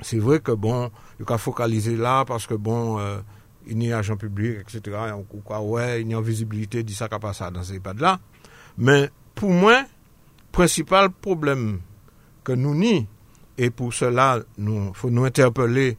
C'est 0.02 0.20
vrai 0.20 0.40
que 0.40 0.52
bon, 0.52 0.90
il 1.20 1.26
faut 1.26 1.38
focaliser 1.38 1.96
là 1.96 2.26
parce 2.26 2.48
que 2.48 2.54
bon, 2.54 3.00
euh, 3.00 3.20
il 3.68 3.82
y 3.84 3.92
a 3.92 4.00
agent 4.00 4.18
public, 4.18 4.60
etc., 4.62 4.98
ouais, 5.62 6.02
il 6.02 6.10
y 6.10 6.14
a 6.14 6.22
visibilité 6.22 6.84
de 6.84 6.92
ça 6.92 7.08
qui 7.08 7.20
passe 7.20 7.42
dans 7.52 7.64
ces 7.64 7.76
EHPAD-là. 7.76 8.20
Mais 8.78 9.10
pour 9.34 9.52
moi, 9.52 9.82
le 9.82 9.88
principal 10.52 11.10
problème 11.10 11.80
que 12.44 12.54
nous 12.54 12.76
n'y 12.76 13.08
et 13.58 13.70
pour 13.70 13.94
cela, 13.94 14.40
il 14.58 14.92
faut 14.94 15.10
nous 15.10 15.26
interpeller 15.26 15.98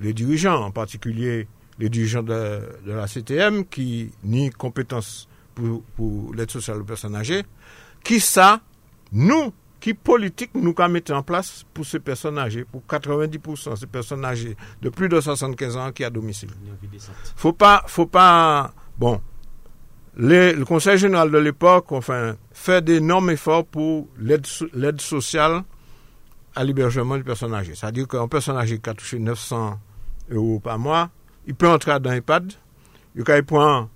les 0.00 0.12
dirigeants, 0.12 0.62
en 0.62 0.70
particulier 0.70 1.46
les 1.78 1.88
dirigeants 1.88 2.22
de, 2.22 2.60
la 2.86 3.06
CTM, 3.06 3.66
qui 3.66 4.10
ni 4.22 4.50
compétences 4.50 5.28
pour, 5.54 6.34
l'aide 6.34 6.50
sociale 6.50 6.80
aux 6.80 6.84
personnes 6.84 7.16
âgées, 7.16 7.42
qui 8.02 8.20
ça, 8.20 8.60
nous, 9.12 9.52
qui 9.80 9.92
politique 9.94 10.50
nous 10.54 10.74
avons 10.78 10.92
mis 10.94 11.02
en 11.10 11.22
place 11.22 11.64
pour 11.74 11.84
ces 11.84 12.00
personnes 12.00 12.38
âgées, 12.38 12.64
pour 12.64 12.82
90% 12.88 13.76
ces 13.76 13.86
personnes 13.86 14.24
âgées 14.24 14.56
de 14.80 14.88
plus 14.88 15.08
de 15.08 15.20
75 15.20 15.76
ans 15.76 15.92
qui 15.92 16.04
à 16.04 16.10
domicile. 16.10 16.50
Faut 17.36 17.52
pas, 17.52 17.84
faut 17.86 18.06
pas, 18.06 18.72
bon, 18.98 19.20
le 20.16 20.64
Conseil 20.64 20.96
général 20.96 21.30
de 21.30 21.38
l'époque, 21.38 21.92
enfin, 21.92 22.36
fait 22.52 22.82
d'énormes 22.82 23.30
efforts 23.30 23.66
pour 23.66 24.08
l'aide 24.18 25.00
sociale 25.00 25.64
à 26.54 26.64
l'hébergement 26.64 27.16
des 27.16 27.24
personnes 27.24 27.54
âgées. 27.54 27.74
C'est-à-dire 27.74 28.06
qu'un 28.06 28.28
personne 28.28 28.56
âgée 28.56 28.78
qui 28.78 28.90
a 28.90 28.94
touché 28.94 29.18
900 29.18 29.78
euros 30.30 30.60
par 30.60 30.78
mois, 30.78 31.10
il 31.46 31.54
peut 31.54 31.68
entrer 31.68 31.98
dans 32.00 32.12
EHPAD, 32.12 32.52
il 33.16 33.24
peut 33.24 33.42
prendre 33.42 33.88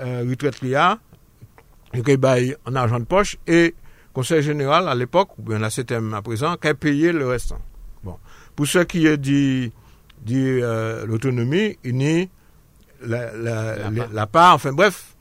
euh, 0.00 0.24
retraite 0.28 0.60
l'IA, 0.60 0.98
il 1.94 2.02
peut 2.02 2.16
bailler 2.16 2.56
en 2.66 2.74
argent 2.74 3.00
de 3.00 3.04
poche 3.04 3.36
et 3.46 3.74
Conseil 4.12 4.42
général 4.42 4.88
à 4.88 4.94
l'époque, 4.94 5.38
ou 5.38 5.42
bien 5.42 5.58
la 5.58 5.70
CTM 5.70 6.12
à 6.12 6.20
présent, 6.20 6.56
qui 6.58 6.68
a 6.68 6.74
payé 6.74 7.12
le 7.12 7.26
restant. 7.28 7.60
Bon. 8.04 8.18
Pour 8.54 8.66
ce 8.66 8.80
qui 8.80 9.06
est 9.06 9.16
dit, 9.16 9.72
dit 10.20 10.36
euh, 10.36 11.06
l'autonomie, 11.06 11.78
il 11.82 11.96
nie 11.96 12.28
la, 13.04 13.34
la, 13.34 13.90
la, 13.90 14.26
part, 14.26 14.54
enfin 14.54 14.72
bref, 14.72 15.16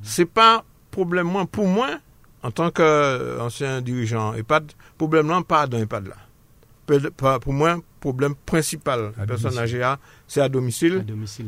c'est 0.00 0.26
pas 0.26 0.64
problème 0.92 1.26
moins 1.26 1.44
pour 1.44 1.66
moi, 1.66 1.98
en 2.42 2.52
tant 2.52 2.70
qu'ancien 2.70 3.82
dirigeant 3.82 4.32
EHPAD, 4.34 4.72
problème 4.96 5.42
pas 5.44 5.66
dans 5.66 5.78
EHPAD 5.78 6.06
là 6.06 6.16
pour 7.40 7.52
moi, 7.52 7.78
problème 8.00 8.34
principal, 8.34 9.12
la 9.18 9.26
personne 9.26 9.58
âgée, 9.58 9.82
c'est 10.28 10.40
à 10.40 10.48
domicile. 10.48 11.04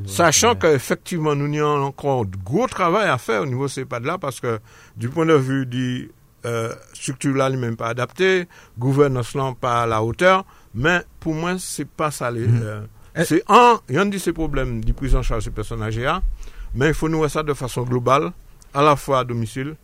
sachant 0.07 0.55
qu'effectivement, 0.55 1.35
nous 1.35 1.57
avons 1.59 1.85
encore 1.85 2.27
gros 2.45 2.67
travail 2.67 3.09
à 3.09 3.19
faire 3.19 3.43
au 3.43 3.47
niveau 3.47 3.65
de 3.67 3.71
ces 3.71 3.83
EHPAD-là, 3.83 4.19
parce 4.19 4.41
que 4.41 4.59
du 4.97 5.09
point 5.09 5.27
de 5.27 5.35
vue 5.35 5.67
du 5.67 6.11
euh, 6.47 6.75
structure 6.95 7.35
là, 7.35 7.51
même 7.51 7.77
pas 7.77 7.89
adaptée, 7.89 8.47
gouvernance 8.79 9.35
là, 9.35 9.53
pas 9.61 9.83
à 9.83 9.87
la 9.87 10.03
hauteur, 10.03 10.45
mais 10.75 11.03
pour 11.21 11.35
moi, 11.35 11.57
c'est 11.59 11.89
pas 11.89 12.11
ça. 12.11 12.31
Mhm. 12.31 12.61
Euh, 12.63 12.81
c'est 13.25 13.43
un, 13.49 13.81
il 13.89 13.97
y 13.97 13.99
a 13.99 14.03
un 14.03 14.07
de 14.07 14.19
ces 14.19 14.33
problèmes 14.33 14.85
de 14.85 14.93
prise 14.93 15.15
en 15.17 15.23
charge 15.23 15.45
des 15.45 15.51
personnes 15.51 15.83
âgées, 15.83 16.11
mais 16.75 16.89
il 16.89 16.95
faut 16.95 17.09
nous 17.09 17.19
voir 17.19 17.31
ça 17.31 17.43
de 17.43 17.55
façon 17.55 17.83
globale, 17.83 18.33
à 18.75 18.83
la 18.83 18.97
fois 18.97 19.21
à 19.21 19.25
domicile 19.25 19.75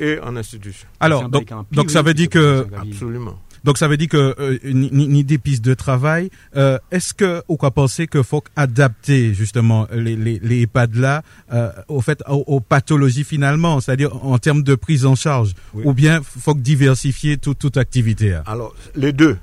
et 0.00 0.18
en 0.20 0.36
institution. 0.36 0.86
Alors, 1.00 1.28
donc, 1.28 1.48
donc 1.72 1.90
ça 1.90 2.02
veut 2.02 2.14
dire 2.14 2.28
que... 2.28 2.66
Absolument. 2.80 3.38
Donc 3.64 3.78
ça 3.78 3.88
veut 3.88 3.96
dire 3.96 4.08
que 4.08 4.34
euh, 4.38 4.58
ni, 4.64 5.24
des 5.24 5.38
pistes 5.38 5.64
de 5.64 5.74
travail. 5.74 6.30
Euh, 6.56 6.78
est-ce 6.90 7.14
que 7.14 7.42
ou 7.48 7.56
quoi 7.56 7.70
penser 7.70 8.06
que 8.06 8.22
faut 8.22 8.42
adapter 8.56 9.34
justement 9.34 9.86
les, 9.92 10.16
les, 10.16 10.38
les 10.42 10.62
EHPAD 10.62 10.94
là 10.96 11.22
euh, 11.52 11.70
au 11.88 12.00
fait 12.00 12.22
aux, 12.28 12.60
pathologies 12.60 13.24
finalement, 13.24 13.80
c'est-à-dire 13.80 14.24
en 14.24 14.38
termes 14.38 14.62
de 14.62 14.74
prise 14.74 15.06
en 15.06 15.14
charge, 15.14 15.54
ou 15.74 15.92
bien 15.92 16.20
faut 16.22 16.54
diversifier 16.54 17.38
toute 17.38 17.58
toute 17.58 17.76
activité. 17.76 18.38
Alors 18.46 18.74
les 18.94 19.12
deux. 19.12 19.38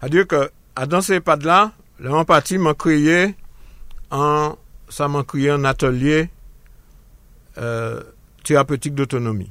C'est-à-dire 0.00 0.26
que 0.26 0.50
dans 0.88 1.00
ces 1.00 1.14
EHPAD 1.14 1.44
là, 1.44 1.72
la 2.00 2.24
partie 2.24 2.58
m'a 2.58 2.74
créé 2.74 3.34
un 4.10 4.54
ça 4.88 5.08
m'a 5.08 5.24
créé 5.24 5.50
un 5.50 5.64
atelier 5.64 6.30
thérapeutique 8.44 8.94
d'autonomie. 8.94 9.50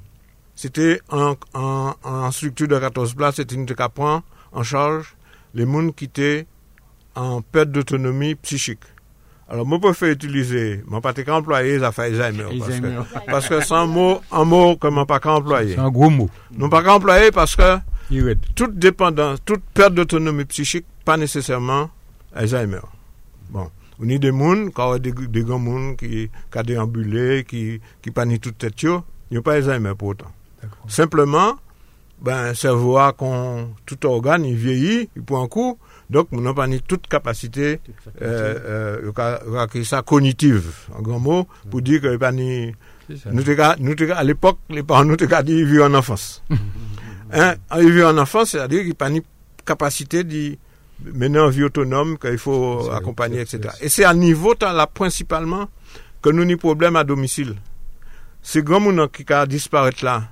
C'était 0.56 1.02
en, 1.10 2.32
structure 2.32 2.68
de 2.68 2.80
14 2.80 3.14
places, 3.14 3.36
c'était 3.36 3.56
une 3.56 3.66
prend 3.66 4.22
en 4.54 4.64
charge 4.64 5.16
les 5.54 5.66
gens 5.66 5.90
qui 5.92 6.06
étaient 6.06 6.48
en 7.16 7.42
perte 7.42 7.70
d'autonomie 7.70 8.36
psychique. 8.36 8.84
Alors, 9.48 9.66
moi, 9.66 9.78
je 9.78 9.88
préfère 9.88 10.10
utiliser, 10.10 10.84
mon 10.88 11.02
pas 11.02 11.14
employé, 11.28 11.80
ça 11.80 11.92
fait 11.92 12.04
Alzheimer. 12.04 12.46
Parce 13.28 13.48
que, 13.48 13.62
c'est 13.62 13.74
un 13.74 13.86
mot, 13.86 14.20
un 14.32 14.44
mot 14.44 14.76
que 14.76 14.88
mon 14.88 15.06
pas 15.06 15.20
employé. 15.24 15.76
C'est 15.76 15.80
un 15.80 15.92
gros 15.92 16.10
mot. 16.10 16.30
Non 16.58 16.68
pas 16.68 16.84
employé 16.94 17.32
parce 17.32 17.56
que 17.56 17.78
toute 18.56 18.78
dépendance, 18.78 19.40
toute 19.46 19.62
perte 19.74 19.94
d'autonomie 19.94 20.46
psychique, 20.46 20.86
pas 21.04 21.18
nécessairement 21.18 21.90
Alzheimer. 22.34 22.82
Bon. 23.50 23.70
On 24.00 24.10
a 24.10 24.18
des 24.18 24.30
gens, 24.30 24.70
quand 24.74 24.98
des, 24.98 25.12
des 25.12 25.44
grands 25.44 25.64
gens 25.64 25.96
qui, 25.96 26.30
qui 26.52 26.64
déambulé, 26.64 27.46
qui, 27.48 27.80
qui 28.02 28.12
paniquent 28.12 28.42
toute 28.42 28.58
tête, 28.58 28.82
il 28.82 29.02
n'y 29.32 29.38
a 29.38 29.42
pas 29.42 29.54
Alzheimer 29.54 29.94
pour 29.98 30.10
autant. 30.10 30.32
Simplement, 30.88 31.56
ben, 32.22 32.54
cerveau 32.54 32.98
a 32.98 33.14
qu'on, 33.14 33.70
tout 33.86 34.06
organe, 34.06 34.46
il 34.46 34.56
vieillit, 34.56 35.10
il 35.16 35.24
prend 35.24 35.44
un 35.44 35.48
coup, 35.48 35.78
donc 36.10 36.28
on 36.32 36.42
n'a 36.42 36.54
pas 36.54 36.68
ni 36.68 36.82
toute 36.82 37.08
capacité, 37.08 37.82
euh, 38.22 39.02
euh, 39.06 39.84
ça 39.84 40.02
cognitive, 40.02 40.72
en 40.98 41.02
grand 41.02 41.20
mot, 41.20 41.48
pour 41.70 41.82
dire 41.82 42.02
que 42.02 42.16
pas 42.18 42.32
ni, 42.32 42.74
nous, 43.32 43.44
nous, 43.80 44.12
à 44.14 44.24
l'époque, 44.24 44.58
les 44.70 44.84
parents 44.84 45.04
nous 45.06 45.14
ont 45.14 45.18
dit 45.18 45.28
qu'il 45.28 45.66
vit 45.66 45.82
en 45.82 45.94
enfance. 45.94 46.44
hein, 47.34 47.56
il 47.78 47.92
vit 47.92 48.04
en 48.04 48.18
enfance, 48.18 48.52
c'est-à-dire 48.52 48.80
qu'il 48.82 48.90
n'a 48.90 48.96
pas 48.96 49.10
ni 49.10 49.22
capacité 49.66 50.24
de 50.24 50.58
mener 51.04 51.40
une 51.40 51.50
vie 51.50 51.64
autonome, 51.64 52.18
qu'il 52.18 52.38
faut 52.38 52.90
accompagner, 52.92 53.42
etc. 53.42 53.70
Et 53.82 53.90
c'est 53.90 54.06
à 54.06 54.14
niveau, 54.14 54.56
là, 54.62 54.88
principalement, 54.88 55.68
que 56.22 56.30
nous 56.30 56.44
avons 56.44 56.58
problème 56.58 56.96
à 56.96 57.04
domicile. 57.04 57.56
C'est 58.42 58.64
grand 58.64 58.80
monde 58.80 59.12
qui 59.12 59.32
a 59.34 59.46
disparu 59.46 59.92
là 60.02 60.30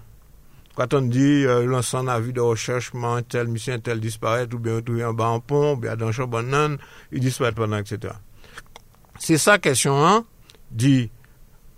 Quand 0.76 0.94
on 0.96 1.02
dit 1.02 1.46
euh, 1.46 1.66
lance 1.66 1.94
un 1.94 2.08
avis 2.08 2.34
de 2.34 2.42
recherchement, 2.42 3.22
tel 3.22 3.48
mission, 3.48 3.80
tel 3.80 4.00
disparaît, 4.00 4.48
ou 4.54 4.58
bien 4.58 4.78
retrouver 4.78 5.06
en 5.06 5.14
bas 5.14 5.28
en 5.28 5.40
pont, 5.40 5.74
ou 5.74 5.78
bien 5.78 5.96
dans 5.96 6.12
champ 6.12 6.28
banane, 6.28 6.78
il 7.12 7.20
disparaît 7.20 7.52
pendant, 7.52 7.78
etc. 7.78 8.14
C'est 9.20 9.38
ça, 9.38 9.60
question 9.60 10.04
1, 10.04 10.26
dit 10.72 11.12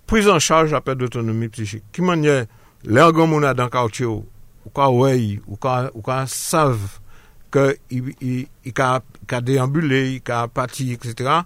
prise 0.06 0.30
en 0.30 0.40
charge 0.40 0.72
la 0.72 0.82
perte 0.82 1.00
d'autonomie 1.00 1.50
psychique. 1.50 1.84
Ki 1.92 2.04
manye, 2.06 2.46
lè 2.86 3.02
an 3.04 3.14
goun 3.16 3.32
moun 3.32 3.48
adan 3.48 3.72
kautye 3.74 4.06
ou, 4.08 4.24
ou 4.64 4.74
ka 4.76 4.88
wey, 4.94 5.40
ou 5.50 5.58
ka, 5.62 5.90
ka 6.06 6.22
sav, 6.30 7.00
ke 7.54 7.74
i 7.90 8.72
ka, 8.76 9.00
ka 9.28 9.42
deambule, 9.44 10.02
i 10.14 10.20
ka 10.24 10.46
pati, 10.48 10.92
etc. 10.96 11.42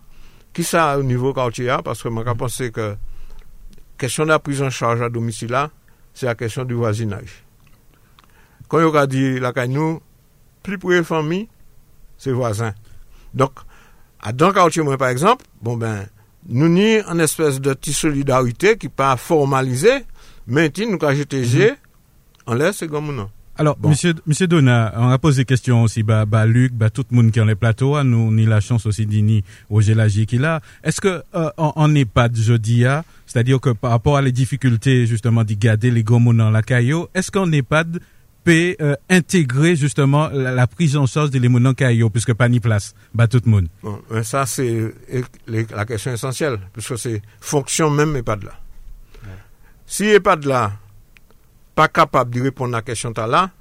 Ki 0.56 0.66
sa 0.68 0.92
ou 1.00 1.08
nivou 1.08 1.34
kautye 1.38 1.70
a, 1.72 1.80
paske 1.86 2.12
man 2.12 2.28
ka 2.28 2.36
pense 2.38 2.70
ke 2.76 2.92
question 4.00 4.28
la 4.30 4.40
prise 4.44 4.64
en 4.66 4.74
charge 4.74 5.04
a 5.08 5.10
domisi 5.12 5.48
la, 5.48 5.70
c'est 6.20 6.26
la 6.26 6.36
question 6.36 6.66
du 6.66 6.74
voisinage. 6.74 7.46
Quand 8.68 8.80
on 8.80 8.94
a 8.94 9.08
dit 9.08 9.40
la 9.40 9.68
nous, 9.68 10.02
plus 10.62 10.78
pour 10.78 10.92
les 10.92 11.02
familles, 11.02 11.48
c'est 12.18 12.32
voisin. 12.34 12.74
Donc, 13.34 13.52
à 14.20 14.34
dans 14.34 14.52
quartier 14.52 14.84
par 14.98 15.08
exemple, 15.08 15.46
bon 15.62 15.78
ben, 15.78 16.08
nous 16.46 16.68
ni 16.68 17.00
une 17.00 17.22
espèce 17.22 17.62
de 17.62 17.74
petite 17.74 17.96
solidarité 17.96 18.78
qui 18.78 18.90
pas 18.90 19.16
formalisée, 19.16 20.04
mais 20.46 20.70
nous 20.80 20.98
avons 21.02 21.16
jeté 21.16 21.42
mm-hmm. 21.44 21.76
en 22.48 22.54
l'air, 22.54 22.74
c'est 22.74 22.90
comme 22.90 23.16
non. 23.16 23.30
Alors, 23.60 23.78
monsieur, 23.84 24.14
monsieur 24.26 24.48
Donna, 24.48 24.94
on 24.96 25.10
a 25.10 25.18
posé 25.18 25.42
des 25.42 25.46
questions 25.46 25.84
aussi, 25.84 26.02
bah, 26.02 26.26
bah, 26.26 26.46
Luc, 26.46 26.72
bah, 26.72 26.90
tout 26.90 27.04
le 27.12 27.18
monde 27.18 27.30
qui 27.30 27.40
est 27.40 27.42
en 27.42 27.46
les 27.46 27.56
plateaux, 27.56 27.98
hein, 27.98 28.06
nous, 28.06 28.32
ni 28.32 28.46
la 28.46 28.62
chance 28.62 28.86
aussi 28.86 29.06
d'Ini, 29.06 29.44
au 29.70 29.82
Gélagi 29.82 30.26
qui 30.26 30.38
là. 30.38 30.62
Est-ce 30.82 31.02
que, 31.02 31.22
euh, 31.36 31.50
on 31.58 31.90
n'est 31.90 32.06
pas 32.06 32.30
de 32.30 32.38
jeudi, 32.38 32.86
c'est-à-dire 33.26 33.60
que 33.60 33.72
par 33.72 33.92
rapport 33.92 34.16
à 34.16 34.22
les 34.22 34.32
difficultés, 34.32 35.06
justement, 35.08 35.44
d'y 35.44 35.58
garder 35.58 35.92
les 35.92 36.04
gros 36.04 36.22
dans 36.34 36.50
la 36.50 36.62
caillou, 36.62 37.08
est-ce 37.14 37.32
qu'on 37.32 37.48
n'est 37.48 37.62
pas 37.62 37.84
peut 38.46 38.78
euh, 38.80 38.96
intégrer 39.10 39.76
justement 39.76 40.30
la, 40.30 40.66
prise 40.66 40.96
en 40.96 41.06
charge 41.06 41.30
des 41.30 41.46
mounons 41.50 41.74
caillou, 41.74 42.10
puisque 42.10 42.34
pas 42.34 42.48
ni 42.48 42.62
place, 42.62 42.96
bah, 43.14 43.28
tout 43.28 43.42
le 43.44 43.52
monde? 43.52 43.68
Bon, 43.84 44.00
ça, 44.24 44.46
c'est 44.46 44.94
la 45.50 45.84
question 45.84 46.14
essentielle, 46.14 46.62
puisque 46.72 46.98
c'est 46.98 47.22
fonction 47.42 47.90
même 47.90 48.16
EHPAD 48.16 48.44
là. 48.44 48.54
Si 49.86 50.06
EHPAD 50.06 50.46
là, 50.46 50.72
pas 51.80 51.88
capable 51.88 52.32
de 52.36 52.42
répondre 52.42 52.74
à 52.76 52.80
la 52.80 52.82
question 52.82 53.14
là, 53.16 53.52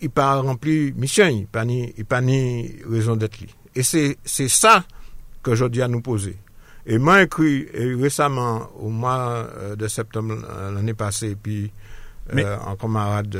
il 0.00 0.08
pas 0.08 0.36
rempli 0.36 0.92
mission, 0.92 1.26
il 1.26 1.48
pas 1.48 1.64
ni, 1.64 1.92
il 1.98 2.04
pas 2.04 2.20
ni 2.20 2.76
raison 2.88 3.16
d'être 3.16 3.40
là. 3.40 3.48
Et 3.74 3.82
c'est, 3.82 4.18
c'est 4.24 4.46
ça 4.46 4.84
que 5.42 5.56
je 5.56 5.64
dis 5.64 5.82
à 5.82 5.88
nous 5.88 6.00
poser. 6.00 6.36
Et 6.86 6.98
moi, 6.98 7.22
écrit 7.22 7.66
récemment, 8.00 8.68
au 8.78 8.88
mois 8.88 9.18
euh, 9.18 9.74
de 9.74 9.88
septembre 9.88 10.44
euh, 10.48 10.70
l'année 10.70 10.94
passée, 10.94 11.34
puis 11.34 11.72
euh, 12.36 12.56
en 12.64 12.76
camarade 12.76 13.36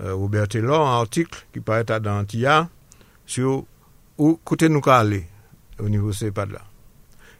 Robert 0.00 0.48
Taylor, 0.48 0.88
un 0.88 0.98
article 1.02 1.46
qui 1.52 1.60
paraît 1.60 1.84
dans 1.84 2.24
TIA 2.24 2.68
sur 3.26 3.64
où 4.18 4.40
côté 4.44 4.68
nous 4.68 4.80
aller 4.86 5.24
au 5.78 5.88
niveau 5.88 6.08
de 6.08 6.14
ces 6.16 6.32
là 6.32 6.62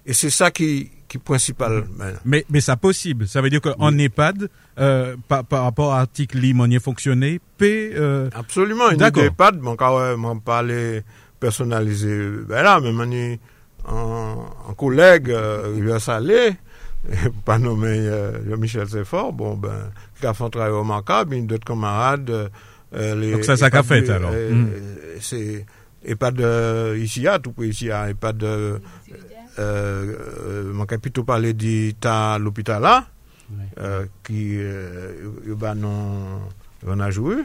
Et 0.07 0.13
c'est 0.13 0.31
ça 0.31 0.53
qui, 0.53 0.89
qui 1.11 1.19
principal. 1.19 1.85
Mais, 2.25 2.45
mais 2.49 2.61
c'est 2.61 2.77
possible. 2.77 3.27
Ça 3.27 3.43
veut 3.43 3.51
dire 3.51 3.61
qu'en 3.61 3.99
EHPAD, 3.99 4.49
euh, 4.79 5.17
par, 5.27 5.45
par, 5.45 5.65
rapport 5.65 5.93
à 5.93 5.99
l'article 5.99 6.39
Limonier 6.39 6.79
fonctionner, 6.79 7.41
P. 7.59 7.91
Euh... 7.95 8.31
Absolument. 8.33 8.91
Une 8.91 9.03
EHPAD, 9.03 9.59
mon 9.61 9.75
cas, 9.75 10.15
m'en 10.17 10.39
parler 10.39 11.03
personnalisé. 11.41 12.17
Ben 12.49 12.63
là, 12.63 12.81
même 12.81 13.01
un, 13.01 14.37
un 14.69 14.75
collègue, 14.75 15.31
euh, 15.31 15.75
il 15.77 15.85
va 15.85 15.99
s'aller, 15.99 16.53
pas 17.45 17.59
nommé 17.59 17.89
euh, 17.89 18.57
Michel 18.57 18.89
Seffort, 18.89 19.33
bon, 19.33 19.57
ben, 19.57 19.91
qui 20.21 20.27
a 20.27 20.33
fait 20.33 20.45
un 20.45 20.51
travail 20.51 20.71
remarquable, 20.71 21.45
d'autres 21.45 21.65
camarades. 21.65 22.51
Les, 22.93 23.33
Donc 23.33 23.45
ça, 23.45 23.57
ça 23.57 23.71
qu'a 23.71 23.83
fait 23.83 24.09
alors. 24.11 24.33
Mm. 24.33 24.69
C'est 25.21 25.67
EHPAD 26.05 26.97
ici, 26.99 27.27
à 27.27 27.41
tout 27.41 27.55
ici, 27.63 27.91
à 27.91 28.11
EHPAD 28.11 28.45
man 29.61 30.89
ka 30.89 30.99
pito 31.03 31.25
pale 31.29 31.55
di 31.57 31.95
ta 32.01 32.39
l'opital 32.41 32.85
la, 32.85 32.95
ki 34.27 34.43
yo 35.49 35.57
ba 35.61 35.75
non, 35.75 36.47
nan 36.87 37.03
ajou, 37.07 37.41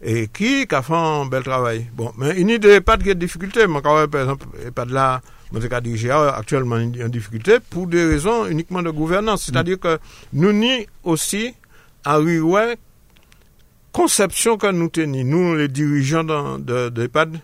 e 0.00 0.26
ki 0.34 0.66
ka 0.70 0.82
fan 0.84 1.30
bel 1.32 1.46
travay. 1.46 1.86
Bon, 1.96 2.12
men 2.20 2.36
inide 2.40 2.80
pat 2.84 3.04
gen 3.04 3.18
dificulte, 3.20 3.68
man 3.70 3.84
ka 3.84 3.94
wè, 3.96 4.08
per 4.10 4.24
exemple, 4.26 4.72
pat 4.76 4.92
la, 4.92 5.06
man 5.52 5.64
se 5.64 5.70
ka 5.72 5.80
dirije 5.84 6.12
a, 6.12 6.34
aktuelman 6.36 6.90
yon 6.98 7.14
dificulte, 7.14 7.60
pou 7.72 7.88
de 7.90 8.04
rezon 8.12 8.50
unikman 8.52 8.86
de 8.86 8.92
gouvernance. 8.94 9.46
Mm. 9.46 9.48
Se 9.48 9.56
ta 9.56 9.64
dire 9.66 9.80
ke 9.82 9.96
nou 10.36 10.52
ni 10.56 10.82
osi 11.06 11.48
a 12.06 12.18
riwè 12.20 12.76
konsepsyon 13.96 14.60
kan 14.60 14.76
nou 14.76 14.92
teni. 14.92 15.24
Nou, 15.24 15.56
le 15.56 15.70
dirijan 15.72 16.28
de 16.66 17.08
EPAD, 17.08 17.40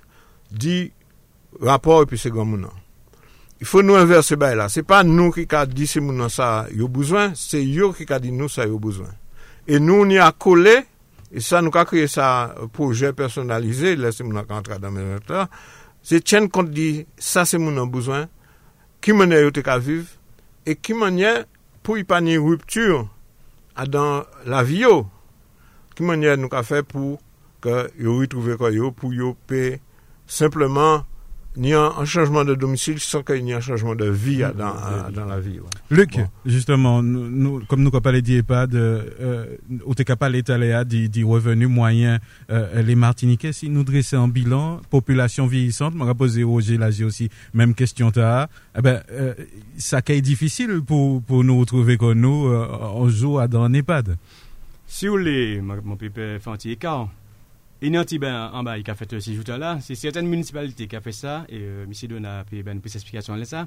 di 0.52 0.84
rapor 1.62 2.04
epi 2.04 2.20
se 2.20 2.32
gwa 2.32 2.44
mounan. 2.44 2.81
il 3.62 3.64
faut 3.64 3.80
nous 3.80 3.94
inverser 3.94 4.34
bail 4.34 4.56
là. 4.56 4.68
C'est 4.68 4.82
pas 4.82 5.04
nous 5.04 5.30
qui 5.30 5.46
avons 5.48 5.72
dit 5.72 5.86
c'est 5.86 6.00
nous 6.00 6.28
ça 6.28 6.62
a 6.62 6.88
besoin, 6.88 7.30
c'est 7.36 7.64
yo 7.64 7.92
qui 7.92 8.12
a 8.12 8.18
dit 8.18 8.32
nous 8.32 8.48
ça 8.48 8.66
y 8.66 8.68
a 8.68 8.76
besoin. 8.76 9.06
Et 9.68 9.78
nous 9.78 10.02
on 10.02 10.08
y 10.10 10.18
a 10.18 10.32
collé 10.32 10.80
et 11.30 11.38
ça 11.38 11.62
nous 11.62 11.70
a 11.72 11.84
créé 11.84 12.08
ça 12.08 12.56
euh, 12.58 12.66
projet 12.66 13.12
personnalisé, 13.12 13.94
là 13.94 14.10
c'est 14.10 14.24
mon 14.24 14.36
entrer 14.36 14.80
dans 14.80 14.90
mes 14.90 15.04
notes. 15.04 15.48
C'est 16.02 16.24
tiens 16.24 16.48
compte 16.48 16.70
dit 16.70 17.06
ça 17.16 17.44
c'est 17.44 17.56
mon 17.56 17.86
besoin 17.86 18.26
qui 19.00 19.12
m'en 19.12 19.30
est 19.30 19.52
te 19.52 19.78
vivre 19.78 20.08
et 20.66 20.74
qui 20.74 20.92
manière 20.92 21.44
pour 21.84 21.96
y 21.96 22.02
pas 22.02 22.18
une 22.18 22.36
rupture 22.38 23.08
dans 23.86 24.24
la 24.44 24.64
vie 24.64 24.78
yo. 24.78 25.06
Qui 25.94 26.02
manière 26.02 26.36
nous 26.36 26.48
a 26.50 26.64
fait 26.64 26.82
pour 26.82 27.20
que 27.60 27.88
yo 27.96 28.18
retrouver 28.18 28.56
quoi 28.56 28.72
yo 28.72 28.90
pour 28.90 29.14
yo 29.14 29.36
payer 29.46 29.80
simplement 30.26 31.04
ni 31.56 31.74
un, 31.74 32.04
changement 32.04 32.44
de 32.44 32.54
domicile 32.54 32.98
sans 32.98 33.22
qu'il 33.22 33.46
y 33.46 33.50
ait 33.50 33.54
un 33.54 33.60
changement 33.60 33.94
de 33.94 34.06
vie 34.08 34.42
dans, 34.56 35.10
dans 35.14 35.26
la 35.26 35.38
vie. 35.38 35.60
Luc, 35.90 36.18
justement, 36.46 37.02
nous, 37.02 37.60
comme 37.66 37.82
nous 37.82 37.88
avons 37.88 38.00
parlé 38.00 38.22
d'EHPAD, 38.22 38.74
euh, 38.74 39.56
au 39.84 39.94
capable 39.94 40.34
l'état 40.34 40.84
des 40.84 41.22
revenus 41.22 41.68
moyens, 41.68 42.20
euh, 42.50 42.82
les 42.82 42.94
Martiniquais, 42.94 43.52
si 43.52 43.68
nous 43.68 43.84
dressons 43.84 44.24
un 44.24 44.28
bilan, 44.28 44.80
population 44.90 45.46
vieillissante, 45.46 45.94
m'a 45.94 46.14
posé 46.14 46.42
Roger 46.42 46.78
Lagier 46.78 47.04
aussi, 47.04 47.28
même 47.54 47.74
question 47.74 48.10
t'as, 48.10 48.48
eh 48.76 48.82
ben, 48.82 49.02
euh, 49.10 49.34
ça 49.76 50.00
est 50.06 50.20
difficile 50.20 50.80
pour, 50.86 51.22
pour 51.22 51.44
nous 51.44 51.58
retrouver 51.58 51.96
comme 51.96 52.20
nous, 52.20 52.46
euh, 52.46 52.66
on 52.94 53.08
joue 53.08 53.38
dans 53.48 53.62
un 53.62 53.72
EHPAD. 53.72 54.16
Si 54.86 55.06
vous 55.06 55.12
voulez, 55.12 55.60
mon 55.60 55.96
pépé 55.96 56.38
Fanti 56.38 56.76
quand 56.76 57.08
il 57.82 57.92
y 57.92 57.96
a 57.96 58.00
un 58.00 58.04
petit 58.04 58.20
en 58.24 58.62
bas 58.62 58.80
qui 58.80 58.90
a 58.90 58.94
fait 58.94 59.20
ces 59.20 59.34
jours-là. 59.34 59.78
C'est 59.80 59.96
certaines 59.96 60.28
municipalités 60.28 60.86
qui 60.86 60.96
ont 60.96 61.00
fait 61.00 61.12
ça. 61.12 61.44
Et 61.48 61.58
euh, 61.60 61.84
M. 61.84 61.92
Dona 62.08 62.40
a 62.40 62.44
une 62.52 62.80
petite 62.80 62.96
explication 62.96 63.36
de 63.36 63.44
ça. 63.44 63.66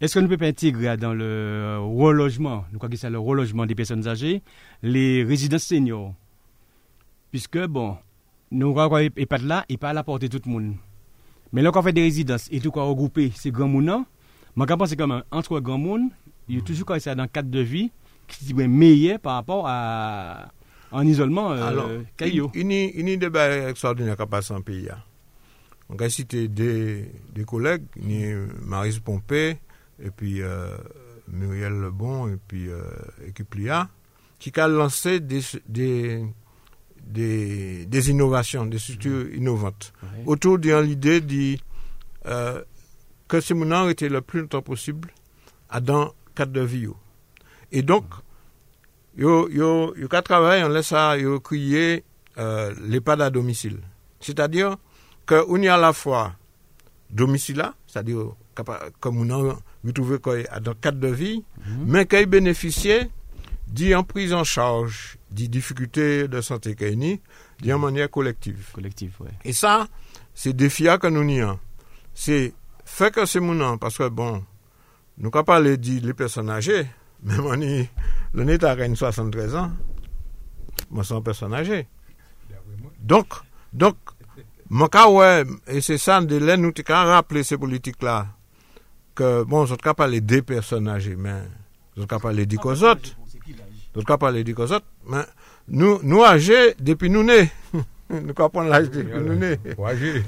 Est-ce 0.00 0.14
que 0.14 0.20
nous 0.20 0.28
pouvons 0.28 0.48
intégrer 0.48 0.96
dans 0.96 1.12
le 1.12 1.24
euh, 1.24 1.78
relogement, 1.80 2.64
nous 2.72 2.78
croyons 2.78 2.92
que 2.92 2.96
c'est 2.96 3.10
le 3.10 3.18
relogement 3.18 3.66
des 3.66 3.74
personnes 3.74 4.06
âgées, 4.06 4.42
les 4.82 5.24
résidences 5.24 5.64
seniors? 5.64 6.14
Puisque, 7.30 7.58
bon, 7.66 7.98
nous 8.50 8.72
croyons 8.72 9.10
pas 9.28 9.38
là, 9.38 9.64
et 9.68 9.76
pas 9.76 9.90
à 9.90 9.92
la 9.92 10.04
portée 10.04 10.28
de 10.28 10.38
tout 10.38 10.48
le 10.48 10.52
monde. 10.52 10.74
Mais 11.52 11.60
là, 11.60 11.70
quand 11.72 11.80
on 11.80 11.82
fait 11.82 11.92
des 11.92 12.02
résidences 12.02 12.48
et 12.50 12.60
tout 12.60 12.70
quoi 12.70 12.84
regrouper 12.84 13.32
ces 13.34 13.50
grands 13.50 13.82
gens, 13.82 14.06
je 14.56 14.64
pense 14.74 14.90
que 14.90 14.94
comme 14.94 15.22
entre 15.30 15.58
grands 15.60 15.76
monde, 15.76 16.08
il 16.48 16.56
y 16.56 16.58
a 16.58 16.62
toujours 16.62 16.86
comme 16.86 17.00
ça 17.00 17.14
dans 17.14 17.24
le 17.24 17.28
cadre 17.28 17.50
de 17.50 17.60
vie 17.60 17.90
qui 18.28 18.52
est 18.52 18.68
meilleur 18.68 19.18
par 19.18 19.34
rapport 19.34 19.64
à 19.66 20.52
en 20.92 21.06
isolement 21.06 21.52
euh, 21.52 21.62
Alors, 21.62 21.88
Caillou. 22.16 22.50
Il 22.54 22.70
y 22.72 23.00
a 23.00 23.02
des 23.02 23.16
débats 23.16 23.68
extraordinaires 23.68 24.16
qui 24.16 24.26
passent 24.26 24.50
en 24.50 24.60
pays. 24.62 24.88
Hein. 24.90 24.98
On 25.88 25.96
a 25.96 26.08
cité 26.08 26.48
des, 26.48 27.10
des 27.34 27.44
collègues, 27.44 27.82
Marise 28.62 29.00
Pompé, 29.00 29.58
et 30.02 30.10
puis 30.10 30.40
euh, 30.42 30.76
Muriel 31.28 31.72
Lebon, 31.72 32.28
et 32.28 32.36
puis 32.46 32.68
euh, 32.68 32.82
Equiplia, 33.26 33.88
qui 34.38 34.52
ont 34.58 34.68
lancé 34.68 35.18
des, 35.20 35.40
des, 35.68 36.24
des, 37.02 37.86
des 37.86 38.10
innovations, 38.10 38.66
des 38.66 38.78
structures 38.78 39.24
mmh. 39.26 39.34
innovantes, 39.34 39.92
autour 40.26 40.58
de 40.60 40.74
l'idée 40.80 41.20
de, 41.20 41.56
euh, 42.26 42.62
que 43.26 43.40
ces 43.40 43.54
mouvements 43.54 43.88
étaient 43.88 44.08
le 44.08 44.20
plus 44.20 44.40
longtemps 44.42 44.62
possible 44.62 45.10
dans 45.82 46.12
cadre 46.34 46.52
de 46.52 46.60
vie. 46.60 46.86
Et 47.72 47.82
donc, 47.82 48.04
yo, 49.20 49.48
yo, 49.52 49.92
yo 50.00 50.08
ka 50.08 50.22
travay, 50.24 50.64
an 50.64 50.72
lè 50.72 50.82
sa 50.86 51.12
yo 51.20 51.38
kriye 51.44 52.00
euh, 52.38 52.72
l'EHPAD 52.80 53.26
a 53.26 53.30
domisil. 53.32 53.76
Se 54.24 54.32
ta 54.36 54.48
diyo, 54.48 54.74
ke 55.28 55.42
ou 55.44 55.60
ni 55.60 55.68
a 55.68 55.76
la 55.80 55.92
fwa 55.96 56.30
domisila, 57.12 57.74
se 57.86 57.98
ta 57.98 58.04
diyo, 58.06 58.32
ke 58.56 59.12
moun 59.12 59.32
an 59.36 59.60
ritouve 59.84 60.20
koy 60.24 60.44
adan 60.52 60.78
kat 60.80 60.96
de 61.00 61.12
vi, 61.12 61.32
mm 61.40 61.64
-hmm. 61.64 61.90
men 61.92 62.06
kèy 62.08 62.26
benefisye 62.26 63.10
di 63.66 63.92
an 63.94 64.04
priz 64.04 64.32
an 64.32 64.44
chaj, 64.44 65.16
di 65.30 65.48
difikute 65.48 66.28
de 66.28 66.40
sante 66.42 66.74
kèy 66.74 66.96
ni, 66.96 67.20
di 67.60 67.72
an 67.72 67.80
manye 67.80 68.08
kolektiv. 68.08 68.72
Kolektiv, 68.72 69.20
wè. 69.20 69.36
E 69.44 69.52
sa, 69.52 69.88
se 70.34 70.52
defia 70.52 70.98
ke 70.98 71.10
nou 71.10 71.24
ni 71.24 71.40
an. 71.40 71.58
Se 72.14 72.52
fè 72.84 73.10
ke 73.10 73.26
se 73.26 73.40
moun 73.40 73.60
an, 73.62 73.78
paske 73.78 74.08
bon, 74.10 74.42
nou 75.16 75.30
ka 75.30 75.42
pale 75.42 75.76
di 75.76 76.00
le 76.00 76.14
person 76.14 76.48
aje, 76.48 76.88
Men 77.22 77.42
mouni, 77.44 77.84
louni 78.34 78.56
ta 78.60 78.72
ren 78.78 78.96
73 78.96 79.56
an, 79.60 79.74
moun 80.88 81.06
son 81.06 81.24
person 81.24 81.52
aje. 81.56 81.82
Donk, 83.00 83.36
donk, 83.72 84.14
moun 84.70 84.92
ka 84.92 85.06
wè, 85.12 85.44
e 85.68 85.82
se 85.84 85.98
san 86.00 86.28
de 86.28 86.40
lè 86.40 86.56
nou 86.60 86.72
te 86.76 86.84
ka 86.86 87.02
rappele 87.08 87.44
se 87.44 87.58
politik 87.60 88.00
la, 88.06 88.22
ke 89.18 89.40
bon, 89.48 89.68
sot 89.68 89.82
ka 89.84 89.94
pale 89.98 90.22
de 90.24 90.40
person 90.46 90.88
aje, 90.92 91.12
men, 91.18 91.44
sot 91.98 92.08
ka 92.10 92.20
pale 92.22 92.46
di 92.48 92.60
kozot, 92.60 93.12
sot 93.92 94.04
ka 94.08 94.16
pale 94.20 94.44
di 94.46 94.56
kozot, 94.56 94.86
men, 95.10 95.28
nou 95.68 96.24
aje 96.24 96.70
depi 96.80 97.12
nou 97.12 97.26
ne, 97.26 97.42
nou 98.24 98.36
ka 98.38 98.48
pon 98.52 98.70
l'aje 98.70 98.90
depi 98.94 99.20
nou 99.20 99.36
ne. 99.38 99.52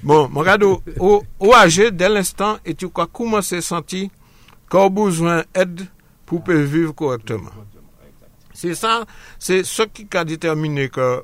Bon, 0.05 0.28
moun 0.28 0.46
kado, 0.46 0.74
ou 1.00 1.57
aje, 1.57 1.88
del 1.94 2.20
instant, 2.20 2.61
eti 2.68 2.87
ou 2.87 2.94
ka 2.94 3.09
kouman 3.09 3.44
se 3.46 3.62
santi, 3.64 4.05
ka 4.70 4.85
ou 4.85 4.92
bouzwen 4.92 5.42
ed, 5.57 5.87
pour 6.40 6.55
vivre 6.55 6.92
correctement. 6.95 7.51
C'est 8.55 8.75
ça, 8.75 9.05
c'est 9.38 9.64
ce 9.64 9.83
qui 9.83 10.07
a 10.14 10.25
déterminé 10.25 10.88
que 10.88 11.23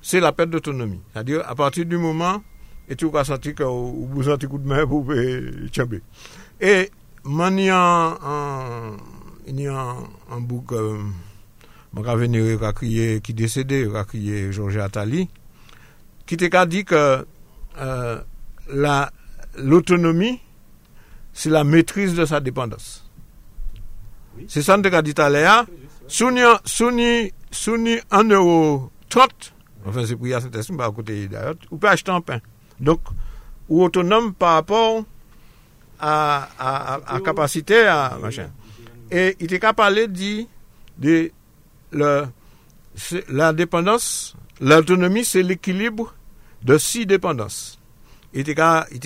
c'est 0.00 0.20
la 0.20 0.32
perte 0.32 0.50
d'autonomie. 0.50 1.00
C'est-à-dire, 1.12 1.42
à 1.46 1.54
partir 1.54 1.84
du 1.84 1.96
moment, 1.96 2.42
et 2.88 2.96
tu 2.96 3.06
as 3.16 3.24
senti 3.24 3.54
que 3.54 3.62
vous 3.62 4.06
besoin 4.06 4.36
de 4.36 4.46
coup 4.46 4.58
de 4.58 4.66
main 4.66 4.86
pour 4.86 5.06
chamber. 5.72 6.02
Et, 6.60 6.90
un, 7.24 8.96
il 9.46 9.60
y 9.60 9.66
a 9.66 9.96
un 10.30 10.40
bouc, 10.40 10.72
euh, 10.72 10.98
venir 11.94 12.62
a 12.64 12.72
crié, 12.72 13.20
qui 13.20 13.34
décédé, 13.34 13.88
a 13.94 14.04
crié 14.04 14.52
Georges 14.52 14.78
Attali, 14.78 15.28
qui 16.26 16.36
t'a 16.36 16.66
dit 16.66 16.84
que 16.84 17.26
euh, 17.78 18.20
l'autonomie, 19.56 20.40
c'est 21.32 21.50
la 21.50 21.64
maîtrise 21.64 22.14
de 22.14 22.24
sa 22.24 22.40
dépendance. 22.40 23.01
C'est 24.48 24.62
ça 24.62 24.76
que 24.78 25.00
dit 25.02 25.14
à. 25.14 25.66
Souni, 26.08 26.40
souni, 26.64 27.32
souni 27.50 27.96
1 28.10 28.24
euro 28.30 28.90
30, 29.08 29.54
enfin 29.86 30.04
c'est 30.04 30.16
côté 30.90 31.26
d'ailleurs, 31.28 31.54
ou 31.70 31.78
peut 31.78 31.88
acheter 31.88 32.10
un 32.10 32.20
pain. 32.20 32.40
Donc, 32.80 33.00
ou 33.68 33.82
autonome 33.82 34.34
par 34.34 34.54
rapport 34.54 35.04
à, 36.00 36.98
à, 37.06 37.20
capacité 37.20 37.86
à 37.86 38.18
machin. 38.20 38.50
Et 39.10 39.36
il 39.38 39.44
était 39.44 39.60
capable 39.60 40.12
de 40.12 40.36
de 40.98 41.30
la 43.28 43.52
dépendance, 43.52 44.36
l'autonomie, 44.60 45.24
c'est 45.24 45.42
l'équilibre 45.42 46.14
de 46.62 46.78
six 46.78 47.06
dépendances. 47.06 47.78
Il 48.34 48.40
était 48.40 48.54
il 48.90 48.96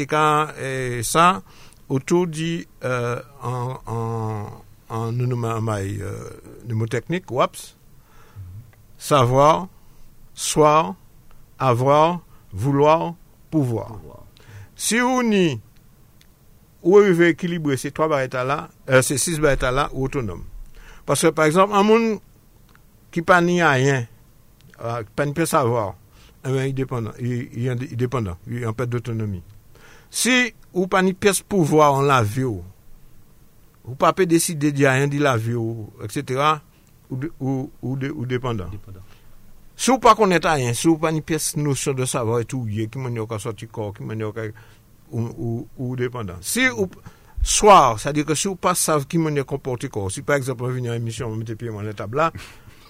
ça 1.03 1.43
autour 1.89 2.27
du 2.27 2.67
euh, 2.85 3.21
en, 3.43 3.79
en 3.87 4.47
an 4.93 5.17
nou 5.17 5.27
nou 5.31 5.39
may 5.39 5.97
euh, 5.99 6.31
mnemotechnik, 6.65 7.31
WAPS, 7.31 7.75
savoir, 8.99 9.69
soir, 10.35 10.95
avoir, 11.59 12.21
vouloir, 12.53 13.15
pouvoir. 13.51 13.99
Si 14.77 15.01
ou 15.01 15.23
ni 15.23 15.61
ou 16.87 17.03
e 17.03 17.13
ve 17.17 17.33
ekilibre 17.33 17.79
se 17.81 17.91
3 17.91 18.09
bareta 18.13 18.45
la, 18.47 18.59
se 19.03 19.19
6 19.19 19.41
bareta 19.43 19.73
la, 19.75 19.89
ou 19.93 20.07
autonome. 20.07 20.45
Paske, 21.07 21.33
par 21.35 21.47
exemple, 21.47 21.75
an 21.75 21.87
moun 21.87 22.07
ki 23.15 23.23
pa 23.27 23.41
ni 23.43 23.61
a 23.65 23.77
yen, 23.81 24.07
pa 24.77 25.27
ni 25.27 25.35
pe 25.35 25.47
savoir, 25.49 25.95
y 26.47 26.73
dependant, 26.73 27.13
y 27.19 28.65
anpèd 28.65 28.91
d'autonomie. 28.91 29.43
Si 30.11 30.55
ou 30.73 30.87
pa 30.87 31.03
ni 31.03 31.15
pes 31.15 31.43
pouvoir 31.43 31.97
an 31.99 32.07
la 32.07 32.23
vi 32.23 32.45
ou, 32.47 32.63
pas 33.95 34.13
peut 34.13 34.27
décider 34.27 34.73
de 34.73 34.85
rien 34.85 35.07
de 35.07 35.19
la 35.19 35.37
vie, 35.37 35.55
etc., 36.03 36.43
ou, 37.09 37.21
ou, 37.39 37.71
ou, 37.83 37.97
de, 37.97 38.11
ou 38.11 38.27
dépendant. 38.27 38.69
dépendant. 38.69 39.01
Si 39.77 39.91
vous 39.91 39.99
pas 39.99 40.15
connaître 40.15 40.49
rien, 40.49 40.73
si 40.73 40.89
vous 40.89 40.99
pas 40.99 41.13
une 41.13 41.23
pièce 41.23 41.57
notion 41.57 41.93
de 41.93 42.05
savoir 42.05 42.41
et 42.41 42.45
tout, 42.45 42.67
qui 42.67 42.99
m'a 42.99 43.11
dit 43.11 43.19
sorti 43.39 43.67
corps, 43.69 43.95
qui 43.95 44.03
m'a 44.03 44.15
ou, 45.13 45.21
ou, 45.39 45.69
ou 45.77 45.97
dépendant. 45.97 46.37
Si 46.41 46.67
vous, 46.69 46.91
soir, 47.43 47.99
c'est-à-dire 47.99 48.27
que 48.27 48.35
si 48.35 48.49
vous 48.49 48.57
pas 48.57 48.75
savez 48.75 49.05
qui 49.05 49.19
est 49.19 49.45
comporté 49.45 49.89
quoi, 49.89 50.11
si 50.11 50.23
par 50.23 50.37
exemple 50.37 50.65
on 50.65 50.69
vient 50.69 50.93
à 50.93 50.97
émission, 50.97 51.29
on 51.29 51.37
met 51.37 51.45
pieds 51.45 51.69
dans 51.69 51.81
la 51.81 51.95
table 51.95 52.17
là, 52.17 52.33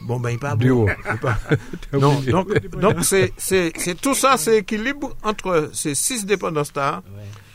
bon 0.00 0.18
ben 0.18 0.30
il 0.30 0.38
pas 0.38 0.56
bon. 0.56 0.86
Pas... 1.20 1.38
non, 1.92 2.20
donc 2.20 2.70
donc 2.70 3.04
c'est 3.04 3.32
c'est 3.36 3.72
c'est 3.76 4.00
tout 4.00 4.14
ça, 4.14 4.36
c'est 4.38 4.58
équilibre 4.58 5.14
entre 5.22 5.70
ces 5.72 5.94
six 5.94 6.24
dépendances 6.24 6.74
là 6.74 7.02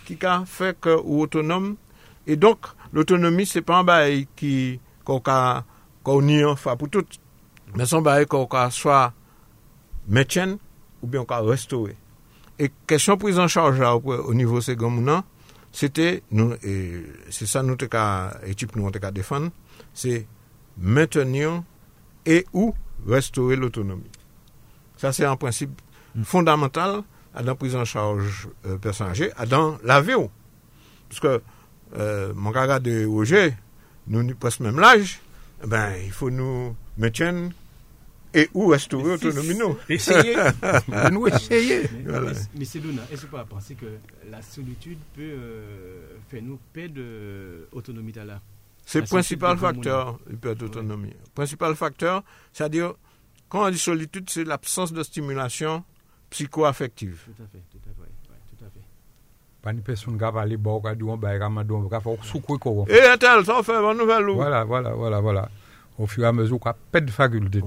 qui 0.05 0.17
a 0.23 0.43
fait 0.45 0.79
que 0.79 0.95
ou 1.03 1.21
autonome 1.21 1.75
et 2.27 2.35
donc 2.35 2.59
l'autonomi 2.93 3.47
se 3.49 3.63
pan 3.65 3.85
bay 3.87 4.25
ki 4.39 4.53
kon 5.07 5.21
ka 5.23 5.63
kon 6.05 6.25
ni 6.27 6.41
an 6.45 6.57
fa 6.59 6.77
pou 6.79 6.91
tout. 6.91 7.19
Men 7.75 7.87
son 7.89 8.05
bay 8.05 8.27
kon 8.29 8.47
ka 8.51 8.67
swa 8.73 9.11
metyen 10.07 10.57
ou 11.01 11.09
bien 11.09 11.23
kon 11.23 11.31
ka 11.33 11.41
restore. 11.47 11.95
E 12.61 12.69
kesyon 12.89 13.19
priz 13.21 13.39
an 13.41 13.49
chanj 13.51 13.79
la 13.81 13.95
ou 13.97 14.35
nivou 14.37 14.61
se 14.61 14.75
goun 14.77 14.99
mounan, 14.99 15.23
se 15.73 15.87
te, 15.89 16.19
se 17.31 17.47
sa 17.49 17.63
nou 17.65 17.79
te 17.79 17.87
ka 17.91 18.03
etip 18.47 18.75
nou 18.75 18.89
an 18.89 18.95
te 18.95 19.01
ka 19.01 19.13
defan, 19.15 19.49
se 19.97 20.25
metyenyon 20.77 21.63
e 22.27 22.43
ou 22.51 22.75
restore 23.09 23.57
l'autonomi. 23.57 24.11
Sa 25.01 25.13
se 25.15 25.25
an 25.25 25.39
prinsip 25.41 25.73
fondamental 26.27 27.01
a 27.33 27.41
dan 27.45 27.57
priz 27.57 27.73
an 27.79 27.87
chanj 27.89 28.45
personaje, 28.83 29.31
a 29.33 29.47
dan 29.49 29.79
la 29.87 30.01
ve 30.03 30.19
ou. 30.19 30.29
Pouske 31.09 31.39
euh, 31.97 32.33
mon 32.35 32.51
gars 32.51 32.79
de 32.79 33.05
Roger, 33.05 33.53
nous, 34.07 34.23
nous 34.23 34.35
presque 34.35 34.59
même 34.61 34.79
l'âge, 34.79 35.19
ben, 35.65 35.93
il 36.03 36.11
faut 36.11 36.29
nous 36.29 36.75
maintenir 36.97 37.51
et 38.33 38.49
où 38.53 38.67
restaurer 38.67 39.09
l'autonomie 39.17 39.55
nous? 39.55 39.77
Essayez. 39.89 40.35
nous 41.11 41.27
essayer. 41.27 41.81
Mais, 41.93 42.11
voilà. 42.11 42.31
mais, 42.55 42.63
est-ce 42.63 43.25
que 43.25 43.35
vous 43.35 43.45
pensez 43.49 43.75
que 43.75 43.85
la 44.29 44.41
solitude 44.41 44.97
peut 45.15 45.21
euh, 45.21 46.17
faire 46.29 46.41
nous 46.41 46.59
perdre 46.71 47.01
d'autonomie 47.73 48.13
là 48.13 48.41
C'est 48.85 49.01
le 49.01 49.07
principal 49.07 49.57
facteur, 49.57 50.19
il 50.29 50.37
peut 50.37 50.51
être 50.51 50.63
autonomie. 50.63 51.13
Principal 51.35 51.75
facteur, 51.75 52.23
c'est-à-dire, 52.53 52.93
quand 53.49 53.67
on 53.67 53.69
dit 53.69 53.77
solitude, 53.77 54.29
c'est 54.29 54.45
l'absence 54.45 54.93
de 54.93 55.03
stimulation 55.03 55.83
psycho-affective. 56.29 57.19
Tout 57.25 57.43
à 57.43 57.47
fait, 57.47 57.61
tout 57.69 57.77
à 57.89 57.89
fait. 57.89 58.00
Tout 59.61 59.69
à 59.69 59.71
fait. 59.71 59.71
Pas 59.71 59.71
une 59.71 59.81
personne 59.81 60.13
qui 60.13 60.19
va 60.19 60.41
aller 60.41 60.57
boire, 60.57 60.79
qui 60.79 60.83
va 60.83 61.29
aller 61.29 61.39
boire, 61.39 61.83
qui 61.83 61.89
va 61.89 61.99
faire 61.99 62.23
soukou 62.23 62.57
quoi. 62.57 62.85
Et 62.89 63.01
un 63.01 63.17
tel, 63.17 63.45
ça 63.45 63.61
fait 63.63 63.73
une 63.73 63.97
nouvelle. 63.97 64.25
Voilà, 64.25 64.63
voilà, 64.63 64.91
voilà, 64.91 65.19
voilà. 65.19 65.49
Au 65.97 66.07
fur 66.07 66.23
et 66.23 66.27
à 66.27 66.33
mesure, 66.33 66.59
qu'on 66.59 66.73
perd 66.91 67.05
de 67.05 67.11
faculté. 67.11 67.61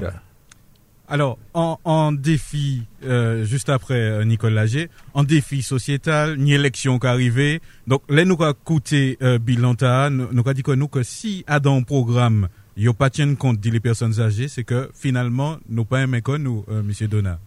Alors, 1.07 1.38
en, 1.52 2.12
défi, 2.12 2.85
euh, 3.04 3.44
juste 3.44 3.68
après 3.68 4.00
euh, 4.00 4.24
Nicole 4.24 4.54
Lager, 4.54 4.88
en 5.12 5.22
défi 5.22 5.62
sociétal, 5.62 6.38
ni 6.38 6.54
élection 6.54 6.98
qui 6.98 7.07
arrivée. 7.07 7.61
Donc, 7.87 8.02
là, 8.09 8.24
nous 8.24 8.42
avons 8.42 8.54
coûté 8.64 9.18
euh, 9.22 9.38
Bilanta, 9.38 10.09
nous 10.09 10.24
avons 10.24 10.52
dit 10.52 10.62
que 10.62 10.72
nous, 10.72 10.88
que 10.88 11.02
si 11.02 11.44
à 11.46 11.61
dans 11.61 11.83
programme, 11.83 12.48
il 12.76 12.85
n'y 12.85 12.88
a 12.88 12.94
pas 12.94 13.11
tient 13.11 13.35
compte 13.35 13.61
des 13.61 13.80
personnes 13.80 14.18
âgées, 14.18 14.48
c'est 14.48 14.64
que 14.64 14.90
finalement, 14.94 15.59
nous 15.68 15.85
pas 15.85 16.00
aimé 16.00 16.22
nous, 16.38 16.64
euh, 16.70 16.80
M. 16.80 17.09
Donat. 17.09 17.38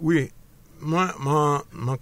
Oui, 0.00 0.30
moi, 0.80 1.14
moi, 1.18 1.64
moi, 1.72 1.96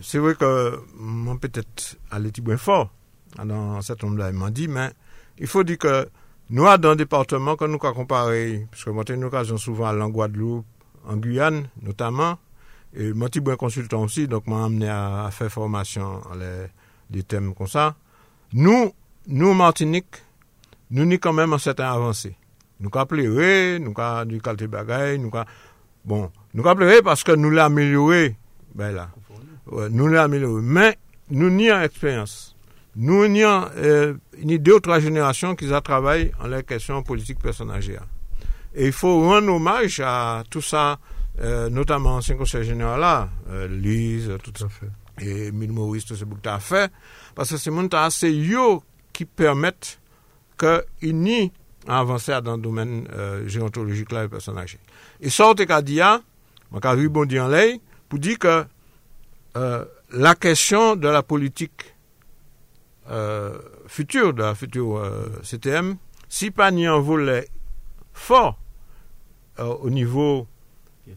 c'est 0.00 0.18
vrai 0.18 0.34
que 0.34 0.80
moi, 0.96 1.36
peut-être, 1.40 1.96
à 2.10 2.18
l'équipe 2.18 2.44
bien 2.44 2.56
fort, 2.56 2.90
dans 3.36 3.80
certain 3.82 4.08
nombre 4.08 4.30
m'a 4.32 4.50
dit, 4.50 4.68
mais 4.68 4.90
il 5.38 5.46
faut 5.46 5.64
dire 5.64 5.78
que 5.78 6.08
nous, 6.50 6.64
dans 6.78 6.90
le 6.90 6.96
département, 6.96 7.56
quand 7.56 7.68
nous 7.68 7.78
comparé, 7.78 8.66
parce 8.70 8.84
que 8.84 8.90
moi, 8.90 9.04
j'ai 9.06 9.14
une 9.14 9.24
occasion 9.24 9.58
souvent 9.58 9.86
à 9.86 9.94
en 9.94 10.08
Guadeloupe, 10.08 10.64
en 11.06 11.16
Guyane, 11.16 11.68
notamment, 11.82 12.38
et 12.94 13.12
moi, 13.12 13.28
je 13.32 13.40
suis 13.40 13.56
consultant 13.56 14.02
aussi, 14.02 14.26
donc 14.28 14.46
m'a 14.46 14.64
amené 14.64 14.88
à, 14.88 15.28
faire 15.30 15.50
formation 15.50 16.20
les, 16.38 16.66
des 17.10 17.22
thèmes 17.22 17.54
comme 17.54 17.66
ça. 17.66 17.94
Nous, 18.52 18.92
nous, 19.26 19.52
Martinique, 19.52 20.22
nous 20.90 21.02
avons 21.02 21.12
quand 21.18 21.32
même 21.34 21.52
un 21.52 21.58
certain 21.58 21.92
avancé. 21.92 22.34
Nous 22.80 22.88
avons 22.94 23.06
pleuré, 23.06 23.78
nous 23.78 23.92
avons 23.96 24.24
du 24.24 24.40
qualité 24.40 24.66
bagaille, 24.66 25.18
nous 25.18 25.30
avons, 25.34 25.44
bon, 26.04 26.30
nous 26.54 26.66
avons 26.66 26.76
pleuré 26.76 27.02
parce 27.02 27.24
que 27.24 27.32
nous 27.32 27.50
l'avons 27.50 27.74
amélioré, 27.74 28.36
ben 28.74 28.92
là. 28.92 29.10
nous 29.90 30.08
l'avons 30.08 30.24
amélioré. 30.24 30.62
Mais, 30.62 30.98
nous 31.30 31.46
avons 31.46 31.82
expérience. 31.82 32.56
Nous 32.96 33.22
avons 33.22 33.70
euh, 33.76 34.14
une 34.38 34.58
deux 34.58 34.74
ou 34.74 34.80
trois 34.80 35.00
générations 35.00 35.54
qui 35.54 35.72
ont 35.72 35.80
travaillé 35.80 36.32
en 36.40 36.46
la 36.46 36.62
question 36.62 37.02
politique 37.02 37.38
personnagère. 37.38 38.04
Et 38.74 38.86
il 38.86 38.92
faut 38.92 39.20
rendre 39.20 39.52
hommage 39.52 40.00
à 40.04 40.42
tout 40.50 40.62
ça, 40.62 40.98
euh, 41.40 41.68
notamment 41.68 42.16
ancien 42.16 42.36
conseil 42.36 42.64
général 42.64 43.00
là, 43.00 43.28
euh, 43.50 43.68
Lise, 43.68 44.32
tout 44.42 44.52
ça 44.56 44.68
fait. 44.68 44.90
Et 45.20 45.48
Emile 45.48 45.72
Maurice, 45.72 46.04
tout 46.04 46.14
ce 46.14 46.24
que 46.24 46.48
a 46.48 46.60
fait, 46.60 46.92
parce 47.34 47.50
que 47.50 47.56
c'est 47.56 47.70
mon 47.70 47.88
c'est 48.10 48.30
eux 48.30 48.78
qui 49.12 49.24
permettent 49.24 50.00
qu'il 50.58 51.18
n'y 51.18 51.52
avancer 51.88 52.38
dans 52.42 52.56
le 52.56 52.62
domaine 52.62 53.08
euh, 53.12 53.48
géontologique 53.48 54.12
là, 54.12 54.24
et 54.24 54.28
personnage. 54.28 54.78
Et 55.20 55.30
ça, 55.30 55.48
on 55.48 55.52
a 55.52 55.82
dit, 55.82 56.00
on 56.72 56.78
a 56.78 56.94
vu 56.94 57.08
bon 57.08 57.22
en 57.38 57.48
l'air, 57.48 57.76
pour 58.08 58.18
dire 58.18 58.38
que 58.38 58.64
euh, 59.56 59.84
la 60.12 60.34
question 60.34 60.96
de 60.96 61.08
la 61.08 61.22
politique 61.22 61.94
euh, 63.10 63.58
futur 63.86 64.34
de 64.34 64.42
la 64.42 64.54
future 64.54 64.98
euh, 64.98 65.28
CTM, 65.42 65.96
si 66.28 66.50
pas 66.50 66.70
n'y 66.70 66.86
un 66.86 66.98
volet 66.98 67.48
fort 68.12 68.58
euh, 69.58 69.64
au 69.64 69.88
niveau 69.88 70.46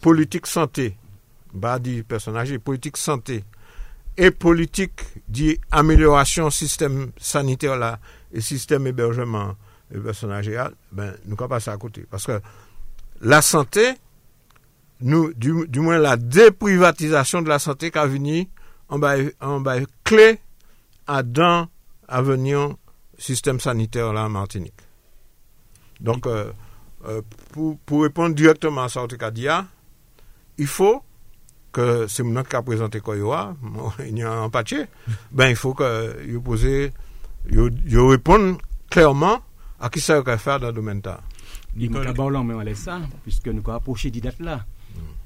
politique 0.02 0.48
santé, 0.48 0.98
bah 1.54 1.80
dit 1.80 2.04
personnage, 2.04 2.58
politique 2.60 2.96
santé 2.96 3.44
et 4.16 4.32
politique 4.32 5.02
dit 5.28 5.60
amélioration 5.70 6.50
système 6.50 7.12
sanitaire 7.18 7.76
là 7.78 8.00
et 8.32 8.40
système 8.40 8.88
hébergement 8.88 9.56
et 9.94 9.98
personnage 10.00 10.50
ben 10.94 11.14
nous 11.26 11.36
pas 11.36 11.50
passer 11.50 11.72
à 11.72 11.78
côté. 11.78 12.06
Parce 12.10 12.26
que 12.26 12.40
la 13.20 13.42
santé 13.42 13.96
nous 15.02 15.34
du, 15.34 15.68
du 15.68 15.80
moins 15.80 15.98
la 15.98 16.18
déprivatisation 16.18 17.42
de 17.42 17.50
la 17.50 17.60
santé 17.60 17.92
qui 17.92 17.98
a 17.98 18.06
venu 18.06 18.48
en 18.90 19.00
bas 19.00 19.16
en 19.40 19.60
bas 19.60 19.78
clé 20.04 20.40
à 21.08 21.24
dans 21.24 21.68
à 22.08 22.22
venir 22.22 22.76
système 23.18 23.60
sanitaire 23.60 24.14
là 24.14 24.26
en 24.26 24.30
Martinique. 24.30 24.74
Donc, 26.00 26.26
euh, 26.26 26.52
euh, 27.06 27.22
pour, 27.52 27.78
pour, 27.80 28.04
répondre 28.04 28.36
directement 28.36 28.84
à 28.84 28.90
ça, 28.90 29.06
il 30.58 30.68
faut 30.68 31.04
que 31.72 32.08
c'est 32.08 32.24
moi 32.24 32.44
qui 32.44 32.56
a 32.56 32.62
présenté 32.62 33.00
quoi 33.00 33.16
il 34.00 34.18
y 34.18 34.24
a 34.24 34.32
un 34.32 34.50
papier, 34.50 34.86
ben 35.32 35.48
il 35.48 35.56
faut 35.56 35.74
que 35.74 36.30
vous 36.32 36.42
posez, 36.42 36.92
vous 37.50 38.08
répondre 38.08 38.58
clairement 38.90 39.40
à 39.80 39.90
qui 39.90 40.02
ça 40.02 40.20
va 40.22 40.38
faire 40.38 40.60
dans 40.60 40.68
le 40.68 40.74
domaine 40.74 41.02
là. 41.04 41.22
D'abord, 41.76 42.32
on 42.34 42.60
laisse 42.60 42.80
ça, 42.80 43.00
puisque 43.24 43.48
nous 43.48 43.62
avons 43.62 43.74
approché 43.74 44.12
des 44.12 44.20
dates 44.22 44.40
là. 44.40 44.66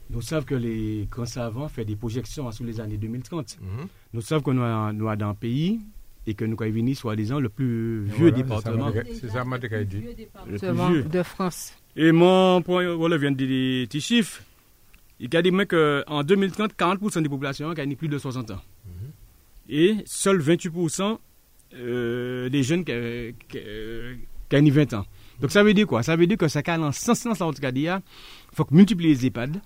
Nous 0.09 0.21
savons 0.21 0.45
que 0.45 0.55
les 0.55 1.07
grands 1.09 1.25
savants 1.25 1.67
font 1.67 1.83
des 1.83 1.95
projections 1.95 2.51
sur 2.51 2.63
les 2.65 2.79
années 2.79 2.97
2030. 2.97 3.47
Mm-hmm. 3.47 3.87
Nous 4.13 4.21
savons 4.21 4.41
que 4.43 4.51
nous, 4.51 4.93
nous 4.93 5.15
dans 5.15 5.29
un 5.29 5.33
pays 5.33 5.79
et 6.27 6.33
que 6.33 6.45
nous 6.45 6.55
avons 6.59 6.71
venu 6.71 6.95
soi-disant 6.95 7.39
le 7.39 7.49
plus 7.49 8.03
vieux 8.05 8.31
département. 8.31 8.91
C'est 9.13 9.29
ça, 9.29 9.43
le 9.43 9.57
plus 9.59 9.99
vieux 10.01 10.13
département 10.13 10.89
de 10.91 11.23
France. 11.23 11.73
Et 11.95 12.11
mon 12.11 12.61
point 12.61 12.93
voilà, 12.95 13.17
vient 13.17 13.31
de 13.31 13.37
dire 13.37 13.47
des 13.47 13.85
petits 13.87 14.01
chiffres. 14.01 14.41
Il 15.19 15.35
a 15.35 15.41
dit 15.41 15.51
qu'en 15.67 16.23
2030, 16.23 16.73
40% 16.77 17.21
des 17.23 17.29
populations 17.29 17.69
ont 17.69 17.95
plus 17.95 18.09
de 18.09 18.17
60 18.17 18.51
ans. 18.51 18.61
Mhm. 18.85 19.11
Et 19.69 19.95
seuls 20.05 20.41
28% 20.41 21.17
euh, 21.75 22.49
des 22.49 22.63
jeunes 22.63 22.83
qui, 22.83 22.91
ont 22.91 24.63
20 24.71 24.93
ans. 24.93 25.05
Donc 25.41 25.51
ça 25.51 25.63
veut 25.63 25.73
dire 25.73 25.87
quoi? 25.87 26.03
Ça 26.03 26.15
veut 26.15 26.27
dire 26.27 26.37
que 26.37 26.47
ça 26.47 26.61
calme 26.63 26.83
en 26.83 26.91
sens 26.91 27.19
sens 27.19 27.41
en 27.41 27.51
tout 27.51 27.61
cas 27.61 27.71
il 27.73 28.01
faut 28.53 28.65
multiplier 28.71 29.13
les 29.13 29.25
EHPAD, 29.25 29.59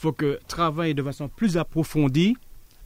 faut 0.00 0.12
que 0.12 0.40
travailler 0.48 0.94
de 0.94 1.02
façon 1.02 1.28
plus 1.28 1.58
approfondie 1.58 2.34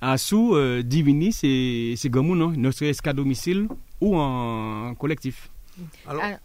à 0.01 0.19
sous 0.19 0.57
euh, 0.57 0.83
divini 0.83 1.33
c'est 1.33 1.95
c'est 1.97 2.13
non? 2.13 2.51
Ne 2.51 2.71
serait-ce 2.73 3.01
qu'à 3.01 3.13
domicile 3.13 3.69
ou 4.01 4.17
en 4.17 4.95
collectif. 4.97 5.51
Alors, 6.07 6.23
ah, 6.25 6.39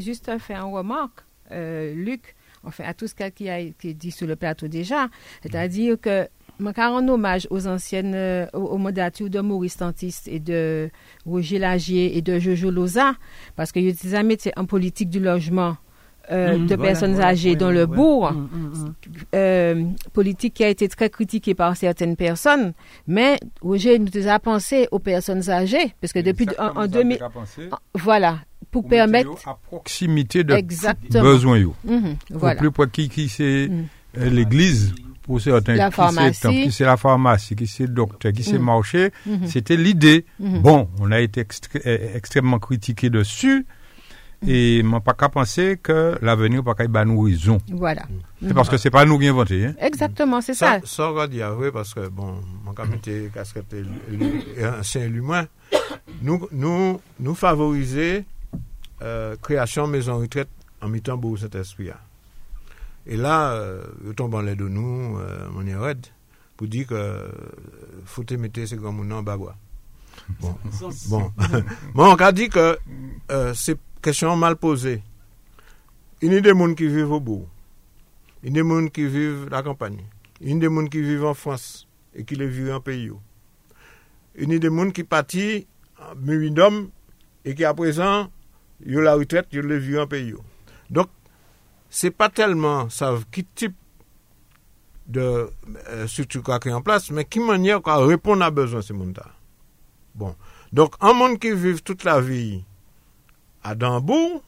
juste 0.00 0.30
fait 0.38 0.54
un 0.54 0.64
remarque, 0.64 1.20
euh, 1.50 1.92
Luc, 1.94 2.36
enfin 2.62 2.84
à 2.84 2.94
tout 2.94 3.08
ce 3.08 3.14
qui 3.14 3.48
a 3.48 3.58
été 3.58 3.94
dit 3.94 4.12
sur 4.12 4.26
le 4.28 4.36
plateau 4.36 4.68
déjà, 4.68 5.08
c'est-à-dire 5.42 6.00
que 6.00 6.28
je 6.58 6.64
rends 6.64 7.06
hommage 7.08 7.46
aux 7.50 7.66
anciennes, 7.66 8.14
euh, 8.14 8.46
aux, 8.52 8.78
modalités 8.78 9.28
de 9.28 9.40
Maurice 9.40 9.76
Tantiste 9.76 10.28
et 10.28 10.40
de 10.40 10.88
Roger 11.26 11.58
Lagier 11.58 12.16
et 12.16 12.22
de 12.22 12.38
Jojo 12.38 12.70
Loza, 12.70 13.14
parce 13.56 13.72
que 13.72 13.80
a 13.90 13.92
des 13.92 14.52
en 14.56 14.64
politique 14.66 15.10
du 15.10 15.20
logement 15.20 15.76
euh, 16.32 16.58
mm, 16.58 16.66
de 16.66 16.76
personnes 16.76 17.20
âgées 17.20 17.54
dans 17.56 17.70
le 17.70 17.86
bourg, 17.86 18.32
mm, 18.32 18.36
mm, 18.36 18.94
euh, 19.34 19.84
politique 20.12 20.54
qui 20.54 20.64
a 20.64 20.68
été 20.68 20.88
très 20.88 21.08
critiquée 21.10 21.54
par 21.54 21.76
certaines 21.76 22.16
personnes, 22.16 22.72
mais 23.06 23.38
Roger 23.62 23.98
nous 23.98 24.28
a 24.28 24.38
pensé 24.38 24.88
aux 24.90 24.98
personnes 24.98 25.48
âgées, 25.50 25.94
parce 26.00 26.12
que 26.12 26.18
depuis 26.20 26.46
en, 26.58 26.86
2000, 26.86 27.18
voilà, 27.94 28.38
pour 28.70 28.86
permettre 28.88 29.48
à 29.48 29.58
proximité 29.66 30.44
de 30.44 30.54
besoins. 31.20 31.58
Mm-hmm, 31.60 32.16
voilà. 32.30 32.56
plus 32.56 32.70
près 32.70 32.88
qui, 32.88 33.08
qui 33.08 33.28
c'est 33.28 33.68
euh, 34.18 34.30
l'église 34.30 34.94
pour 35.22 35.40
certains, 35.40 35.74
La 35.74 35.88
qui 35.90 35.96
pharmacie. 35.96 36.38
c'est 36.40 36.50
qui 36.52 36.72
c'est 36.72 36.84
la 36.84 36.96
pharmacie, 36.96 37.56
qui 37.56 37.66
c'est 37.66 37.84
le 37.84 37.92
docteur, 37.92 38.32
qui 38.32 38.42
c'est 38.44 38.52
le 38.52 38.58
marché, 38.60 39.10
Mhm. 39.26 39.46
c'était 39.46 39.76
l'idée. 39.76 40.24
Mhm. 40.38 40.60
Bon, 40.60 40.88
on 41.00 41.10
a 41.10 41.20
été 41.20 41.40
extré- 41.42 41.82
euh, 41.86 42.14
extrêmement 42.16 42.58
critiqué 42.60 43.10
dessus, 43.10 43.66
et 44.46 44.82
on 44.84 45.00
pas 45.00 45.14
qu'à 45.14 45.28
penser 45.28 45.78
que 45.82 46.18
l'avenir 46.22 46.62
pas 46.64 46.74
qu'à 46.74 47.04
nous 47.04 47.20
raison. 47.20 47.58
Voilà. 47.68 48.02
C'est 48.42 48.54
parce 48.54 48.68
que 48.68 48.76
c'est 48.76 48.90
pas 48.90 49.04
nous 49.04 49.18
qui 49.18 49.28
inventons. 49.28 49.54
Hein. 49.54 49.74
Exactement, 49.80 50.40
c'est 50.40 50.54
ça. 50.54 50.80
Ça, 50.84 51.10
on 51.10 51.14
va 51.14 51.26
dire 51.26 51.54
oui, 51.58 51.68
parce 51.72 51.94
que, 51.94 52.08
bon, 52.08 52.40
mon 52.64 52.72
comité 52.72 53.30
casquette 53.32 53.74
ancien 54.78 55.02
élu 55.02 55.20
moins, 55.20 55.46
nous, 56.22 56.46
nous, 56.52 57.00
nous 57.20 57.34
favoriser 57.34 58.24
euh, 59.02 59.36
création 59.40 59.86
maison 59.86 60.18
retraite 60.18 60.48
en 60.80 60.88
mettant 60.88 61.16
beau 61.16 61.36
cet 61.36 61.54
esprit 61.54 61.86
là. 61.86 62.00
Et 63.06 63.16
là, 63.16 63.52
euh, 63.52 63.84
je 64.04 64.12
tombe 64.12 64.34
en 64.34 64.40
l'aide 64.40 64.58
de 64.58 64.68
nous, 64.68 65.16
euh, 65.18 65.48
mon 65.50 65.80
red, 65.80 66.04
pour 66.56 66.66
dire 66.66 66.86
que 66.88 66.94
euh, 66.94 67.28
faut 68.04 68.24
te 68.24 68.34
mettre 68.34 68.64
ces 68.66 68.76
grands 68.76 68.92
mounons 68.92 69.18
en 69.18 69.22
babois. 69.22 69.56
Bon, 70.40 70.56
bon. 71.08 71.32
bon, 71.94 72.12
on 72.12 72.14
a 72.14 72.32
dit 72.32 72.48
que 72.48 72.78
euh, 73.30 73.54
c'est 73.54 73.78
question 74.06 74.36
mal 74.36 74.54
posée. 74.54 75.02
Il 76.22 76.32
y 76.32 76.36
a 76.36 76.40
des 76.40 76.50
gens 76.50 76.74
qui 76.74 76.86
vivent 76.86 77.10
au 77.10 77.18
bout. 77.18 77.48
Il 78.44 78.56
y 78.56 78.60
a 78.60 78.62
des 78.62 78.68
gens 78.68 78.86
qui 78.86 79.04
vivent 79.04 79.48
la 79.50 79.64
campagne. 79.64 80.04
Il 80.40 80.50
y 80.50 80.52
a 80.52 80.58
des 80.60 80.66
gens 80.66 80.86
qui 80.86 81.02
vivent 81.02 81.24
en 81.24 81.34
France 81.34 81.88
et 82.14 82.24
qui 82.24 82.36
les 82.36 82.46
vivent 82.46 82.72
en 82.72 82.80
pays. 82.80 83.10
Il 84.36 84.52
y 84.52 84.54
a 84.54 84.58
des 84.60 84.68
gens 84.68 84.90
qui 84.92 85.02
partent 85.02 85.34
en 85.98 86.14
d'hommes 86.14 86.90
et 87.44 87.56
qui 87.56 87.64
à 87.64 87.74
présent, 87.74 88.30
ils 88.84 88.96
ont 88.96 89.00
la 89.00 89.14
retraite, 89.14 89.48
ils 89.50 89.58
les 89.58 89.80
vivent 89.80 89.98
en 89.98 90.06
pays. 90.06 90.34
Donc, 90.88 91.08
c'est 91.90 92.12
pas 92.12 92.28
tellement 92.28 92.88
ça 92.88 93.18
qui 93.32 93.44
type 93.44 93.74
de 95.08 95.50
euh, 95.88 96.06
structure 96.06 96.44
qu'on 96.44 96.52
a 96.52 96.60
créé 96.60 96.72
en 96.72 96.80
place, 96.80 97.10
mais 97.10 97.24
qui 97.24 97.40
manière 97.40 97.82
qu'on 97.82 98.06
répond 98.06 98.40
à 98.40 98.52
besoin 98.52 98.80
de 98.80 98.84
ces 98.84 98.94
gens-là. 98.94 99.32
Bon. 100.14 100.36
Donc, 100.72 100.94
un 101.00 101.12
monde 101.12 101.40
qui 101.40 101.50
vit 101.52 101.82
toute 101.82 102.04
la 102.04 102.20
vie 102.20 102.64
à 103.70 103.74
Dambourg, 103.74 104.42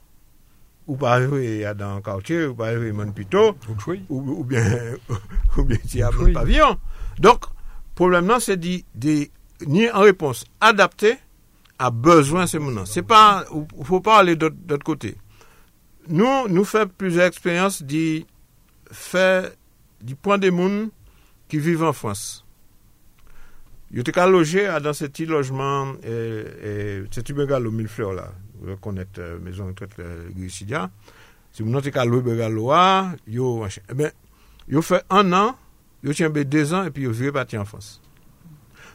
ou 0.86 0.96
pas 0.96 1.14
arriver 1.14 1.64
à 1.66 1.74
dans 1.74 2.00
quartier, 2.00 2.46
ou 2.46 2.54
pas 2.54 2.68
à 2.68 2.92
Monpito, 2.92 3.56
Oui. 3.86 4.02
ou, 4.08 4.20
ou 4.40 4.44
bien 4.44 4.64
ou 5.56 5.64
bien 5.64 5.78
un 6.02 6.32
pavillon. 6.32 6.78
Donc, 7.18 7.44
problème 7.94 8.26
là, 8.28 8.38
c'est 8.40 8.56
d'y- 8.58 9.30
ni 9.66 9.90
en 9.90 10.00
réponse 10.00 10.44
adaptée 10.60 11.16
à 11.78 11.90
besoin 11.90 12.44
de 12.44 12.48
ces 12.48 12.58
moments. 12.58 12.86
C'est 12.86 13.02
pas, 13.02 13.44
faut 13.84 14.00
pas 14.00 14.18
aller 14.18 14.36
d'autre 14.36 14.56
d'autre 14.56 14.84
côté. 14.84 15.16
Nous, 16.08 16.48
nous 16.48 16.64
faisons 16.64 16.88
plusieurs 16.96 17.26
expériences 17.26 17.82
d'y 17.82 18.26
faire 18.90 19.50
du 20.00 20.14
point 20.16 20.38
des 20.38 20.50
gens 20.50 20.88
qui 21.48 21.58
vivent 21.58 21.82
en 21.84 21.92
France. 21.92 22.44
Ils 23.90 24.00
étaient 24.00 24.12
logés 24.26 24.66
à- 24.66 24.80
dans 24.80 24.92
ce 24.92 25.06
petit 25.06 25.26
logement, 25.26 25.92
et, 26.04 26.44
et, 26.64 27.02
bungalow 27.32 27.70
mille 27.70 27.88
fleurs 27.88 28.12
là, 28.12 28.32
reconnaître 28.66 29.20
la 29.20 29.38
maison 29.38 29.64
de 29.64 29.70
retraite 29.70 29.92
euh, 30.00 30.28
Guissidia. 30.30 30.90
Si 31.52 31.62
vous 31.62 31.70
notez 31.70 31.90
qu'à 31.90 32.04
Louis-Bergalois, 32.04 33.12
yo, 33.26 33.64
eh 33.66 33.94
ben, 33.94 34.10
yo 34.68 34.82
fait 34.82 35.02
un 35.10 35.32
an, 35.32 35.56
yo 36.02 36.12
tient 36.12 36.30
deux 36.30 36.74
ans, 36.74 36.84
et 36.84 36.90
puis 36.90 37.04
yo 37.04 37.10
viré 37.10 37.32
parti 37.32 37.56
en 37.56 37.64
France. 37.64 38.00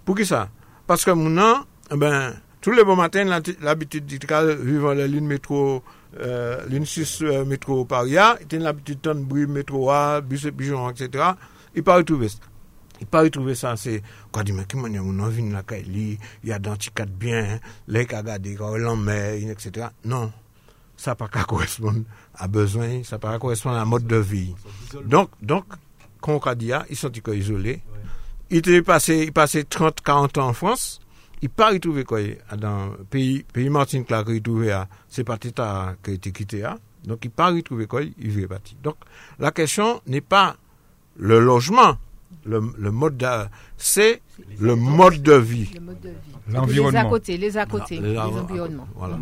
Pour 0.05 0.15
qui 0.15 0.25
ça? 0.25 0.49
Parce 0.87 1.03
que 1.03 1.11
mon 1.11 1.37
an, 1.37 1.65
eh 1.91 1.97
ben, 1.97 2.33
tous 2.61 2.71
les 2.71 2.83
bons 2.83 2.95
matins, 2.95 3.25
l'habitude 3.61 4.05
d'être 4.05 4.55
vivant 4.61 4.93
la 4.93 5.07
ligne 5.07 5.25
métro, 5.25 5.83
euh, 6.19 6.65
ligne 6.67 6.85
6 6.85 7.21
euh, 7.23 7.45
métro 7.45 7.85
Paris, 7.85 8.11
il 8.11 8.17
a 8.17 8.37
l'habitude 8.51 9.01
de 9.01 9.13
bruit 9.13 9.47
métro 9.47 9.89
A, 9.89 10.21
bus 10.21 10.45
et 10.45 10.51
pigeon, 10.51 10.89
etc. 10.89 11.31
Il 11.75 11.83
part 11.83 12.03
tout 12.05 12.15
ouest. 12.15 12.41
Il 13.03 13.05
pas 13.05 13.21
retrouver 13.21 13.53
ça, 13.53 13.75
c'est, 13.75 14.01
quoi 14.31 14.45
dit, 14.45 14.53
mais 14.53 14.63
qui 14.63 14.77
m'a 14.77 14.87
dit, 14.87 14.97
envie 14.97 15.49
la 15.51 15.61
Kaili, 15.61 16.17
il 16.41 16.49
y 16.49 16.53
a 16.53 16.57
dans 16.57 16.77
quatre 16.77 17.11
bien, 17.11 17.59
les 17.89 18.05
quand 18.05 18.23
on 18.23 18.95
met, 18.95 19.41
etc. 19.41 19.87
Non. 20.05 20.31
Ça 20.95 21.13
pas 21.13 21.27
correspondre 21.27 22.03
à 22.33 22.47
besoin, 22.47 23.03
ça 23.03 23.19
pas 23.19 23.37
correspondre 23.39 23.75
à 23.75 23.83
mode 23.83 24.07
de 24.07 24.15
vie. 24.15 24.55
Donc, 25.03 25.31
donc, 25.41 25.65
quand 26.21 26.35
on 26.35 26.39
a 26.39 26.55
dit, 26.55 26.71
ah, 26.71 26.85
ils 26.89 26.95
sont 26.95 27.11
isolés. 27.11 27.81
Il 28.49 28.59
était 28.59 28.81
passé, 28.81 29.25
il 29.25 29.33
passé 29.33 29.65
30, 29.65 29.99
40 29.99 30.37
ans 30.37 30.47
en 30.47 30.53
France. 30.53 31.01
Il 31.41 31.49
pas 31.49 31.71
retrouvé 31.71 32.05
quoi, 32.05 32.21
dans 32.57 32.85
le 32.85 33.03
pays, 33.03 33.43
pays 33.51 33.69
Martinique 33.69 34.11
là, 34.11 34.23
qu'il 34.23 34.35
retrouvé 34.35 34.71
à, 34.71 34.87
c'est 35.09 35.25
pas 35.25 35.37
Tita 35.37 35.95
qui 36.01 36.11
a 36.11 36.13
été 36.13 36.31
quitté, 36.31 36.63
ah. 36.63 36.77
Donc, 37.03 37.19
il 37.25 37.31
pas 37.31 37.51
retrouvé 37.51 37.85
quoi, 37.85 38.01
il 38.01 38.39
est 38.39 38.47
parti. 38.47 38.77
Donc, 38.81 38.95
la 39.39 39.51
question 39.51 40.01
n'est 40.07 40.21
pas 40.21 40.55
le 41.17 41.39
logement, 41.39 41.97
le, 42.45 42.61
le 42.77 42.91
mode 42.91 43.17
de, 43.17 43.27
c'est 43.77 44.21
le 44.59 44.75
mode 44.75 45.21
de 45.21 45.33
vie. 45.33 45.69
L'environnement. 46.49 46.91
Les 46.91 46.97
à 46.97 47.05
côté, 47.05 47.37
les 47.37 47.57
à 47.57 47.65
côté, 47.65 47.99
les 47.99 48.17
environnements. 48.17 48.87
Voilà. 48.95 49.17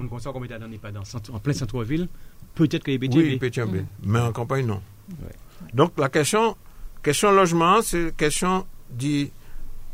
Pas 0.82 0.92
dans, 0.92 1.04
centre- 1.06 1.34
en 1.34 1.40
plein 1.40 1.54
centre-ville, 1.54 2.08
peut-être 2.56 2.84
qu'il 2.84 2.94
y 2.94 2.98
a 2.98 3.00
Oui, 3.00 3.36
BTB. 3.36 3.40
Pétiambé. 3.40 3.86
Mais 4.04 4.20
en 4.20 4.32
campagne, 4.32 4.66
non. 4.66 4.82
Ouais. 5.22 5.30
Donc, 5.74 5.94
la 5.98 6.10
question, 6.10 6.56
question 7.04 7.32
logement, 7.32 7.82
c'est 7.82 8.16
question 8.16 8.66
dit, 8.90 9.32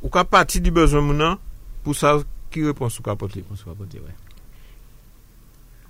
ou 0.01 0.09
qu'à 0.09 0.24
partir 0.24 0.61
du 0.61 0.72
besoin 0.72 1.01
maintenant, 1.01 1.38
pour 1.84 1.95
savoir 1.95 2.24
qui 2.49 2.63
répond 2.65 2.89
sous 2.89 3.03
ouais. 3.03 3.15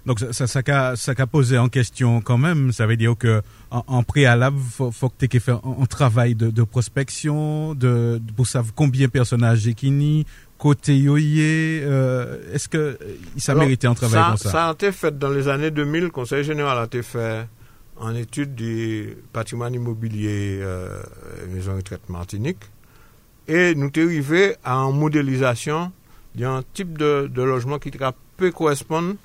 Donc 0.05 0.19
ça, 0.19 0.31
ça, 0.31 0.47
ça, 0.47 0.95
ça 0.95 1.15
qu'a 1.15 1.27
posé 1.27 1.57
en 1.57 1.67
question 1.67 2.21
quand 2.21 2.37
même. 2.37 2.71
Ça 2.71 2.87
veut 2.87 2.95
dire 2.97 3.15
que 3.17 3.41
en, 3.71 3.83
en 3.87 4.03
préalable, 4.03 4.57
faut, 4.59 4.91
faut 4.91 5.09
que 5.09 5.25
tu 5.25 5.35
aies 5.37 5.39
fait 5.39 5.51
un, 5.51 5.61
un 5.81 5.85
travail 5.85 6.35
de, 6.35 6.49
de 6.49 6.63
prospection, 6.63 7.73
de, 7.75 8.19
de- 8.21 8.31
pour 8.33 8.47
savoir 8.47 8.73
combien 8.75 9.07
de 9.07 9.11
personnages 9.11 9.67
ni 9.83 10.25
côté 10.57 10.97
yoyé. 10.97 11.81
Euh, 11.83 12.53
Est-ce 12.53 12.67
que 12.69 12.77
euh, 12.77 12.95
ça 13.37 13.51
Alors, 13.51 13.63
méritait 13.63 13.87
un 13.87 13.93
travail 13.93 14.19
ça, 14.21 14.27
comme 14.29 14.37
ça, 14.37 14.51
Ça 14.51 14.69
a 14.69 14.73
été 14.73 14.91
fait 14.91 15.17
dans 15.17 15.29
les 15.29 15.47
années 15.47 15.71
2000. 15.71 16.03
Le 16.05 16.09
Conseil 16.09 16.43
général 16.43 16.77
a 16.77 16.85
été 16.85 17.03
fait 17.03 17.47
en 17.99 18.13
étude 18.15 18.55
du 18.55 19.17
patrimoine 19.33 19.73
immobilier 19.73 20.59
euh, 20.61 21.01
Maison 21.49 21.75
Retraite 21.75 22.09
Martinique. 22.09 22.59
Et 23.47 23.75
nous 23.75 23.89
sommes 23.93 24.05
arrivés 24.07 24.55
à 24.63 24.75
une 24.77 24.97
modélisation 24.99 25.91
d'un 26.35 26.61
type 26.73 26.97
de, 26.97 27.27
de 27.33 27.41
logement 27.41 27.79
qui 27.79 27.91
peut 28.37 28.51
correspondre 28.51 29.15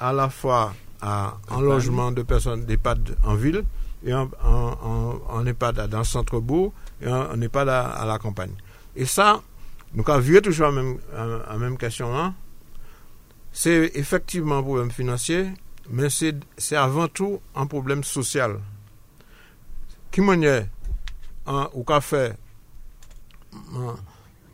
à 0.00 0.12
la 0.12 0.28
fois 0.28 0.74
à 1.00 1.34
un 1.50 1.60
logement 1.60 2.10
de 2.10 2.22
personnes 2.22 2.64
d'EHPAD 2.64 3.16
en 3.24 3.34
ville 3.34 3.62
et 4.04 4.14
en, 4.14 4.28
en, 4.42 4.76
en, 4.82 5.20
en 5.28 5.46
EHPAD 5.46 5.88
dans 5.88 5.98
le 5.98 6.04
centre-bourg 6.04 6.72
et 7.00 7.08
en, 7.08 7.32
en 7.32 7.40
EHPAD 7.40 7.68
à, 7.68 7.90
à, 7.90 8.06
la 8.06 8.18
campagne. 8.18 8.52
Et 8.96 9.06
ça, 9.06 9.42
nous 9.94 10.04
avons 10.06 10.20
vu 10.20 10.40
toujours 10.42 10.66
la 10.66 10.72
même, 10.72 10.98
à, 11.16 11.52
à 11.52 11.56
même 11.56 11.76
question 11.76 12.12
là. 12.12 12.34
C'est 13.52 13.90
effectivement 13.94 14.58
un 14.58 14.62
problème 14.62 14.90
financier, 14.90 15.48
mais 15.90 16.08
c'est 16.10 16.76
avant 16.76 17.08
tout 17.08 17.40
un 17.56 17.66
problème 17.66 18.04
social. 18.04 18.60
Ki 20.10 20.22
mwenye, 20.24 20.64
ou 21.76 21.84
ka 21.86 22.00
fe, 22.04 22.22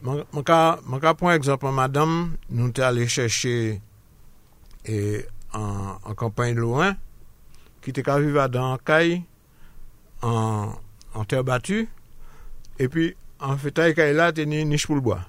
mwen 0.02 0.44
ka 0.46 1.14
pon 1.18 1.30
ekzampan 1.34 1.74
madame, 1.76 2.34
nou 2.50 2.72
te 2.74 2.82
ale 2.84 3.06
chèche 3.10 3.78
an 5.54 6.16
kampany 6.18 6.56
louan, 6.58 6.98
ki 7.84 7.94
te 7.94 8.02
ka 8.06 8.18
viva 8.22 8.48
dan 8.50 8.80
kay, 8.82 9.20
an, 10.24 10.72
an 11.14 11.28
ter 11.30 11.44
batu, 11.46 11.84
epi 12.80 13.10
an 13.44 13.60
fetay 13.60 13.94
ka 13.96 14.06
e 14.08 14.16
la 14.16 14.30
te 14.34 14.46
ni 14.48 14.64
nish 14.68 14.88
pou 14.88 14.98
l'boa. 14.98 15.20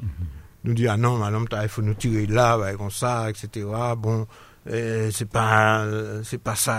Mm-hmm. 0.00 0.32
Nou 0.64 0.76
di, 0.76 0.88
anan, 0.88 1.20
ah, 1.20 1.28
non, 1.28 1.28
anan, 1.28 1.48
ta 1.50 1.64
e 1.66 1.70
foun 1.72 1.90
nou 1.90 2.00
tire 2.00 2.24
la, 2.32 2.54
vay 2.60 2.78
kon 2.80 2.92
sa, 2.92 3.28
etc. 3.28 3.68
Bon, 4.00 4.24
eh, 4.64 5.10
se 5.12 5.28
pa, 5.28 5.46
se 6.24 6.40
pa 6.40 6.56
sa, 6.56 6.78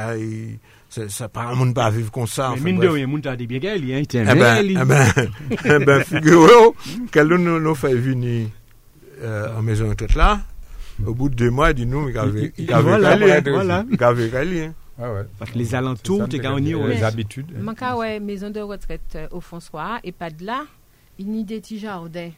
sa 0.89 1.29
pa, 1.29 1.51
moun 1.53 1.75
pa 1.77 1.91
viv 1.93 2.09
kon 2.13 2.29
sa. 2.29 2.49
Men 2.57 2.65
minde 2.71 2.89
ou 2.89 2.97
e 2.97 3.05
moun 3.05 3.21
ta 3.25 3.37
di 3.37 3.45
biye 3.49 3.61
gèli, 3.67 3.93
e 3.93 4.01
ten 4.09 4.25
gèli. 4.31 4.79
E 4.81 4.89
ben, 4.89 5.31
e 5.61 5.79
ben, 5.85 6.01
eh 6.01 6.09
figure 6.09 6.59
ou, 6.63 6.73
ke 7.13 7.23
loun 7.23 7.45
nou 7.45 7.61
nou 7.61 7.77
fay 7.77 7.97
vini 8.01 8.43
an 9.21 9.29
euh, 9.29 9.63
mezon 9.63 9.93
etot 9.93 10.17
la, 10.19 10.33
Au 11.05 11.13
bout 11.13 11.29
de 11.29 11.35
deux 11.35 11.49
mois, 11.49 11.71
il 11.71 11.75
dit 11.75 11.85
nous, 11.85 12.07
il 12.09 12.17
avait 12.17 12.49
calé. 12.51 13.43
Il 13.91 14.03
avait 14.03 14.29
calé. 14.29 14.71
Ah 14.97 15.11
ouais. 15.13 15.25
Parce 15.37 15.51
que 15.51 15.57
les 15.57 15.75
alentours, 15.75 16.19
ça, 16.21 16.27
gagné, 16.37 16.73
les- 16.73 17.03
habitudes. 17.03 17.51
Manka, 17.59 17.97
ouais, 17.97 18.19
maison 18.19 18.49
de 18.49 18.61
retraite 18.61 19.01
euh, 19.15 19.27
au 19.31 19.41
François, 19.41 19.99
et 20.03 20.11
pas 20.11 20.29
de 20.29 20.45
là, 20.45 20.65
il 21.19 21.29
n'y 21.29 21.41
a 21.41 21.43
des 21.43 21.59
petits 21.59 21.79
jardins 21.79 22.31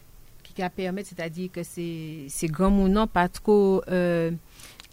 qui 0.43 0.61
a 0.63 0.69
permettre, 0.69 1.09
c'est-à-dire 1.09 1.51
que 1.51 1.61
c'est 1.61 2.25
c'est 2.29 2.47
grand 2.47 2.71
mounant, 2.71 3.05
pas 3.05 3.27
trop, 3.27 3.83
euh, 3.89 4.31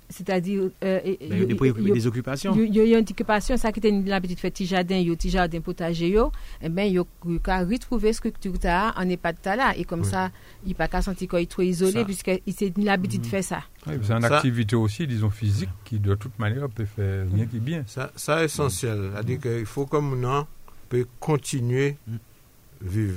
c'est-à-dire, 0.09 0.71
euh, 0.85 1.01
et- 1.05 1.17
Ben, 1.21 1.29
il 1.31 1.39
y 1.39 1.43
a 1.43 1.45
des, 1.47 1.51
yo- 1.53 1.57
préoccupés- 1.57 1.89
yo- 1.89 1.95
des 1.95 2.07
occupations. 2.07 2.55
yo 2.55 2.65
yo 2.65 2.85
yon 2.85 3.01
occupation 3.01 3.57
ça 3.57 3.73
qui 3.73 3.79
était 3.81 3.91
l'habitude 3.91 4.37
de 4.37 4.41
faire 4.41 4.51
petit 4.51 4.67
jardin 4.67 4.99
yo 4.99 5.15
petit 5.17 5.31
jardin 5.31 5.61
potager 5.61 6.09
yo. 6.11 6.31
Eh 6.63 6.69
ben 6.69 6.93
yo 6.93 7.07
yo 7.27 7.39
ka 7.41 7.61
retrouver 7.65 8.13
structure 8.13 8.59
ta 8.59 8.93
en 8.97 9.09
EHPAD 9.09 9.37
ta 9.43 9.57
là 9.57 9.75
et 9.77 9.85
comme 9.85 10.01
Oui. 10.03 10.07
ça 10.11 10.31
il 10.67 10.75
pas 10.75 10.89
qu'à 10.89 11.01
sentir 11.03 11.29
qu'il 11.29 11.39
est 11.39 11.51
trop 11.51 11.63
isolé 11.63 12.05
puisque 12.05 12.31
il 12.47 12.53
s'est 12.55 12.73
l'habitude 12.77 13.23
de 13.23 13.27
faire 13.27 13.45
ça. 13.45 13.63
Oui, 13.87 13.95
c'est 14.03 14.13
une 14.13 14.21
Ça- 14.23 14.37
activité 14.37 14.77
aussi, 14.77 15.07
disons, 15.07 15.31
physique, 15.31 15.69
qui 15.85 15.99
de 15.99 16.15
toute 16.15 16.39
manière 16.39 16.69
peut 16.69 16.85
faire 16.87 17.27
rien 17.33 17.47
qui 17.47 17.59
bien. 17.59 17.85
ça 17.87 18.13
ça 18.17 18.43
est 18.43 18.47
essentiel. 18.47 19.11
C'est-à-dire 19.13 19.41
qu'il 19.41 19.67
faut 19.67 19.87
comme 19.87 20.21
nous 20.21 20.43
peut 20.89 21.07
continuer 21.21 21.97
à 22.09 22.85
vivre. 22.85 23.17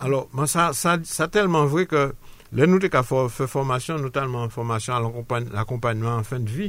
Alors, 0.00 0.28
ça, 0.46 0.72
ça, 0.72 0.98
ça 1.02 1.26
tellement 1.26 1.66
vrai 1.66 1.86
que 1.86 2.14
Le 2.56 2.64
nou 2.64 2.80
te 2.80 2.88
ka 2.88 3.02
fè 3.04 3.46
formasyon, 3.50 4.00
notalman 4.00 4.52
formasyon 4.52 4.96
an 4.96 5.48
l'akompanyman 5.52 6.22
an 6.22 6.24
fin 6.24 6.44
de 6.46 6.54
vi, 6.54 6.68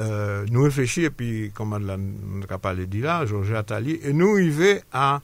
euh, 0.00 0.46
nou 0.48 0.64
reflechi, 0.64 1.04
epi, 1.10 1.50
koman 1.56 1.84
la 1.84 1.98
nou 2.00 2.40
te 2.40 2.48
ka 2.48 2.58
pale 2.62 2.88
di 2.88 3.02
la, 3.04 3.20
Georges 3.28 3.58
Attali, 3.60 3.98
e 4.00 4.14
nou 4.16 4.38
rive 4.40 4.78
a 4.96 5.18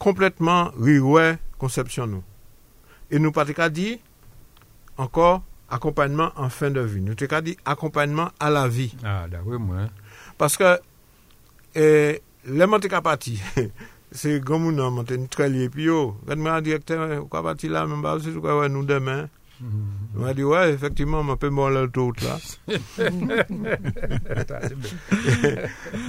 kompletman 0.00 0.72
riwe 0.80 1.34
konsepsyon 1.60 2.16
nou. 2.16 2.24
E 3.12 3.20
nou 3.20 3.36
pa 3.36 3.44
te 3.44 3.56
ka 3.56 3.68
di, 3.68 3.92
ankor, 4.96 5.42
akompanyman 5.70 6.32
an 6.40 6.48
fin 6.54 6.72
de 6.72 6.82
vi. 6.86 7.02
Euh, 7.02 7.10
nou 7.10 7.20
te 7.20 7.28
ka 7.28 7.42
di, 7.44 7.58
akompanyman 7.68 8.32
a 8.40 8.48
la 8.52 8.64
vi. 8.72 8.88
Ah, 9.04 9.26
da 9.28 9.44
wè 9.44 9.60
mwen. 9.60 9.92
Paske, 10.40 10.78
e, 11.76 11.84
lèman 12.48 12.80
te 12.80 12.88
ka 12.88 13.04
pati, 13.04 13.36
moi. 14.12 14.16
Parce 14.16 14.22
que 14.22 14.28
et, 14.28 14.32
les 14.32 14.40
parti, 14.40 14.40
c'est 14.40 14.44
comme 14.44 14.70
nous 14.72 14.80
avons 14.82 14.90
monté 14.90 15.26
très 15.28 15.48
lié. 15.48 15.68
Puis, 15.68 15.88
oh, 15.88 16.16
quand 16.26 16.60
directeur, 16.60 17.28
quoi 17.28 17.42
parti 17.42 17.68
là, 17.68 17.86
même 17.86 18.02
pas 18.02 18.14
aussi, 18.16 18.32
quoi, 18.32 18.68
nous 18.68 18.84
demain. 18.84 19.28
On 20.16 20.20
m'a 20.20 20.32
dit, 20.32 20.42
ouais, 20.42 20.72
effectivement, 20.72 21.20
on 21.20 21.36
peut 21.36 21.50
mourir 21.50 21.88
tout 21.92 22.12
là. 22.22 22.38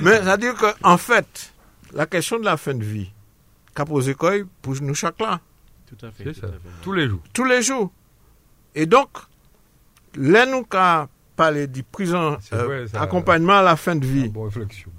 Mais 0.02 0.24
ça 0.24 0.32
veut 0.32 0.38
dire 0.38 0.56
qu'en 0.56 0.98
fait, 0.98 1.54
la 1.94 2.06
question 2.06 2.40
de 2.40 2.46
la 2.46 2.56
fin 2.56 2.74
de 2.74 2.84
vie, 2.84 3.12
qu'a 3.76 3.86
posé 3.86 4.14
quoi 4.16 4.34
pour 4.62 4.82
nous 4.82 4.96
chaque 4.96 5.20
là. 5.20 5.42
Tout 5.86 6.06
à 6.06 6.12
fait. 6.12 6.32
Tous 6.82 6.94
les 6.94 7.10
jours. 7.10 7.22
Tous 7.34 7.44
les 7.44 7.62
jours. 7.62 7.92
Et 8.74 8.86
donc, 8.86 9.10
là, 10.16 10.46
nous 10.46 10.66
avons 10.72 11.10
parlé 11.36 11.68
du 11.68 11.84
prison, 11.84 12.38
euh, 12.54 12.88
accompagnement 12.94 13.58
à 13.60 13.62
la 13.62 13.76
fin 13.76 13.96
de 13.96 14.06
vie. 14.06 14.30
Bonne 14.30 14.46
réflexion. 14.46 14.92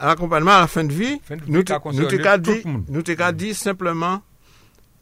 À 0.00 0.06
l'accompagnement 0.06 0.52
à 0.52 0.60
la 0.60 0.66
fin 0.66 0.82
de 0.84 0.92
vie, 0.92 1.20
nous 1.46 1.62
dit, 1.62 2.62
nous 2.88 3.02
dit 3.34 3.54
simplement, 3.54 4.22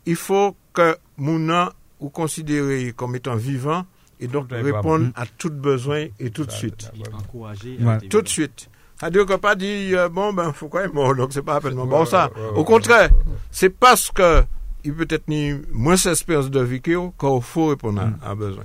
il 0.06 0.16
faut 0.16 0.56
que 0.72 0.96
mon 1.16 1.68
ou 2.00 2.08
considéré 2.10 2.92
comme 2.96 3.14
étant 3.16 3.36
vivant 3.36 3.86
et 4.20 4.26
donc 4.26 4.48
répondre 4.50 5.10
à 5.14 5.24
tout 5.26 5.50
besoin 5.50 6.06
et 6.18 6.30
tout 6.30 6.44
de 6.44 6.50
suite. 6.50 6.90
Encourager. 7.12 7.78
Tout 8.10 8.22
de 8.22 8.28
suite. 8.28 8.68
C'est-à-dire 8.98 9.26
que 9.26 9.34
pas 9.34 9.54
dit, 9.54 9.94
euh, 9.94 10.08
bon, 10.08 10.32
ben, 10.32 10.52
faut 10.52 10.66
quoi 10.68 10.88
mort, 10.88 11.14
donc 11.14 11.32
c'est 11.32 11.42
pas 11.42 11.56
appellement 11.56 11.86
bon 11.86 12.04
ça. 12.04 12.30
Au 12.56 12.64
contraire, 12.64 13.10
c'est 13.52 13.70
parce 13.70 14.10
que 14.10 14.42
il 14.84 14.92
peut 14.94 15.06
être 15.08 15.28
ni 15.28 15.54
moins 15.72 15.94
d'espérance 15.94 16.50
de 16.50 16.60
vie 16.60 16.80
qu'il 16.80 16.96
faut 17.42 17.66
répondre 17.66 18.00
à, 18.22 18.34
mm. 18.34 18.38
besoin. 18.38 18.64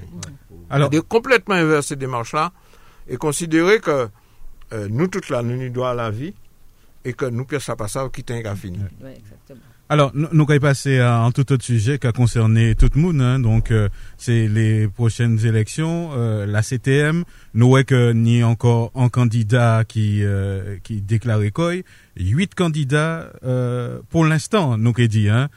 Alors, 0.69 0.89
de 0.89 0.99
complètement 0.99 1.55
inverser 1.55 1.89
cette 1.89 1.99
démarche-là 1.99 2.51
et 3.07 3.17
considérer 3.17 3.79
que 3.79 4.09
euh, 4.73 4.87
nous, 4.89 5.07
toutes 5.07 5.29
là, 5.29 5.41
nous 5.41 5.55
nous 5.55 5.69
doit 5.69 5.93
la 5.93 6.09
vie 6.11 6.33
et 7.05 7.13
que 7.13 7.25
nous, 7.25 7.45
ça 7.59 7.75
pas 7.75 7.87
ça, 7.87 8.09
qui 8.11 8.23
t'en 8.23 8.55
fini. 8.55 8.79
Oui, 9.01 9.11
exactement. 9.11 9.59
Alors, 9.89 10.11
nous 10.15 10.27
allons 10.31 10.59
passer 10.59 10.99
à 10.99 11.19
un 11.19 11.31
tout 11.31 11.51
autre 11.51 11.63
sujet 11.63 11.99
qui 11.99 12.07
a 12.07 12.11
concerné 12.13 12.73
tout 12.73 12.89
le 12.95 13.01
monde. 13.01 13.21
Hein. 13.21 13.39
donc, 13.39 13.69
euh, 13.69 13.89
c'est 14.17 14.47
les 14.47 14.87
prochaines 14.87 15.45
élections, 15.45 16.11
euh, 16.15 16.45
la 16.45 16.63
CTM. 16.63 17.25
Nous 17.53 17.67
voyons 17.67 17.83
que 17.85 18.11
ni 18.13 18.43
encore 18.43 18.91
un 18.95 19.09
candidat 19.09 19.83
qui 19.87 20.23
euh, 20.23 20.77
qui 20.83 21.01
déclare 21.01 21.41
quoi. 21.53 21.73
Huit 22.15 22.53
candidats 22.53 23.31
pour 24.09 24.25
l'instant, 24.25 24.77
nous 24.77 24.93
avons 24.95 25.07
dit. 25.07 25.29
Hein, 25.29 25.49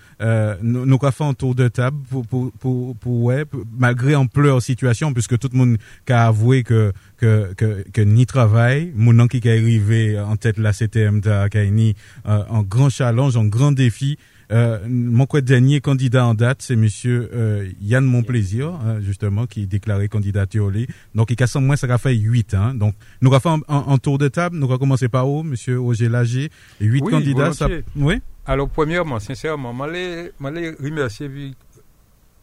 nous 0.62 0.82
avons 0.82 1.10
fait 1.10 1.24
un 1.24 1.34
tour 1.34 1.54
de 1.54 1.68
table 1.68 1.98
pour 2.08 2.26
pour 2.26 2.52
pour, 2.52 2.96
pour 2.96 3.22
ouais, 3.24 3.44
malgré 3.78 4.14
situation, 4.60 5.12
puisque 5.12 5.38
tout 5.38 5.50
le 5.52 5.58
monde 5.58 5.76
a 6.08 6.26
avoué 6.26 6.62
que 6.62 6.92
que 7.18 7.52
que, 7.54 8.00
ni 8.00 8.24
travail, 8.24 8.92
mon 8.94 9.18
qui 9.28 9.36
est 9.38 9.50
arrivé 9.50 10.18
en 10.18 10.36
tête 10.36 10.56
de 10.56 10.62
la 10.62 10.72
CTM, 10.72 11.20
qui 11.20 11.58
a 11.58 11.64
ni 11.66 11.94
un 12.24 12.62
grand 12.62 12.88
challenge, 12.88 13.36
un 13.36 13.46
grand 13.46 13.72
défi. 13.72 14.16
Euh, 14.52 14.78
mon 14.88 15.26
dernier 15.42 15.80
candidat 15.80 16.26
en 16.26 16.34
date, 16.34 16.62
c'est 16.62 16.76
Monsieur 16.76 17.30
euh, 17.34 17.68
Yann 17.80 18.04
Monplaisir, 18.04 18.68
hein, 18.68 19.00
justement, 19.00 19.46
qui 19.46 19.66
déclaré 19.66 20.08
candidature. 20.08 20.70
Donc, 21.14 21.30
il 21.30 21.42
a 21.42 21.60
moins, 21.60 21.76
ça 21.76 21.86
a 21.92 21.98
fait 21.98 22.14
8. 22.14 22.54
Hein. 22.54 22.74
Donc, 22.74 22.94
nous 23.20 23.34
avons 23.34 23.58
fait 23.58 23.64
un, 23.68 23.98
tour 23.98 24.18
de 24.18 24.28
table. 24.28 24.56
Nous 24.56 24.66
avons 24.66 24.78
commencé 24.78 25.08
par 25.08 25.28
où, 25.28 25.42
Monsieur 25.42 25.80
Roger 25.80 26.08
Lager. 26.08 26.50
8 26.80 27.00
candidats. 27.02 27.52
Ça... 27.52 27.68
Oui. 27.96 28.20
Alors, 28.44 28.68
premièrement, 28.68 29.18
sincèrement, 29.18 29.72
je 29.72 30.30
voulais 30.38 30.70
remercier 30.80 31.28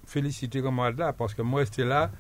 féliciter 0.06 0.62
comme 0.62 0.78
là, 0.98 1.14
parce 1.14 1.34
que 1.34 1.42
moi, 1.42 1.64
j'étais 1.64 1.86
là, 1.86 2.12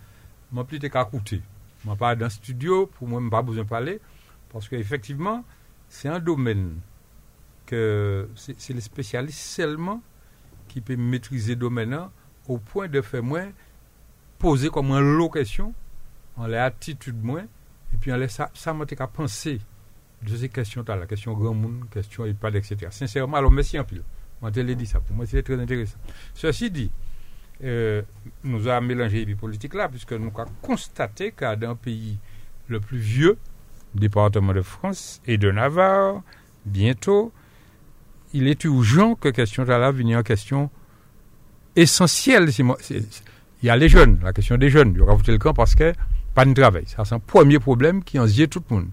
je 0.55 0.61
plus 0.63 0.79
qu'à 0.79 1.03
écouter. 1.03 1.41
Je 1.86 1.93
pas 1.95 2.15
dans 2.15 2.25
le 2.25 2.31
studio, 2.31 2.88
pour 2.88 3.07
moi, 3.07 3.19
je 3.19 3.25
n'ai 3.25 3.29
pas 3.29 3.41
besoin 3.41 3.63
de 3.63 3.69
parler, 3.69 3.99
parce 4.51 4.69
qu'effectivement, 4.69 5.43
c'est 5.89 6.07
un 6.07 6.19
domaine 6.19 6.75
c'est 8.36 8.74
les 8.74 8.82
spécialistes 8.82 9.39
seulement 9.39 10.01
qui 10.67 10.82
peuvent 10.82 10.97
maîtriser 10.97 11.53
le 11.53 11.61
domaine 11.61 11.97
au 12.47 12.57
point 12.57 12.88
de 12.88 13.01
faire 13.01 13.24
moins 13.24 13.51
poser 14.39 14.69
comme 14.69 14.91
une 14.91 15.17
location 15.17 15.74
en 16.36 16.47
l'attitude 16.47 17.24
moins 17.24 17.45
et 17.93 17.97
puis 17.99 18.11
en 18.11 18.17
laisse 18.17 18.34
ça, 18.34 18.49
ça 18.53 18.74
m'a 18.74 18.86
qu'à 18.86 19.07
penser 19.07 19.59
de 20.24 20.36
ces 20.36 20.49
questions-là, 20.49 20.95
la 20.95 21.05
question 21.05 21.34
grand 21.34 21.53
monde, 21.53 21.84
question 21.91 22.26
EHPAD, 22.26 22.55
etc. 22.55 22.88
Sincèrement, 22.89 23.38
alors 23.38 23.51
merci 23.51 23.78
en 23.78 23.84
pile. 23.84 24.03
Moi, 24.41 24.51
je 24.55 24.61
l'ai 24.61 24.76
dit 24.76 24.86
ça. 24.86 24.99
Pour 24.99 25.15
moi, 25.15 25.26
c'est 25.26 25.43
très 25.43 25.59
intéressant. 25.59 25.97
Ceci 26.34 26.71
dit, 26.71 26.91
euh, 27.63 28.01
nous 28.43 28.67
avons 28.67 28.86
mélangé 28.86 29.26
les 29.26 29.36
politiques 29.36 29.74
là, 29.74 29.89
puisque 29.89 30.13
nous 30.13 30.32
avons 30.38 30.51
constaté 30.61 31.32
qu'à 31.32 31.51
un 31.51 31.76
pays 31.76 32.17
le 32.67 32.80
plus 32.80 32.97
vieux, 32.97 33.38
département 33.93 34.53
de 34.53 34.61
France 34.61 35.21
et 35.26 35.38
de 35.38 35.51
Navarre, 35.51 36.21
bientôt, 36.65 37.32
il 38.34 38.47
est 38.47 38.63
urgent 38.63 39.15
que 39.15 39.29
question 39.29 39.63
là 39.63 39.91
vienne 39.91 40.17
en 40.17 40.23
question 40.23 40.69
essentielle. 41.75 42.49
Il 42.59 43.65
y 43.67 43.69
a 43.69 43.77
les 43.77 43.89
jeunes, 43.89 44.19
la 44.23 44.34
question 44.34 44.57
des 44.57 44.69
jeunes. 44.69 44.91
Il 44.93 44.97
y 44.97 45.01
aura 45.01 45.17
le 45.25 45.38
camp 45.38 45.53
parce 45.53 45.75
que 45.75 45.93
pas 46.34 46.45
de 46.45 46.53
travail. 46.53 46.84
Ça, 46.88 47.05
c'est 47.05 47.15
un 47.15 47.19
premier 47.19 47.59
problème 47.59 48.03
qui 48.03 48.19
en 48.19 48.27
tout 48.27 48.63
le 48.69 48.75
monde. 48.75 48.88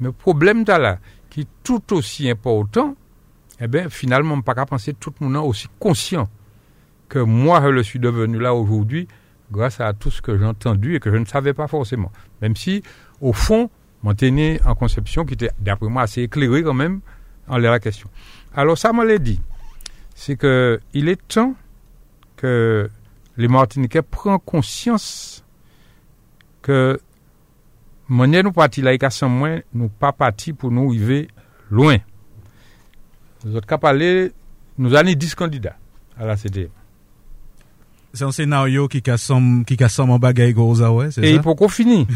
Mais 0.00 0.06
le 0.06 0.12
problème 0.12 0.64
là, 0.66 0.98
qui 1.28 1.42
est 1.42 1.48
tout 1.62 1.92
aussi 1.92 2.28
important, 2.28 2.96
eh 3.60 3.68
bien, 3.68 3.88
finalement, 3.88 4.40
pas 4.40 4.54
qu'à 4.54 4.66
penser 4.66 4.94
tout 4.94 5.12
le 5.20 5.28
monde 5.28 5.46
aussi 5.46 5.68
conscient 5.78 6.28
que 7.08 7.18
moi, 7.18 7.60
je 7.62 7.68
le 7.68 7.82
suis 7.82 7.98
devenu 7.98 8.38
là 8.38 8.54
aujourd'hui 8.54 9.08
grâce 9.52 9.80
à 9.80 9.92
tout 9.92 10.10
ce 10.10 10.22
que 10.22 10.38
j'ai 10.38 10.44
entendu 10.44 10.94
et 10.94 11.00
que 11.00 11.10
je 11.10 11.16
ne 11.16 11.24
savais 11.24 11.52
pas 11.52 11.66
forcément. 11.66 12.10
Même 12.40 12.56
si, 12.56 12.82
au 13.20 13.32
fond, 13.32 13.68
mon 14.02 14.14
en 14.64 14.74
conception 14.74 15.24
qui 15.24 15.34
était, 15.34 15.50
d'après 15.58 15.88
moi, 15.88 16.02
assez 16.02 16.22
éclairé 16.22 16.62
quand 16.62 16.74
même 16.74 17.00
la 17.58 17.78
question. 17.80 18.08
Alors 18.54 18.78
ça 18.78 18.92
me 18.92 19.04
l'a 19.04 19.18
dit, 19.18 19.40
c'est 20.14 20.36
que 20.36 20.80
il 20.92 21.08
est 21.08 21.20
temps 21.28 21.54
que 22.36 22.90
les 23.36 23.48
Martiniquais 23.48 24.02
prennent 24.02 24.38
conscience 24.38 25.44
que 26.62 27.00
monnaie 28.08 28.42
nous 28.42 28.52
parti 28.52 28.82
là, 28.82 28.92
sans 29.10 29.28
moins, 29.28 29.60
nous 29.72 29.88
pas 29.88 30.12
parti 30.12 30.52
pour 30.52 30.70
nous 30.70 30.88
arriver 30.88 31.28
loin. 31.70 31.98
Nous 33.44 33.56
autres 33.56 33.78
parler, 33.78 34.32
nous 34.76 34.94
avons 34.94 35.12
10 35.12 35.34
candidats 35.34 35.76
à 36.18 36.26
la 36.26 36.36
CDM. 36.36 36.70
C'est 38.12 38.24
un 38.24 38.32
scénario 38.32 38.88
qui 38.88 39.02
casse 39.02 39.30
qui 39.66 39.76
casse 39.76 39.98
en 40.00 40.18
bagaille 40.18 40.54
c'est 40.54 41.10
ça? 41.12 41.26
Et 41.26 41.34
il 41.34 41.42
faut 41.42 41.54
qu'on 41.54 41.68
finisse. 41.68 42.08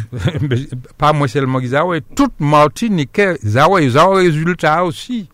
pas 0.98 1.12
moi 1.12 1.28
seulement 1.28 1.60
Zawe, 1.60 2.00
toute 2.16 2.40
Martinique, 2.40 3.20
Zawe, 3.44 3.88
Zawe 3.88 4.14
résultat 4.14 4.84
aussi 4.84 5.28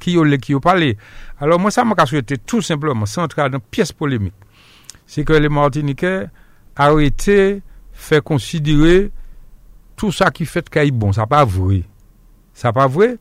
qui 0.00 0.18
ont 0.18 0.24
qui 0.38 0.54
parlé. 0.56 0.96
Alors 1.38 1.60
moi 1.60 1.70
ça 1.70 1.84
m'a 1.84 2.06
souhaité 2.06 2.38
tout 2.38 2.60
simplement 2.60 3.04
entrer 3.16 3.48
dans 3.50 3.60
pièce 3.60 3.92
polémique. 3.92 4.34
C'est 5.06 5.24
que 5.24 5.32
les 5.32 5.48
Martiniquais 5.48 6.26
arrêté 6.74 7.62
fait 7.92 8.22
considérer 8.22 9.12
tout 9.96 10.10
ça 10.10 10.30
qui 10.30 10.44
fait 10.44 10.68
qu'il 10.68 10.92
bon, 10.92 11.12
ça 11.12 11.26
pas 11.26 11.44
vrai. 11.44 11.84
Ça 12.52 12.72
pas 12.72 12.88
vrai 12.88 13.16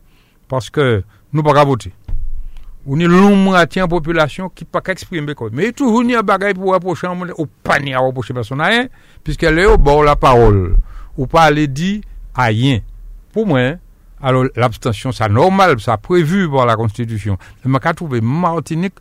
parce 0.48 0.70
que 0.70 1.04
nous 1.34 1.44
pas 1.44 1.64
voter. 1.64 1.94
On 2.88 3.00
est 3.00 3.06
long 3.08 3.54
en 3.82 3.88
population 3.88 4.50
qui 4.50 4.66
pas 4.66 4.82
exprimer 4.88 5.36
quoi. 5.36 5.50
Mais 5.52 5.72
toujours 5.72 6.04
y 6.04 6.16
a 6.16 6.24
bagaille 6.24 6.54
pour 6.54 6.74
approcher 6.74 7.08
au 7.38 7.46
panier 7.46 7.94
à 7.94 8.00
approcher 8.00 8.34
personne 8.34 8.62
rien 8.62 8.88
puisqu'elle 9.24 9.60
est 9.60 9.66
au 9.66 9.78
bord 9.78 10.04
la 10.04 10.16
parole 10.16 10.76
ou 11.18 11.28
pas 11.28 11.44
aller 11.44 11.68
dire 11.68 12.02
rien. 12.36 12.80
Pour 13.34 13.46
moi, 13.46 13.76
alors, 14.22 14.46
l'abstention, 14.56 15.12
c'est 15.12 15.30
normal, 15.30 15.76
c'est 15.80 15.96
prévu 15.98 16.50
par 16.50 16.66
la 16.66 16.76
Constitution. 16.76 17.38
Mais 17.64 17.80
je 17.84 17.90
trouve 17.92 18.22
Martinique, 18.22 18.96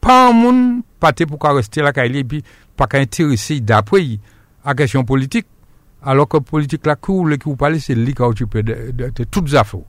pas 0.00 0.28
un 0.28 0.32
monde, 0.32 0.82
pas 0.98 1.12
pour 1.12 1.40
rester 1.42 1.82
là, 1.82 1.92
et 1.94 2.24
puis 2.24 2.42
pas 2.76 2.88
intéressé 2.94 3.60
d'après 3.60 4.18
à 4.64 4.70
la 4.70 4.74
question 4.74 5.04
politique. 5.04 5.46
Alors 6.06 6.28
que 6.28 6.36
politique, 6.36 6.82
cour, 7.00 7.28
qui 7.30 7.38
vous 7.44 7.56
parlez, 7.56 7.80
c'est 7.80 7.94
lui 7.96 8.14
qui 8.14 8.22
occupé 8.22 8.62
de, 8.62 8.92
de, 8.92 9.10
de, 9.10 9.24
toutes 9.24 9.52
affaires. 9.54 9.80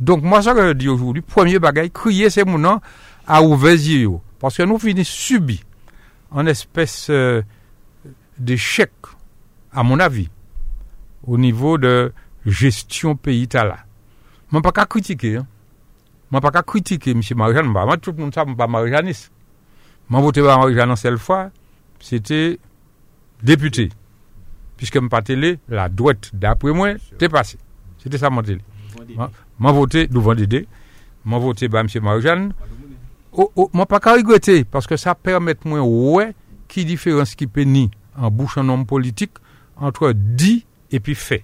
Donc, 0.00 0.22
moi, 0.22 0.40
ça 0.40 0.54
que 0.54 0.68
je 0.68 0.72
dis 0.72 0.88
aujourd'hui, 0.88 1.20
premier 1.20 1.58
bagage, 1.58 1.90
crier 1.92 2.30
ces 2.30 2.44
mots 2.44 2.80
à 3.26 3.42
ouvrir 3.42 3.74
yeux. 3.74 4.10
Parce 4.38 4.56
que 4.56 4.62
nous 4.62 4.78
finissons 4.78 5.12
subis 5.12 5.62
en 6.30 6.46
espèce 6.46 7.08
euh, 7.10 7.42
d'échec, 8.38 8.90
à 9.70 9.82
mon 9.82 10.00
avis, 10.00 10.30
au 11.26 11.36
niveau 11.36 11.76
de 11.76 12.12
gestion 12.46 13.14
pays 13.14 13.46
là. 13.52 13.76
Je 14.50 14.56
ne 14.56 14.62
pas 14.62 14.86
critiquer. 14.86 15.36
Hein. 15.36 15.46
Mwen 16.30 16.42
pa 16.42 16.50
ka 16.50 16.62
kritike 16.66 17.14
M. 17.14 17.22
Marijan, 17.38 17.68
mwen 17.70 18.00
tout 18.02 18.16
moun 18.18 18.32
sa 18.34 18.44
mwen 18.44 18.56
pa 18.58 18.66
Marijanis. 18.66 19.28
Mwen 20.10 20.24
vote 20.24 20.42
pa 20.42 20.56
Marijan 20.58 20.90
an 20.90 20.98
sel 20.98 21.20
fwa, 21.22 21.50
c'ete 22.02 22.58
depute. 23.46 23.88
Piske 24.80 25.00
mwen 25.00 25.12
pa 25.12 25.22
tele, 25.24 25.56
la 25.72 25.88
dwet 25.92 26.30
dapre 26.36 26.74
mwen, 26.76 27.00
te 27.20 27.30
pase. 27.32 27.60
C'ete 28.02 28.20
sa 28.20 28.30
mwen 28.32 28.46
tele. 28.46 28.62
Mwen 29.06 29.76
vote, 29.76 30.06
nou 30.12 30.24
vandide, 30.24 30.64
mwen 31.24 31.44
vote 31.44 31.70
pa 31.72 31.84
M. 31.84 31.90
Marijan. 32.04 32.50
Mwen 33.36 33.88
pa 33.90 34.00
ka 34.04 34.16
rigwete, 34.18 34.62
paske 34.72 34.98
sa 35.00 35.16
permette 35.16 35.68
mwen 35.68 35.84
wè 35.86 36.30
ki 36.72 36.86
diferans 36.88 37.36
ki 37.38 37.48
pe 37.52 37.66
ni 37.68 37.86
an 38.16 38.32
bouch 38.34 38.56
an 38.60 38.72
om 38.74 38.86
politik 38.88 39.40
antre 39.76 40.12
di 40.14 40.58
epi 40.94 41.16
fe. 41.16 41.42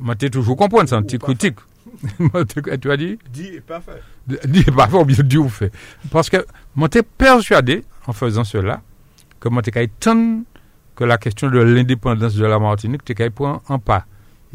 Mwen 0.00 0.18
te 0.18 0.30
toujou 0.30 0.58
kompwen, 0.58 0.88
san 0.90 1.06
ti 1.08 1.18
kritik. 1.20 1.60
tu 2.80 2.90
as 2.90 2.96
dit? 2.96 3.18
Dit 3.32 3.46
et 3.54 3.60
pas 3.60 3.80
fait. 3.80 4.02
Dit 4.46 4.64
et 4.66 4.70
pas 4.70 4.86
fait, 4.88 4.96
ou 4.96 5.04
bien 5.04 5.22
dit 5.22 5.38
ou 5.38 5.48
fait. 5.48 5.72
Parce 6.10 6.30
que 6.30 6.44
moi, 6.74 6.88
t'ai 6.88 7.02
persuadé, 7.02 7.84
en 8.06 8.12
faisant 8.12 8.44
cela, 8.44 8.82
que 9.38 9.48
moi, 9.48 9.62
t'ai 9.62 9.82
étonné 9.82 10.42
que 11.00 11.04
la 11.06 11.16
question 11.16 11.48
de 11.48 11.58
l'indépendance 11.58 12.34
de 12.34 12.44
la 12.44 12.58
Martinique, 12.58 13.02
t'es 13.02 13.14
qu'à 13.14 13.30
prendre 13.30 13.62
un 13.70 13.78
pas. 13.78 14.04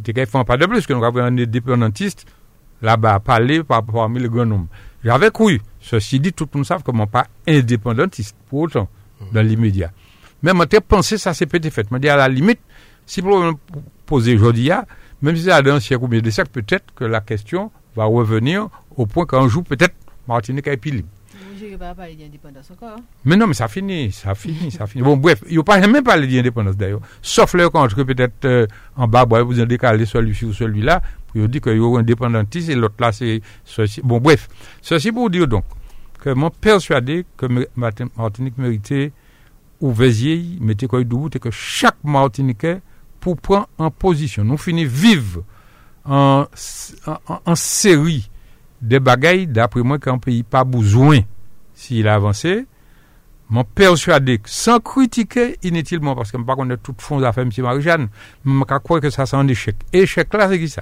Qu'à 0.03 0.27
faire 0.27 0.41
un 0.41 0.45
pas 0.45 0.57
de 0.57 0.67
plus, 0.67 0.85
que 0.85 0.93
nous 0.93 1.03
avons 1.03 1.21
un 1.21 1.35
indépendantiste 1.35 2.27
là-bas, 2.83 3.19
parler 3.19 3.63
par, 3.63 3.83
parmi 3.83 4.19
les 4.19 4.29
grands 4.29 4.45
nombres. 4.45 4.67
J'avais 5.03 5.31
cru. 5.31 5.59
Ceci 5.81 6.19
dit, 6.19 6.33
tout 6.33 6.47
le 6.53 6.59
monde 6.59 6.65
sait 6.67 6.75
que 6.85 6.91
moi, 6.91 7.07
pas 7.07 7.25
indépendantiste, 7.47 8.35
pour 8.47 8.59
autant, 8.59 8.87
dans 9.31 9.41
l'immédiat. 9.41 9.91
Mais 10.43 10.53
moi, 10.53 10.67
t'ai 10.67 10.81
pensé, 10.81 11.17
ça 11.17 11.33
c'est 11.33 11.47
peut-être 11.47 11.73
fait. 11.73 11.89
Moi, 11.89 11.99
dit 11.99 12.09
à 12.09 12.15
la 12.15 12.27
limite, 12.27 12.59
si 13.07 13.23
pour 13.23 13.43
poser 14.05 14.35
aujourd'hui, 14.35 14.69
même 15.23 15.35
si 15.35 15.45
c'est 15.45 15.63
dans 15.63 15.73
un 15.73 15.79
siècle 15.79 16.03
ou 16.03 16.07
bien 16.07 16.21
des 16.21 16.29
siècles, 16.29 16.51
peut-être 16.51 16.93
que 16.93 17.05
la 17.05 17.21
question 17.21 17.71
va 17.95 18.05
revenir 18.05 18.69
au 18.95 19.07
point 19.07 19.25
qu'un 19.25 19.47
jour, 19.47 19.63
peut-être, 19.63 19.95
Martinique 20.27 20.67
est 20.67 20.77
plus 21.55 21.69
libre. 21.69 22.95
Mais 23.25 23.35
non, 23.35 23.47
mais 23.47 23.53
ça 23.53 23.67
finit, 23.67 24.11
ça 24.11 24.35
finit, 24.35 24.71
ça 24.71 24.87
finit. 24.87 25.03
Bon, 25.03 25.17
bref, 25.17 25.43
il 25.47 25.53
n'y 25.53 25.57
a 25.59 25.63
pas 25.63 25.79
même 25.87 26.03
parlé 26.03 26.27
d'indépendance 26.27 26.77
d'ailleurs. 26.77 27.01
Sauf 27.21 27.53
le 27.53 27.69
contre, 27.69 28.03
peut-être 28.03 28.45
euh, 28.45 28.67
en 28.95 29.07
bas, 29.07 29.25
vous 29.25 29.59
avez 29.59 29.67
décalé 29.67 30.05
celui-ci 30.05 30.45
ou 30.45 30.53
celui-là, 30.53 31.01
puis 31.31 31.41
vous 31.41 31.47
dit 31.47 31.61
qu'il 31.61 31.77
y 31.77 31.79
a 31.79 31.97
indépendantiste 31.99 32.69
et 32.69 32.75
l'autre 32.75 32.95
là, 32.99 33.11
c'est. 33.11 33.41
Bon, 34.03 34.19
bref, 34.19 34.47
ceci 34.81 35.11
pour 35.11 35.29
dire 35.29 35.47
donc 35.47 35.63
que 36.19 36.31
moi, 36.31 36.49
persuadé 36.49 37.25
que 37.37 37.45
Martinique 37.75 38.57
méritait 38.57 39.11
ou 39.79 39.91
Vézier, 39.91 40.43
mettez 40.59 40.87
quoi 40.87 41.01
et 41.01 41.39
que 41.39 41.51
chaque 41.51 41.97
Martiniquais 42.03 42.81
pour 43.19 43.37
prendre 43.37 43.67
en 43.77 43.91
position. 43.91 44.43
Nous 44.43 44.57
finissons 44.57 44.91
vivre 44.93 45.43
en, 46.05 46.45
en, 47.45 47.55
série 47.55 48.29
de 48.81 48.99
bagailles, 48.99 49.47
d'après 49.47 49.81
moi, 49.81 49.99
qu'un 49.99 50.17
pays 50.17 50.43
pas 50.43 50.63
besoin, 50.63 51.21
s'il 51.75 52.07
a 52.07 52.15
avancé. 52.15 52.65
Je 53.51 53.61
persuadé 53.75 54.41
sans 54.45 54.79
critiquer 54.79 55.57
inutilement, 55.61 56.15
parce 56.15 56.31
que 56.31 56.37
je 56.39 56.41
ne 56.41 56.47
pas 56.47 56.55
connaître 56.55 56.81
toutes 56.81 57.01
fonds 57.01 57.21
à 57.21 57.31
faire, 57.31 57.43
M. 57.43 57.51
Marie-Jeanne, 57.59 58.07
je 58.43 58.77
crois 58.79 58.99
que 58.99 59.11
ça 59.11 59.27
c'est 59.27 59.35
un 59.35 59.47
échec. 59.47 59.75
Échec 59.93 60.33
là, 60.33 60.49
c'est 60.49 60.57
qui 60.57 60.67
ça? 60.67 60.81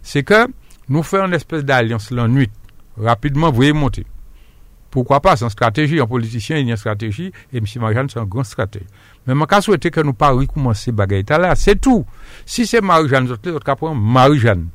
C'est 0.00 0.22
que 0.22 0.46
nous 0.88 1.02
faisons 1.02 1.26
une 1.26 1.34
espèce 1.34 1.64
d'alliance 1.64 2.12
la 2.12 2.28
nuit, 2.28 2.50
rapidement, 2.96 3.50
vous 3.50 3.56
voyez 3.56 3.72
monter. 3.72 4.06
Pourquoi 4.88 5.20
pas, 5.20 5.36
c'est 5.36 5.44
une 5.44 5.50
stratégie, 5.50 6.00
un 6.00 6.06
politicien, 6.06 6.58
il 6.58 6.66
y 6.66 6.70
a 6.70 6.72
une 6.72 6.76
stratégie, 6.76 7.32
et 7.52 7.58
M. 7.58 7.64
Marie-Jeanne, 7.80 8.08
c'est 8.08 8.20
un 8.20 8.24
grand 8.24 8.44
stratège. 8.44 8.86
Mais 9.26 9.34
je 9.34 9.60
souhaite 9.60 9.90
que 9.90 10.00
nous 10.00 10.12
pas 10.12 10.30
recommencer 10.30 10.92
bagaille 10.92 11.24
là, 11.28 11.56
c'est 11.56 11.80
tout. 11.80 12.06
Si 12.46 12.68
c'est 12.68 12.80
Marie-Jeanne, 12.80 13.24
nous 13.24 13.32
autres 13.32 13.94
Marie-Jeanne. 13.94 14.68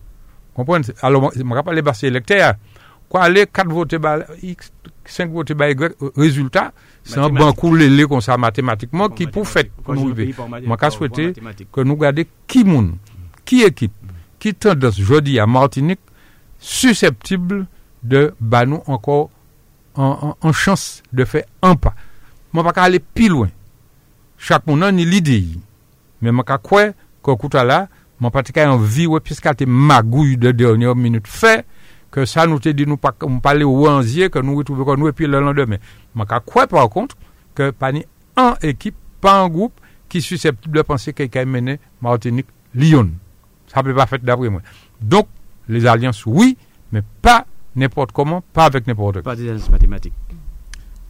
Comprenez 0.54 0.88
Alors, 1.02 1.32
je 1.34 1.44
ne 1.44 1.62
pas 1.62 1.74
les 1.74 1.82
basser 1.82 2.08
électeurs. 2.08 2.56
Quoi, 3.10 3.24
aller 3.24 3.46
4 3.46 3.68
votes 3.70 3.96
X, 4.42 4.72
5 5.12 5.34
votes 5.34 5.58
baye 5.58 5.76
grek, 5.78 5.96
rezultat, 6.18 6.74
se 7.06 7.20
an 7.22 7.34
bankou 7.36 7.76
lele 7.78 8.08
kon 8.10 8.24
sa 8.24 8.38
matematikman 8.42 9.14
ki 9.16 9.28
pou 9.34 9.48
fet 9.48 9.72
kon 9.86 10.00
nou 10.00 10.16
ve. 10.18 10.32
Man 10.66 10.80
ka 10.82 10.92
souwete 10.94 11.32
kon 11.76 11.88
nou 11.88 12.00
gade 12.02 12.28
ki 12.50 12.64
moun, 12.68 12.96
ki 13.46 13.64
ekip, 13.68 13.94
ki 14.42 14.56
tendos 14.58 14.98
jodi 15.02 15.40
a 15.40 15.48
Martinique, 15.50 16.02
susceptible 16.60 17.66
de 18.06 18.30
ba 18.40 18.64
nou 18.70 18.84
ankor 18.90 19.30
an 19.96 20.54
chans 20.54 21.04
de 21.16 21.26
fe 21.30 21.46
an 21.66 21.78
pa. 21.80 21.94
Man 22.54 22.66
pa 22.66 22.74
ka 22.76 22.88
ale 22.88 23.02
pi 23.02 23.30
loin. 23.32 23.52
Chak 24.42 24.66
moun 24.68 24.84
an 24.86 24.96
ni 24.98 25.06
lide 25.08 25.36
yi. 25.38 25.60
Men 26.24 26.38
man 26.38 26.48
ka 26.48 26.58
kwe, 26.62 26.92
kon 27.26 27.38
kouta 27.40 27.64
la, 27.68 27.86
man 28.22 28.34
pa 28.34 28.44
te 28.46 28.56
ka 28.56 28.66
an 28.70 28.82
viwe 28.82 29.22
piskate 29.24 29.68
magouy 29.68 30.36
de 30.40 30.54
dernyon 30.56 30.98
minute 31.00 31.30
fey, 31.30 31.64
que 32.16 32.24
ça 32.24 32.48
nous 32.48 32.60
te 32.60 32.70
dit 32.70 32.86
nous 32.88 32.96
pas 32.96 33.14
parler 33.44 33.66
au 33.66 33.90
anzier, 33.90 34.30
que 34.30 34.40
nous 34.40 34.56
retrouvons 34.56 34.96
nous 34.96 35.10
et 35.10 35.12
puis 35.12 35.28
le 35.28 35.42
lendemain. 35.42 35.76
Je 36.16 36.40
crois 36.46 36.66
par 36.66 36.88
contre 36.88 37.18
que 37.54 37.72
pas 37.72 37.92
ni 37.92 38.06
un 38.38 38.56
équipe, 38.62 38.96
pas 39.20 39.42
un 39.42 39.50
groupe 39.50 39.74
qui 40.08 40.20
est 40.20 40.22
susceptible 40.22 40.78
de 40.78 40.82
penser 40.82 41.12
qu'il 41.12 41.30
a 41.38 41.44
mené 41.44 41.78
Martinique 42.02 42.48
Lyon. 42.74 43.10
Ça 43.68 43.82
ne 43.82 43.88
peut 43.88 43.94
pas 43.94 44.06
faire 44.06 44.20
d'après 44.20 44.50
moi. 44.50 44.62
Donc, 45.02 45.28
les 45.68 45.86
alliances, 45.86 46.26
oui, 46.26 46.58
mais 46.90 47.02
pas 47.22 47.46
n'importe 47.76 48.14
comment, 48.14 48.42
pas 48.54 48.64
avec 48.64 48.88
n'importe 48.88 49.18
qui. 49.18 49.24
Pas 49.24 49.36
des 49.36 49.50
alliances 49.50 49.70
mathématiques. 49.70 50.14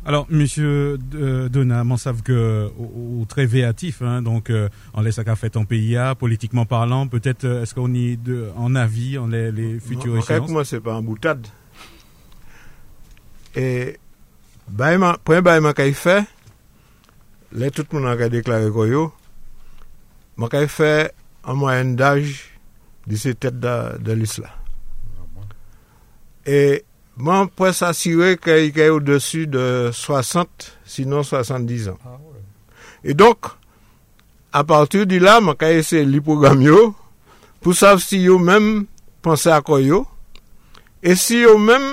Alors, 0.07 0.27
Monsieur 0.29 0.99
euh, 1.15 1.49
Donam, 1.49 1.91
on 1.91 1.97
savent 1.97 2.21
que 2.21 2.69
ou, 2.77 3.25
très 3.27 3.47
véatif, 3.47 4.03
hein, 4.03 4.21
donc 4.21 4.51
euh, 4.51 4.69
on 4.93 5.01
laisse 5.01 5.17
à 5.17 5.35
fait 5.35 5.57
en 5.57 5.65
PIA, 5.65 6.13
politiquement 6.13 6.67
parlant, 6.67 7.07
peut-être 7.07 7.45
euh, 7.45 7.63
est-ce 7.63 7.73
qu'on 7.73 7.91
y 7.91 8.15
de, 8.15 8.51
en 8.55 8.75
avis, 8.75 9.17
en 9.17 9.25
les, 9.25 9.51
les 9.51 9.79
futures 9.79 10.15
échéances 10.15 10.51
Moi, 10.51 10.63
c'est 10.63 10.79
pas 10.79 10.93
un 10.93 11.01
boutade. 11.01 11.47
Et 13.55 13.97
baïma, 14.67 15.17
point 15.23 15.41
baïma 15.41 15.73
qu'il 15.73 15.95
fait, 15.95 16.23
là 17.51 17.71
tout 17.71 17.85
le 17.91 17.99
monde 17.99 18.21
a 18.21 18.29
déclaré 18.29 18.69
quoi 18.69 18.87
yo, 18.87 19.11
moi 20.37 20.49
qu'il 20.49 20.67
fait 20.67 21.15
en 21.43 21.55
moyenne 21.55 21.95
d'âge 21.95 22.59
de 23.07 23.15
ces 23.15 23.33
têtes 23.33 23.59
de, 23.59 23.97
de 23.97 24.11
l'islam. 24.11 24.51
Et 26.45 26.85
Bon, 27.15 27.45
mwen 27.45 27.47
pou 27.55 27.71
s'assure 27.71 28.33
ke 28.43 28.57
y 28.65 28.71
kè 28.75 28.89
ou 28.91 28.99
desu 28.99 29.45
de 29.47 29.89
60, 29.95 30.65
sinon 30.83 31.23
70 31.23 31.85
an. 31.93 31.99
Ah, 32.03 32.17
ouais. 32.19 32.41
E 33.07 33.13
donk, 33.15 33.47
a 34.51 34.65
partir 34.67 35.05
di 35.07 35.21
la, 35.23 35.37
mwen 35.39 35.55
kè 35.55 35.69
ese 35.77 36.01
li 36.03 36.19
program 36.19 36.59
yo, 36.65 36.89
pou 37.63 37.71
sav 37.71 38.01
si 38.03 38.19
yo 38.25 38.35
mèm 38.35 38.83
panse 39.23 39.47
akoy 39.55 39.87
yo, 39.93 40.01
e 40.99 41.15
si 41.15 41.39
yo 41.45 41.55
mèm 41.55 41.85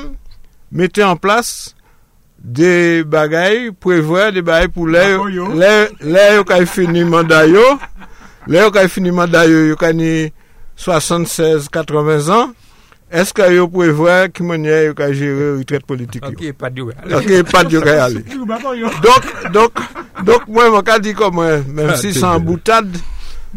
mette 0.74 1.06
an 1.06 1.20
plas 1.22 1.70
de 2.42 3.04
bagay, 3.06 3.70
prevwa 3.78 4.32
de 4.34 4.42
bagay 4.42 4.72
pou 4.74 4.90
lè 4.90 5.04
yo? 5.14 5.46
kè 6.50 6.58
fini 6.66 7.06
manday 7.06 7.54
yo, 7.54 7.68
lè 8.50 8.66
yo 8.66 8.74
kè 8.74 8.88
fini 8.90 9.14
manday 9.14 9.54
yo, 9.54 9.62
yo 9.70 9.78
kè 9.78 9.92
ni 9.94 10.10
76-80 10.82 12.34
an, 12.40 12.56
est-ce 13.12 13.34
que 13.34 13.58
vous 13.58 13.68
pouvez 13.68 13.90
voir 13.90 14.32
qui 14.32 14.42
manière 14.42 14.94
de 14.94 15.12
gérer 15.12 15.52
la 15.52 15.58
retraite 15.58 15.84
politique 15.84 16.24
Ok, 16.26 16.52
pas 16.54 16.70
de 16.70 16.80
Ok, 16.82 17.50
pas 17.50 17.62
de 17.62 17.78
aller. 17.78 18.22
donc, 19.02 19.52
donc, 19.52 19.72
donc, 20.24 20.48
moi, 20.48 20.82
je 20.86 21.00
dis 21.00 21.12
comme 21.12 21.36
même 21.36 21.90
ah, 21.90 21.96
si 21.96 22.14
c'est 22.14 22.24
en 22.24 22.40
boutade, 22.40 22.96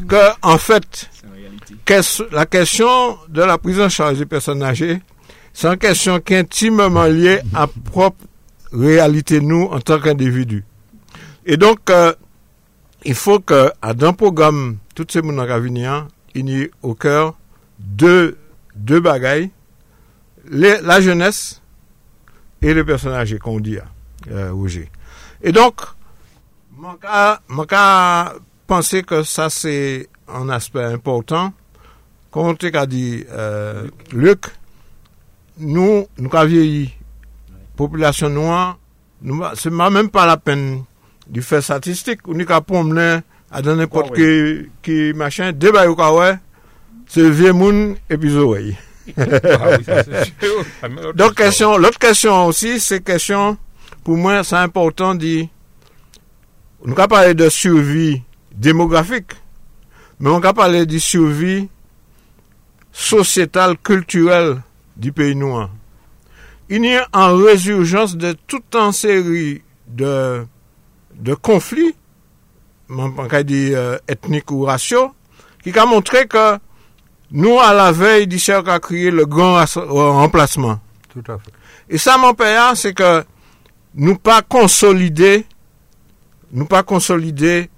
que, 0.10 0.30
en 0.41 0.58
fait, 0.58 1.10
la 2.32 2.45
question 2.45 3.18
de 3.30 3.43
la 3.43 3.58
prise 3.58 3.80
en 3.80 3.88
charge 3.88 4.18
des 4.18 4.26
personnes 4.26 4.62
âgées, 4.62 4.99
c'est 5.53 5.68
une 5.68 5.78
question 5.78 6.20
qui 6.20 6.34
est 6.34 6.39
intimement 6.39 7.06
liée 7.06 7.39
à 7.53 7.68
propre 7.68 8.26
réalité 8.74 9.39
nous 9.39 9.70
en 9.72 9.80
tant 9.80 9.99
qu'individus. 10.01 10.66
Et 11.45 11.56
donc, 11.56 11.80
euh, 11.89 12.14
il 13.06 13.16
faut 13.16 13.39
que, 13.39 13.72
dans 13.93 14.08
le 14.08 14.14
programme, 14.18 14.78
toutes 14.95 15.14
ces 15.14 15.22
gens 15.22 15.45
qui 15.45 16.39
il 16.39 16.49
y 16.49 16.62
ait 16.64 16.72
au 16.82 16.93
cœur 16.93 17.36
deux 17.80 18.38
de 18.76 18.99
bagay, 18.99 19.49
la 20.49 21.01
jeunesse 21.01 21.61
et 22.61 22.73
le 22.73 22.86
personnage 22.86 23.38
qu'on 23.39 23.59
dit 23.59 23.78
à 23.80 23.86
euh, 24.32 24.53
Roger. 24.53 24.89
Et 25.41 25.51
donc, 25.51 25.82
man 26.78 26.97
ka 27.67 28.36
pense 28.67 28.95
que 29.05 29.23
ça 29.23 29.49
c'est 29.49 30.09
un 30.28 30.49
aspect 30.49 30.84
important. 30.84 31.53
Kon 32.36 32.57
te 32.59 32.67
ka 32.67 32.84
di 32.89 33.23
euh, 33.32 33.86
Luc, 34.11 34.49
nou 35.55 36.03
nou 36.19 36.32
ka 36.34 36.41
vieyi 36.43 36.89
populasyon 37.80 38.34
nou 38.36 38.51
an, 38.51 38.73
nou 39.23 39.53
se 39.55 39.71
ma 39.71 39.88
menm 39.93 40.09
pa 40.11 40.26
la 40.28 40.36
pen 40.36 40.84
di 41.32 41.39
fe 41.39 41.61
statistik, 41.63 42.26
ou 42.28 42.36
ni 42.36 42.43
ka 42.49 42.59
promene 42.59 43.21
oh 43.21 43.32
a 43.55 43.61
dan 43.63 43.80
nepot 43.80 44.11
ki 44.11 44.97
machin, 45.15 45.55
debay 45.55 45.88
ou 45.88 45.95
ka 45.95 46.09
wey 46.11 46.36
c'est 47.08 47.30
vieux 47.30 47.53
et 48.10 48.18
puis 48.18 48.36
oreilles. 48.36 48.78
Donc, 51.16 51.36
question, 51.36 51.78
l'autre 51.78 51.99
question 51.99 52.47
aussi, 52.47 52.80
c'est 52.80 53.03
question, 53.03 53.58
pour 54.03 54.18
moi, 54.18 54.43
c'est 54.43 54.56
important 54.56 55.16
de, 55.16 55.45
on 56.86 56.91
va 56.91 57.08
parler 57.08 57.34
de 57.34 57.49
survie 57.49 58.22
démographique, 58.51 59.32
mais 60.20 60.30
on 60.30 60.39
va 60.39 60.53
parler 60.53 60.86
de 60.86 60.97
survie 60.97 61.70
sociétale, 62.91 63.78
culturelle 63.78 64.62
du 64.95 65.12
pays 65.12 65.36
noir. 65.36 65.70
il 66.70 66.86
y 66.86 66.95
a 66.95 67.08
en 67.14 67.36
résurgence 67.36 68.16
de 68.16 68.36
toute 68.47 68.74
une 68.76 68.91
série 68.91 69.62
de, 69.88 70.45
de 71.14 71.34
conflits, 71.34 71.95
on 72.89 73.12
peut 73.12 73.43
dire 73.43 73.78
euh, 73.78 73.97
ethniques 74.08 74.51
ou 74.51 74.64
raciaux, 74.64 75.12
qui 75.64 75.78
a 75.78 75.86
montré 75.86 76.28
que 76.28 76.58
nous, 77.32 77.59
à 77.59 77.73
la 77.73 77.91
veille 77.91 78.28
du 78.28 78.39
cercle 78.39 78.69
à 78.69 78.80
créer 78.80 79.11
le 79.11 79.26
grand 79.26 79.57
euh, 79.57 79.82
remplacement. 79.86 80.80
Tout 81.09 81.23
à 81.32 81.38
fait. 81.38 81.51
Et 81.89 81.97
ça, 81.97 82.17
mon 82.17 82.34
père, 82.34 82.76
c'est 82.76 82.93
que 82.93 83.23
nous 83.95 84.17
pas 84.17 84.41
consolider, 84.41 85.45
nous 86.51 86.65
pas 86.65 86.84
consolider 86.84 87.69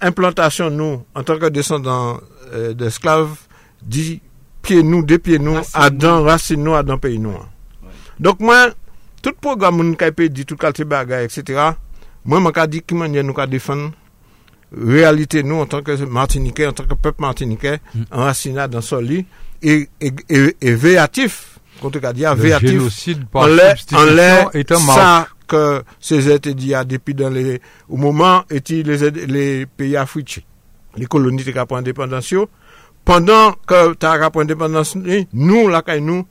implantation, 0.00 0.70
nous, 0.70 1.04
en 1.14 1.22
tant 1.22 1.38
que 1.38 1.46
descendants 1.46 2.20
euh, 2.52 2.74
d'esclaves, 2.74 3.36
dit 3.80 4.20
pieds 4.60 4.82
nous, 4.82 5.02
des 5.02 5.18
pieds 5.18 5.38
nous, 5.38 5.58
Adam, 5.74 6.22
racine 6.22 6.62
nous, 6.62 6.74
Adam, 6.74 6.98
pays 6.98 7.18
nous. 7.18 7.30
Ouais. 7.30 7.38
Donc, 8.18 8.40
moi, 8.40 8.68
tout 9.22 9.32
programme, 9.40 9.76
nous, 9.76 9.96
dit 10.28 10.44
tout 10.44 10.56
quartier 10.56 10.84
bagage, 10.84 11.24
etc., 11.24 11.70
moi, 12.24 12.40
je 12.54 12.66
dit, 12.66 12.82
qui 12.82 12.94
nous, 12.94 13.22
nous, 13.22 13.46
défendre 13.46 13.92
réalité, 14.76 15.42
nous, 15.42 15.56
en 15.56 15.66
tant 15.66 15.82
que 15.82 15.92
Martiniquais, 16.04 16.66
en 16.66 16.72
tant 16.72 16.84
que 16.84 16.94
peuple 16.94 17.20
Martiniquais, 17.20 17.78
mm. 17.94 18.02
enracinat 18.10 18.68
dans 18.68 18.80
son 18.80 18.98
lit, 18.98 19.26
et, 19.62 19.88
et, 20.00 20.12
et, 20.28 20.56
et 20.60 20.74
véatif, 20.74 21.58
contre 21.80 22.00
Kadia, 22.00 22.34
véatif, 22.34 22.80
en 23.34 23.46
l'air, 23.46 24.50
ça 24.86 25.28
que 25.46 25.82
Césaire 26.00 26.40
te 26.40 26.48
dit, 26.48 26.74
ah, 26.74 26.84
depuis 26.84 27.14
dans 27.14 27.28
les, 27.28 27.60
au 27.88 27.96
moment, 27.96 28.44
et 28.50 28.62
les, 28.82 29.10
les 29.10 29.66
pays 29.66 29.96
africains, 29.96 30.40
les 30.96 31.06
colonies 31.06 31.44
qui 31.44 31.52
ont 31.58 31.76
indépendance, 31.76 32.34
pendant 33.04 33.52
que 33.66 33.94
tu 33.94 34.06
as 34.06 34.30
indépendance, 34.34 34.96
nous, 35.32 35.68
la 35.68 35.82
nous, 36.00 36.26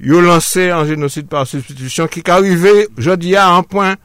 ils 0.00 0.14
ont 0.14 0.20
lancé 0.20 0.70
un 0.70 0.86
génocide 0.86 1.26
par 1.26 1.46
substitution 1.46 2.06
qui 2.06 2.20
est 2.20 2.28
arrivé, 2.28 2.88
je 2.96 3.10
dis, 3.12 3.36
à 3.36 3.50
un 3.50 3.62
point 3.62 3.96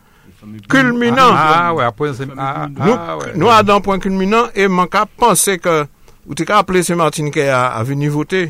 Kulminant. 0.70 1.32
Ah, 1.34 1.74
ouais, 1.74 1.84
après, 1.84 2.10
ah, 2.38 2.68
nou, 2.68 2.94
ah, 2.98 3.18
ouais. 3.18 3.34
nou 3.36 3.50
a 3.50 3.62
dan 3.64 3.84
point 3.86 4.02
kulminant 4.02 4.50
e 4.58 4.66
man 4.68 4.90
ka 4.90 5.06
pense 5.06 5.58
ke 5.62 5.76
ou 6.26 6.38
te 6.38 6.48
ka 6.48 6.62
aple 6.64 6.82
se 6.86 6.98
Martinique 6.98 7.46
a, 7.46 7.68
a 7.78 7.84
veni 7.86 8.10
vote. 8.10 8.48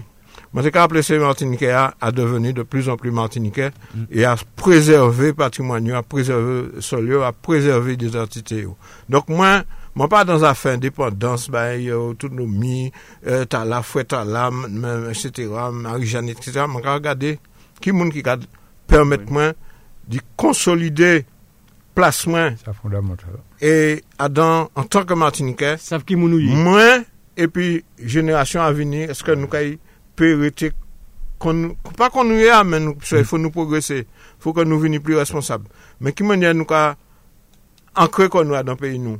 Man 0.51 0.63
te 0.63 0.71
ka 0.71 0.85
aple 0.87 1.03
se 1.03 1.19
Martinique 1.19 1.67
a 1.67 1.89
a 1.99 2.13
deveni 2.15 2.53
de 2.53 2.63
plus 2.63 2.87
en 2.89 2.97
plus 2.97 3.11
Martinique 3.11 3.71
mm. 3.71 4.07
e 4.07 4.23
a 4.23 4.37
preserve 4.55 5.33
patrimonio, 5.35 5.97
a 5.99 6.03
preserve 6.03 6.81
solio, 6.81 7.25
a 7.27 7.33
preserve 7.33 7.97
identite 7.97 8.63
yo. 8.63 8.77
Donk 9.11 9.27
mwen, 9.31 9.67
Mwen 9.95 10.07
pa 10.07 10.23
dans 10.23 10.43
afe 10.47 10.71
indépendance, 10.71 11.49
bay, 11.51 11.89
autonomi, 11.91 12.93
euh, 13.27 13.43
tala, 13.43 13.81
fwe 13.83 14.05
tala, 14.07 14.47
etc., 15.11 15.49
marijanet, 15.75 16.39
etc., 16.39 16.63
mwen 16.71 16.85
ka 16.85 16.95
gade 17.03 17.33
ki 17.83 17.91
moun 17.91 18.13
ki 18.13 18.23
ka 18.23 18.37
permèt 18.87 19.27
mwen 19.27 19.51
di 20.07 20.21
konsolide 20.39 21.25
plasman. 21.95 22.57
E 23.61 24.01
adan 24.21 24.69
an 24.75 24.87
tanke 24.91 25.15
Martinike 25.17 25.77
mwen 26.07 27.05
epi 27.39 27.83
jenerasyon 27.97 28.65
avini 28.65 29.05
eske 29.09 29.35
nou 29.35 29.51
kay 29.51 29.77
peritik 30.19 30.75
kon, 31.41 31.71
pa 31.97 32.11
kon 32.13 32.29
nou 32.29 32.41
ya 32.41 32.61
men 32.67 32.89
nou, 32.89 33.05
so, 33.05 33.19
fò 33.27 33.39
nou 33.41 33.53
progresè 33.53 34.03
fò 34.41 34.53
kon 34.55 34.69
nou 34.69 34.81
vini 34.81 35.01
pli 35.03 35.17
responsab 35.17 35.65
men 35.99 36.15
ki 36.15 36.27
mwenye 36.27 36.53
nou 36.57 36.69
ka 36.69 36.95
ankre 37.97 38.29
kon 38.33 38.49
nou 38.49 38.59
adan 38.59 38.79
peyi 38.79 38.99
nou 39.01 39.19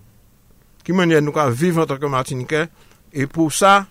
ki 0.85 0.95
mwenye 0.97 1.21
nou 1.23 1.35
ka 1.35 1.49
vive 1.49 1.83
an 1.83 1.89
tanke 1.89 2.11
Martinike 2.11 2.67
e 3.11 3.27
pou 3.29 3.53
sa 3.53 3.85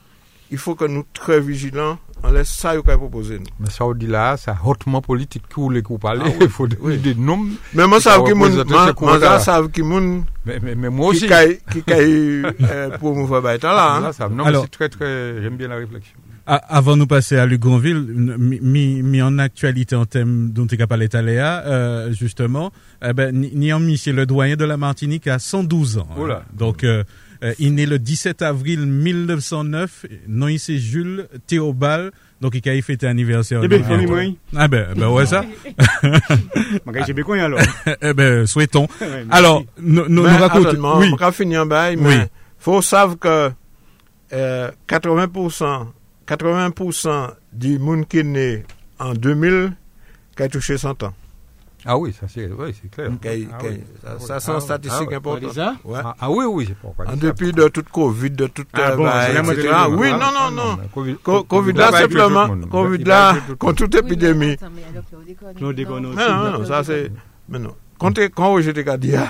il 0.50 0.60
fò 0.60 0.76
kon 0.78 1.00
nou 1.00 1.08
tre 1.16 1.40
vigilant 1.44 1.98
on 2.22 2.30
laisse 2.32 2.48
ça 2.48 2.72
qu'il 2.74 2.82
proposer. 2.82 3.40
Mais 3.58 3.70
ça, 3.70 3.84
on 3.84 3.94
dit 3.94 4.06
là, 4.06 4.36
c'est 4.36 4.52
hautement 4.64 5.00
politique 5.00 5.42
que 5.48 5.54
vous 5.56 5.62
voulez 5.64 5.82
qu'on 5.82 5.98
parle. 5.98 6.22
Il 6.40 6.48
faut 6.48 6.68
oui. 6.80 6.98
des 6.98 7.14
noms. 7.14 7.46
Mais 7.74 7.86
moi, 7.86 8.00
ça, 8.00 8.18
qui 8.24 8.34
moun, 8.34 8.64
moi, 9.00 9.38
ça, 9.40 9.62
qui 9.72 9.82
moun, 9.82 10.24
mais, 10.44 10.58
mais, 10.62 10.74
mais 10.74 10.88
moi 10.90 11.08
aussi. 11.08 11.26
Qui, 11.70 11.82
qui, 11.82 11.92
eu 11.92 12.44
euh, 12.62 12.96
pour 12.98 13.28
faire 13.28 13.42
bailler 13.42 13.58
là, 13.62 13.96
hein. 13.96 14.12
ça, 14.12 14.28
non, 14.28 14.44
Alors, 14.44 14.62
c'est 14.64 14.70
très, 14.70 14.88
très, 14.88 15.42
j'aime 15.42 15.56
bien 15.56 15.68
la 15.68 15.76
réflexion. 15.76 16.16
Avant 16.46 16.94
de 16.94 16.98
nous 17.00 17.06
passer 17.06 17.36
à 17.36 17.46
Lugonville, 17.46 18.00
mis, 18.00 19.02
mis 19.02 19.22
en 19.22 19.38
actualité 19.38 19.94
en 19.94 20.04
thème 20.04 20.50
dont 20.50 20.66
tu 20.66 20.80
as 20.82 20.86
parlé 20.86 21.08
Taléa, 21.08 21.62
euh, 21.66 22.12
justement, 22.12 22.72
eh 23.04 23.12
ben, 23.12 23.30
Nian 23.54 23.78
Michel, 23.78 24.16
le 24.16 24.26
doyen 24.26 24.56
de 24.56 24.64
la 24.64 24.76
Martinique, 24.76 25.28
a 25.28 25.38
112 25.38 25.98
ans. 25.98 26.08
Hein. 26.18 26.40
Donc, 26.52 26.82
euh, 26.82 27.04
euh, 27.42 27.54
il 27.58 27.68
est 27.68 27.70
né 27.70 27.86
le 27.86 27.98
17 27.98 28.42
avril 28.42 28.86
1909. 28.86 30.06
Non, 30.28 30.48
il 30.48 30.58
c'est 30.58 30.78
Jules 30.78 31.28
Théobald. 31.46 32.12
Donc, 32.40 32.54
il 32.54 32.70
a 32.70 32.82
fêté 32.82 33.06
anniversaire. 33.06 33.60
Eh 33.62 33.68
ben, 33.68 33.84
famille, 33.84 34.06
moi. 34.06 34.22
Ah 34.56 34.66
ben, 34.66 34.94
ben 34.96 35.08
ouais, 35.08 35.26
ça. 35.26 35.44
J'ai 37.06 37.12
bien 37.12 37.44
alors. 37.44 37.60
Eh 38.02 38.14
ben, 38.14 38.46
souhaitons. 38.46 38.88
alors, 39.30 39.62
nous, 39.78 40.08
nous, 40.08 40.22
ben, 40.22 40.36
racontons. 40.36 40.98
Oui. 41.00 41.10
On 41.12 41.16
va 41.16 41.32
finir 41.32 41.62
en 41.62 41.66
bail, 41.66 41.96
mais 41.96 42.16
il 42.16 42.28
faut 42.58 42.80
savoir 42.80 43.18
que 43.18 43.52
euh, 44.32 44.70
80%, 44.88 45.86
80% 46.26 47.30
du 47.52 47.78
monde 47.78 48.08
qui 48.08 48.18
est 48.20 48.22
né 48.22 48.62
en 48.98 49.12
2000 49.12 49.72
qui 50.36 50.42
a 50.42 50.48
touché 50.48 50.78
100 50.78 51.02
ans. 51.02 51.14
Ah 51.86 51.96
oui, 51.96 52.12
ça 52.12 52.26
c'est 52.28 52.46
oui, 52.46 52.74
clair. 52.90 53.10
ah, 53.10 53.58
oui. 53.62 53.80
Ça, 54.02 54.18
ça 54.18 54.40
c'est 54.40 54.52
une 54.52 54.60
statistique 54.60 55.12
importante. 55.12 55.56
Ouais. 55.84 56.00
Ah, 56.04 56.14
ah, 56.20 56.30
oui, 56.30 56.44
oui, 56.46 56.64
c'est 56.68 56.76
pourquoi. 56.76 57.08
En 57.08 57.16
dépit 57.16 57.52
de 57.52 57.68
toute 57.68 57.88
Covid, 57.88 58.30
de 58.30 58.46
toute... 58.48 58.68
Ah, 58.74 58.96
bon, 58.96 59.04
bah, 59.04 59.30
etc. 59.30 59.68
Ah, 59.72 59.88
oui, 59.88 60.10
non, 60.10 60.18
non, 60.18 60.50
non. 60.50 60.78
COVID, 60.94 61.16
COVID 61.48 61.72
là, 61.72 61.92
simplement, 61.92 62.48
COVID 62.70 63.04
là, 63.04 63.36
contre 63.58 63.84
toute 63.84 63.94
épidémie. 63.94 64.56
Non, 65.60 65.72
non, 65.72 66.50
non, 66.58 66.64
ça 66.64 66.84
c'est... 66.84 67.10
Mais 67.48 67.58
non. 67.58 67.74
Quand, 67.98 68.18
quand 68.34 68.60
j'étais 68.60 68.84
qu'à 68.84 68.96
dire, 68.96 69.22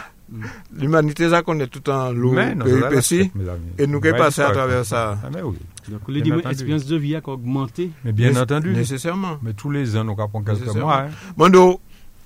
l'humanité, 0.76 1.28
ça 1.30 1.42
connaît 1.42 1.66
tout 1.66 1.88
en 1.88 2.12
loup, 2.12 2.34
péripéties, 2.34 3.30
et 3.78 3.86
nous 3.86 4.00
qui 4.00 4.10
passé 4.12 4.42
à 4.42 4.50
travers 4.50 4.84
ça. 4.84 5.18
Ah, 5.24 5.28
mais 5.32 5.42
oui. 5.42 5.58
Donc, 5.88 6.02
l'espérance 6.08 6.86
de 6.86 6.96
vie 6.96 7.16
a 7.16 7.20
augmenté. 7.26 7.90
Mais 8.04 8.12
bien 8.12 8.36
entendu. 8.36 8.72
Nécessairement. 8.72 9.38
Mais 9.42 9.54
tous 9.54 9.70
les 9.70 9.96
ans, 9.96 10.04
nous 10.04 10.16
avons 10.18 10.42
quelques 10.42 10.74
mois. 10.76 11.06
Mondo, 11.36 11.80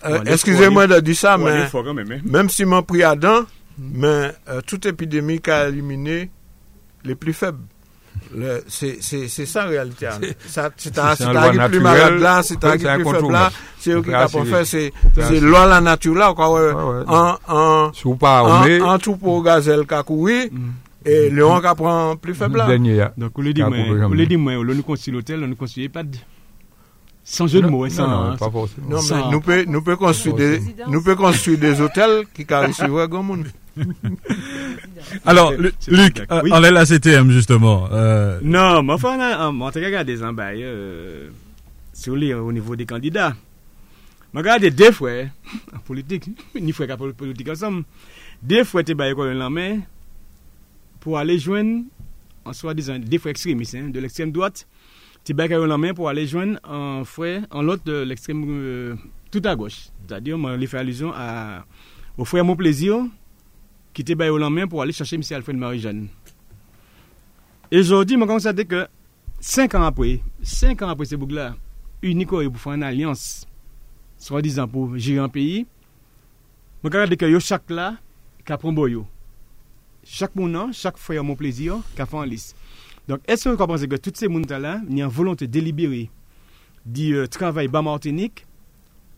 Eskizèmwen 0.04 0.88
de 0.90 1.00
di 1.04 1.14
sa, 1.16 1.36
mèm 1.40 2.48
si 2.52 2.64
mèm 2.68 2.84
pri 2.88 3.04
adan, 3.08 3.46
mèm 3.78 4.32
tout 4.68 4.88
epidemi 4.90 5.40
ka 5.44 5.64
elimine 5.68 6.26
le 7.04 7.16
pli 7.16 7.32
feb. 7.36 7.56
Se 8.68 9.46
sa 9.46 9.64
realite 9.68 10.06
an. 10.10 10.20
Se 10.46 10.92
ta 10.94 11.12
agi 11.12 11.58
pli 11.70 11.80
marad 11.84 12.18
la, 12.20 12.42
se 12.46 12.58
ta 12.60 12.74
agi 12.74 12.84
pli 12.84 13.04
feb 13.08 13.30
la, 13.32 13.48
se 13.80 13.90
yo 13.94 14.02
ki 14.04 14.12
ka 14.14 14.28
pou 14.32 14.44
fè, 14.48 14.62
se 14.68 15.40
lwa 15.42 15.64
la 15.72 15.80
natyou 15.84 16.14
la, 16.18 16.30
an 16.34 17.92
tou 19.00 19.16
pou 19.16 19.42
gazel 19.46 19.86
kakoui, 19.88 20.50
e 21.04 21.16
leon 21.32 21.60
ka 21.64 21.74
pran 21.78 22.20
pli 22.20 22.36
feb 22.36 22.60
la. 22.60 22.68
Ou 22.68 23.42
le 23.44 23.52
di 23.56 23.64
mwen, 24.36 24.60
ou 24.60 24.68
le 24.68 24.76
nou 24.76 24.86
konsi 24.86 25.14
lotel, 25.14 25.42
ou 25.42 25.48
nou 25.50 25.58
konsi 25.60 25.88
epad. 25.88 26.16
Sans 27.24 27.46
jeu 27.46 27.62
de 27.62 27.66
mots, 27.66 27.88
ça. 27.88 28.06
Non, 28.06 28.36
pas 28.36 28.50
forcément. 28.50 28.88
Non, 28.88 29.00
mais 29.10 29.30
nous 29.30 29.40
pouvons 29.40 29.64
nous 29.66 29.82
peut 29.82 29.96
construire 29.96 30.34
des, 30.36 30.60
nous 30.88 31.02
peut 31.02 31.16
construire 31.16 31.58
des 31.58 31.80
hôtels 31.80 32.24
qui 32.34 32.44
carrent 32.46 32.74
sur 32.74 33.08
grand 33.08 33.22
monde. 33.22 33.46
Alors, 35.24 35.52
Luc, 35.88 36.20
euh, 36.30 36.42
on 36.50 36.62
est 36.62 36.70
la 36.70 36.86
CTM, 36.86 37.30
justement. 37.30 37.88
Euh... 37.90 38.38
Non, 38.42 38.82
mais 38.82 38.92
enfin, 38.92 39.16
on 39.16 39.60
a 39.62 39.70
regardé 39.70 40.14
des 40.14 40.22
embails 40.22 40.62
euh, 40.62 41.30
sur 41.92 42.14
les, 42.14 42.34
au 42.34 42.52
niveau 42.52 42.76
des 42.76 42.86
candidats. 42.86 43.34
Je 44.32 44.38
regarde 44.38 44.64
deux 44.66 44.92
fois, 44.92 45.12
en 45.74 45.78
politique, 45.78 46.28
ni 46.60 46.72
fois 46.72 46.86
qu'à 46.86 46.96
politique 46.96 47.48
ensemble, 47.48 47.84
deux 48.42 48.64
fois, 48.64 48.82
tu 48.82 48.94
la 48.94 49.50
main 49.50 49.78
pour 51.00 51.18
aller 51.18 51.38
joindre, 51.38 51.84
en 52.44 52.52
soi-disant, 52.52 52.98
des 52.98 53.18
fois 53.18 53.30
extrémistes, 53.30 53.76
hein, 53.76 53.88
de 53.88 54.00
l'extrême 54.00 54.32
droite, 54.32 54.66
Tibet 55.24 55.50
a 55.54 55.58
eu 55.58 55.66
la 55.66 55.78
main 55.78 55.94
pour 55.94 56.10
aller 56.10 56.26
joindre 56.26 56.58
un 56.64 57.02
frère, 57.04 57.46
en 57.50 57.62
l'autre 57.62 57.82
de 57.84 58.02
l'extrême 58.02 58.44
euh, 58.46 58.94
tout 59.30 59.40
à 59.44 59.56
gauche. 59.56 59.88
C'est-à-dire, 60.06 60.36
lui 60.36 60.66
fait 60.66 60.76
allusion 60.76 61.12
à, 61.14 61.64
au 62.18 62.26
frère 62.26 62.44
Mon 62.44 62.54
Plaisir, 62.54 63.06
qui 63.94 64.02
était 64.02 64.12
eu 64.12 64.38
la 64.38 64.50
main 64.50 64.66
pour 64.66 64.82
aller 64.82 64.92
chercher 64.92 65.16
M. 65.16 65.22
Alfred 65.30 65.56
Marie-Jeanne. 65.56 66.08
Et 67.70 67.78
aujourd'hui, 67.78 68.18
je 68.20 68.24
constate 68.24 68.64
que 68.64 68.86
cinq 69.40 69.74
ans 69.74 69.84
après, 69.84 70.20
cinq 70.42 70.82
ans 70.82 70.88
après 70.90 71.06
ce 71.06 71.16
bouc-là, 71.16 71.56
uniquement 72.02 72.44
pour 72.50 72.60
faire 72.60 72.74
une 72.74 72.82
alliance, 72.82 73.46
soi-disant 74.18 74.68
pour 74.68 74.98
gérer 74.98 75.24
un 75.24 75.30
pays, 75.30 75.66
je 76.82 76.88
regarde 76.88 77.16
que 77.16 77.38
chaque 77.38 77.70
là, 77.70 77.96
qui 78.44 78.52
a 78.52 78.58
pris 78.58 78.68
Chaque 80.04 80.36
moment, 80.36 80.70
chaque 80.70 80.98
frère 80.98 81.24
Mon 81.24 81.34
Plaisir, 81.34 81.78
qui 81.96 82.02
a 82.02 82.04
fait 82.04 82.14
en 82.14 82.24
liste. 82.24 82.54
Donc, 83.08 83.20
est-ce 83.26 83.44
que 83.44 83.48
vous 83.50 83.66
pensez 83.66 83.86
que 83.86 83.96
tous 83.96 84.12
ces 84.14 84.26
gens-là, 84.26 84.80
il 84.88 84.98
y 84.98 85.02
a 85.02 85.04
une 85.04 85.10
volonté 85.10 85.46
délibérée 85.46 86.10
du 86.86 87.16
euh, 87.16 87.26
travail 87.26 87.68
bas 87.68 87.82
Martinique 87.82 88.46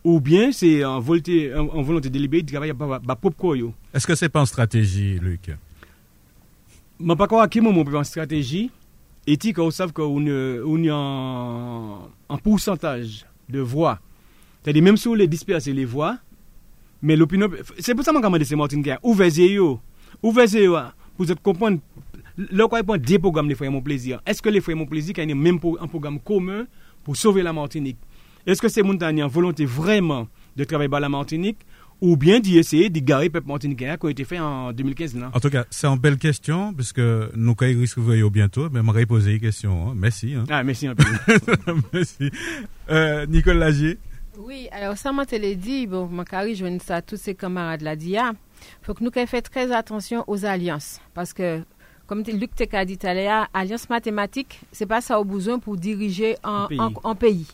ou 0.05 0.21
bien 0.21 0.53
c'est 0.53 0.85
en 0.85 1.01
volonté, 1.01 1.53
en, 1.55 1.83
volonté 1.83 2.11
délibérée 2.11 2.43
de 2.43 2.51
travailler 2.51 2.73
bas 2.73 3.01
propre 3.17 3.57
Est-ce 3.93 4.07
que 4.07 4.15
c'est 4.15 4.29
pas 4.29 4.41
une 4.41 4.47
stratégie, 4.47 5.19
Luc? 5.19 5.51
Je 6.99 7.05
ne 7.05 7.11
sais 7.11 7.17
pas 7.17 7.43
à 7.43 7.49
quel 7.49 7.63
moment 7.63 7.83
on 7.85 7.99
une 7.99 8.05
stratégie. 8.05 8.71
Éthique, 9.27 9.59
on 9.59 9.71
sait 9.73 9.91
qu'on 9.93 10.25
a 10.27 12.01
un 12.29 12.39
pourcentage 12.39 13.27
de 13.49 13.59
voix. 13.59 13.99
C'est-à-dire, 14.63 14.83
même 14.83 14.97
si 14.97 15.09
vous 15.09 15.15
les 15.15 15.27
dispersez 15.27 15.73
les 15.73 15.85
voix, 15.85 16.19
mais 17.03 17.17
l'opinion. 17.17 17.49
C'est 17.79 17.95
pour 17.95 18.05
ça 18.05 18.13
que 18.13 18.19
je 18.19 18.23
demande 18.23 18.45
ces 18.45 18.57
Martin 18.57 18.81
Guerre. 18.81 18.99
Ouvrez 19.03 19.31
yo. 19.31 19.81
Ouvrez 20.23 20.47
yo? 20.47 20.77
Vous 21.19 21.31
êtes 21.31 21.43
comprendre. 21.43 21.79
Là, 22.39 22.69
quoi, 22.69 22.81
il 22.81 23.01
des 23.01 23.19
programmes, 23.19 23.49
les 23.49 23.55
frères 23.55 23.71
Mon 23.71 23.81
Plaisir. 23.81 24.21
Est-ce 24.27 24.43
que 24.43 24.49
les 24.49 24.61
frères 24.61 24.77
Mon 24.77 24.87
Plaisir, 24.87 25.15
ont 25.19 25.35
même 25.35 25.59
un 25.81 25.87
programme 25.87 26.21
commun 26.21 26.67
pour 27.03 27.17
sauver 27.17 27.43
la 27.43 27.53
Martinique? 27.53 27.99
Est-ce 28.47 28.61
que 28.61 28.69
c'est 28.69 28.83
une 28.83 29.27
volonté 29.27 29.65
vraiment 29.65 30.29
de 30.57 30.65
travailler 30.65 30.89
par 30.89 31.01
la 31.01 31.09
Martinique? 31.09 31.59
Ou 32.03 32.15
bien 32.19 32.41
d'y 32.41 32.59
essayer 32.59 32.91
de 32.91 33.01
garer 33.01 33.31
peuple 33.31 33.49
martiniquais 33.49 33.97
qui 33.99 34.07
a 34.07 34.11
été 34.11 34.25
fait 34.25 34.39
en 34.39 34.71
2015 34.71 35.17
En 35.33 35.41
tout 35.41 35.49
cas, 35.49 35.65
c'est 35.71 35.87
une 35.87 35.99
belle 35.99 36.19
question 36.19 36.75
parce 36.75 36.93
que 36.93 37.31
nous 37.35 37.55
allons 37.59 37.81
risquer 37.81 38.31
bientôt, 38.31 38.69
mais 38.71 38.81
je 38.87 38.93
vais 38.93 39.07
poser 39.07 39.33
une 39.33 39.41
question. 39.41 39.89
Hein. 39.89 39.95
Merci. 39.97 40.35
Hein. 40.35 40.45
Ah, 40.51 40.63
merci 40.63 40.89
un 40.89 40.95
peu. 40.95 41.05
merci. 41.95 42.31
Euh, 42.91 43.25
Nicole 43.25 43.57
Lagier. 43.57 43.99
Oui, 44.39 44.69
alors 44.73 44.99
ça 44.99 45.11
m'a 45.13 45.25
dit, 45.25 45.87
bon, 45.87 46.11
je 46.11 46.55
je 46.55 46.79
ça 46.85 46.97
à 46.97 47.03
tous 47.03 47.17
ces 47.17 47.35
camarades 47.35 47.81
la 47.81 47.97
DIA. 47.97 48.33
Il 48.83 48.85
faut 48.85 48.93
que 48.93 49.03
nous 49.03 49.11
fassions 49.11 49.41
très 49.41 49.73
attention 49.73 50.23
aux 50.27 50.45
alliances 50.45 51.01
parce 51.15 51.33
que 51.33 51.63
comme 52.07 52.23
Luc 52.23 52.55
t'a 52.55 52.85
dit 52.85 52.99
tout 52.99 53.07
à 53.07 53.15
l'heure, 53.15 53.47
alliance 53.53 53.89
mathématique, 53.89 54.61
c'est 54.73 54.87
pas 54.87 55.01
ça 55.01 55.21
au 55.21 55.25
besoin 55.25 55.59
pour 55.59 55.77
diriger 55.77 56.37
un, 56.45 56.69
pays 57.19 57.47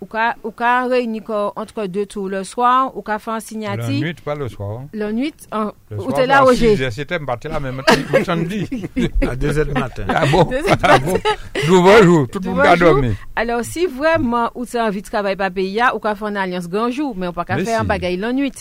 ou 0.00 0.06
ka, 0.06 0.36
ou 0.44 0.50
ka 0.50 0.86
réunir 0.86 1.22
entre 1.56 1.86
deux 1.86 2.06
tours 2.06 2.28
le 2.28 2.44
soir, 2.44 2.96
ou 2.96 3.02
ka 3.02 3.18
faire 3.18 3.34
un 3.34 3.40
signature. 3.40 3.88
La 3.88 4.00
nuit, 4.00 4.14
pas 4.14 4.34
le 4.34 4.48
soir. 4.48 4.82
La 4.92 5.12
nuit, 5.12 5.34
ou 5.90 6.12
t'es 6.12 6.26
là, 6.26 6.42
Roger? 6.42 6.90
C'était 6.90 7.18
parti 7.18 7.48
là, 7.48 7.60
même 7.60 7.82
samedi. 8.24 8.68
À 9.26 9.34
2 9.34 9.48
h 9.52 9.64
du 9.64 9.72
matin. 9.72 10.04
Ah 10.08 10.26
bon? 10.26 10.48
Ah 10.82 10.98
bon? 10.98 11.16
jour, 12.02 12.28
tout 12.28 12.40
le 12.44 12.50
monde 12.50 12.60
a 12.60 12.76
dormi. 12.76 13.14
Alors, 13.34 13.64
si 13.64 13.86
vraiment, 13.86 14.50
ou 14.54 14.66
t'as 14.66 14.86
envie 14.86 15.02
de 15.02 15.06
travailler 15.06 15.36
pas 15.36 15.50
pays, 15.50 15.80
ou 15.94 15.98
ka 15.98 16.14
faire 16.14 16.28
une 16.28 16.36
alliance 16.36 16.68
grand 16.68 16.90
jour, 16.90 17.14
mais 17.16 17.28
on 17.28 17.32
pas 17.32 17.44
qu'à 17.44 17.58
faire 17.58 17.80
un 17.80 17.84
bagaille 17.84 18.16
la 18.16 18.32
nuit. 18.32 18.52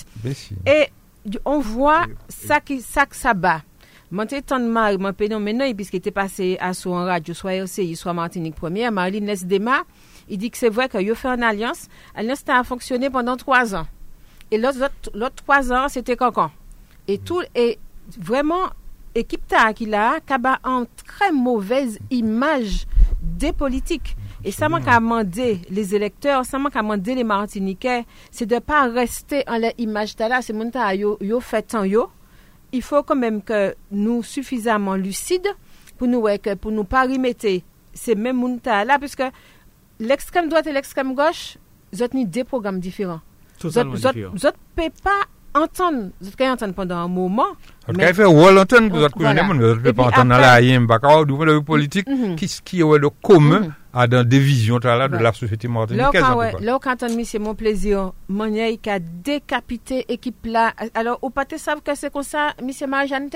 Et, 0.65 0.87
on 1.43 1.59
voit 1.59 2.05
ça 2.29 2.59
qui, 2.59 2.81
ça 2.81 3.05
que 3.05 3.15
ça 3.15 3.33
bat. 3.33 3.61
J'étais 4.21 4.41
tant 4.41 4.59
de 4.59 4.65
mari, 4.65 4.97
mon 4.97 5.11
pénon 5.13 5.39
maintenant, 5.39 5.69
puisqu'il 5.73 5.97
était 5.97 6.11
passé 6.11 6.57
à 6.61 6.73
son 6.73 6.93
radio, 6.93 7.33
soit 7.33 7.53
RCI, 7.55 7.95
soit 7.95 8.13
Martinique 8.13 8.55
Première, 8.55 8.91
Marlene 8.91 9.25
Nesdema, 9.25 9.83
il 10.29 10.37
dit 10.37 10.49
que 10.49 10.57
c'est 10.57 10.69
vrai 10.69 10.87
qu'il 10.87 11.09
a 11.11 11.15
fait 11.15 11.27
une 11.27 11.43
alliance. 11.43 11.87
L'alliance 12.15 12.43
a 12.47 12.63
fonctionné 12.63 13.09
pendant 13.09 13.35
trois 13.35 13.75
ans. 13.75 13.85
Et 14.51 14.57
l'autre 14.57 15.35
trois 15.35 15.73
ans, 15.73 15.87
c'était 15.89 16.15
Cancan. 16.15 16.49
Et 17.07 17.17
tout, 17.17 17.41
et 17.55 17.77
vraiment, 18.17 18.69
équipe 19.13 19.45
qui 19.75 19.93
a, 19.93 20.19
a 20.29 20.69
une 20.69 20.85
très 21.05 21.31
mauvaise 21.31 21.99
image 22.09 22.87
des 23.21 23.53
politiques. 23.53 24.15
Et 24.43 24.51
ça 24.51 24.69
m'a 24.69 24.79
demandé 24.79 25.59
les 25.69 25.95
électeurs, 25.95 26.45
ça 26.45 26.57
m'a 26.59 26.69
demandé 26.69 27.15
les 27.15 27.23
Martiniquais, 27.23 28.05
c'est 28.31 28.45
de 28.45 28.55
ne 28.55 28.59
pas 28.59 28.87
rester 28.87 29.43
en 29.47 29.57
l'image 29.57 30.15
de 30.15 30.23
là, 30.23 30.41
c'est 30.41 30.53
mon 30.53 30.71
yo, 30.93 31.17
yo 31.19 31.39
fait 31.39 31.63
tant 31.63 31.83
yo. 31.83 32.09
Il 32.75 32.81
faut 32.81 33.03
quand 33.03 33.15
même 33.15 33.41
que 33.41 33.73
nous 33.89 34.21
suffisamment 34.21 34.95
lucides 34.95 35.47
pour 35.97 36.09
nous, 36.09 36.25
pour 36.59 36.71
nous 36.71 36.83
pas 36.83 37.03
remettre 37.03 37.47
ces 37.93 38.15
mêmes 38.15 38.59
gens 38.65 38.83
là, 38.83 38.99
puisque 38.99 39.23
l'extrême 40.01 40.49
droite 40.49 40.67
et 40.67 40.73
l'extrême 40.73 41.15
gauche, 41.15 41.57
vous 41.93 42.03
avez 42.03 42.25
deux 42.25 42.43
programmes 42.43 42.81
différents. 42.81 43.21
Totalement 43.57 43.93
vous 43.93 43.97
différents. 43.97 44.31
Vous 44.35 44.47
ne 44.47 44.51
pouvez 44.75 44.89
pas 45.01 45.21
entendre, 45.57 46.09
vous 46.19 46.31
pouvez 46.31 46.49
entendre 46.49 46.73
pendant 46.73 46.97
un 46.97 47.07
moment. 47.07 47.47
Vous 47.87 48.01
avez 48.01 48.13
fait 48.13 48.25
rôle 48.25 48.57
entendre, 48.57 48.89
vous 48.89 49.03
avez 49.05 49.09
mais 49.23 49.41
vous 49.41 49.53
ne 49.53 49.73
pouvez 49.75 49.93
pas 49.93 50.07
entendre 50.07 50.31
dans 50.31 50.37
la 50.37 50.59
Yimba, 50.59 50.97
du 51.25 51.33
point 51.33 51.45
de 51.45 51.53
vue 51.53 51.63
politique, 51.63 52.07
qui 52.35 52.59
qui 52.65 52.81
est 52.81 52.97
le 52.97 53.09
commun 53.09 53.69
mhm. 53.95 54.01
à 54.01 54.07
dans 54.07 54.27
des 54.27 54.39
visions 54.39 54.77
de 54.77 54.87
la 54.87 55.33
société 55.33 55.67
martiniquaise. 55.67 56.21
Là, 56.61 56.79
quand 56.81 57.03
on 57.03 57.15
mis, 57.15 57.25
c'est 57.25 57.39
mon 57.39 57.55
plaisir, 57.55 58.13
mon 58.27 58.51
qui 58.53 58.89
a 58.89 58.99
décapité 58.99 60.05
l'équipe 60.09 60.45
là. 60.45 60.73
Alors, 60.93 61.19
vous 61.21 61.29
ne 61.51 61.57
savez 61.57 61.81
que 61.81 61.95
c'est 61.95 62.11
comme 62.11 62.23
ça, 62.23 62.53
M. 62.59 62.89
Marjane? 62.89 63.29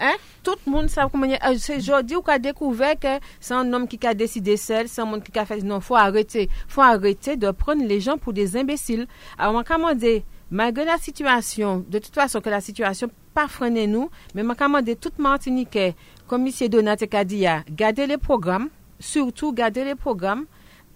Hein? 0.00 0.14
Tout 0.42 0.56
le 0.66 0.72
monde 0.72 0.88
sait 0.88 1.00
comment 1.12 1.26
euh, 1.26 1.54
c'est 1.58 1.76
aujourd'hui 1.76 2.16
qu'on 2.16 2.32
a 2.32 2.38
découvert 2.38 2.98
que 2.98 3.20
c'est 3.38 3.54
un 3.54 3.72
homme 3.72 3.86
qui 3.86 4.04
a 4.04 4.14
décidé 4.14 4.56
seul, 4.56 4.88
c'est 4.88 5.00
un 5.00 5.04
monde 5.04 5.22
qui 5.22 5.38
a 5.38 5.44
fait 5.44 5.62
non, 5.62 5.80
faut 5.80 5.94
arrêter. 5.96 6.48
Faut 6.66 6.80
arrêter 6.80 7.36
de 7.36 7.50
prendre 7.50 7.84
les 7.84 8.00
gens 8.00 8.18
pour 8.18 8.32
des 8.32 8.56
imbéciles. 8.56 9.06
Alors, 9.38 9.54
on 9.54 9.76
demandé, 9.76 10.24
malgré 10.50 10.84
la 10.84 10.98
situation, 10.98 11.84
de 11.88 11.98
toute 11.98 12.14
façon 12.14 12.40
que 12.40 12.50
la 12.50 12.60
situation 12.60 13.08
pas 13.34 13.48
freiner 13.48 13.86
nous, 13.86 14.10
mais 14.34 14.42
on 14.42 14.54
demandé 14.54 14.96
toute 14.96 15.18
Martinique, 15.18 15.78
comme 16.26 16.46
M. 16.46 16.68
Donat 16.68 16.96
Kadia, 16.96 17.62
garder 17.70 18.06
les 18.06 18.18
programmes, 18.18 18.68
surtout 19.02 19.52
garder 19.52 19.84
les 19.84 19.94
programmes, 19.94 20.44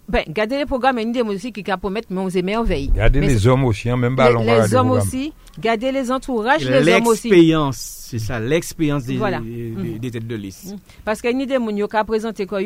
ben, 0.09 0.23
garder 0.29 0.57
les 0.57 0.65
programmes, 0.65 0.99
une 0.99 1.11
des 1.11 1.21
aussi 1.21 1.51
qui 1.51 1.61
promettre 1.63 2.07
mais 2.11 2.21
on 2.21 2.29
émerveille. 2.29 2.89
Garder 2.95 3.19
les 3.19 3.45
hommes 3.45 3.65
aussi, 3.65 3.89
hein, 3.89 3.97
même 3.97 4.15
ballon. 4.15 4.39
Les, 4.41 4.61
les 4.61 4.73
hommes 4.75 4.91
aussi, 4.91 5.33
garder 5.59 5.91
les 5.91 6.09
entourages, 6.11 6.65
les 6.67 6.93
hommes 6.93 7.07
aussi. 7.07 7.29
L'expérience, 7.29 7.77
c'est 8.09 8.19
ça, 8.19 8.39
l'expérience 8.39 9.03
des, 9.03 9.17
des, 9.17 9.99
des, 9.99 10.11
têtes 10.11 10.27
de 10.27 10.35
liste. 10.35 10.73
Mm. 10.73 10.77
Parce 11.03 11.21
qu'il 11.21 11.37
y 11.37 11.43
a 11.43 11.45
des 11.45 11.53
gens 11.55 11.67
qui 11.87 11.99
ont 11.99 12.05
présenté 12.05 12.45
quoi 12.45 12.61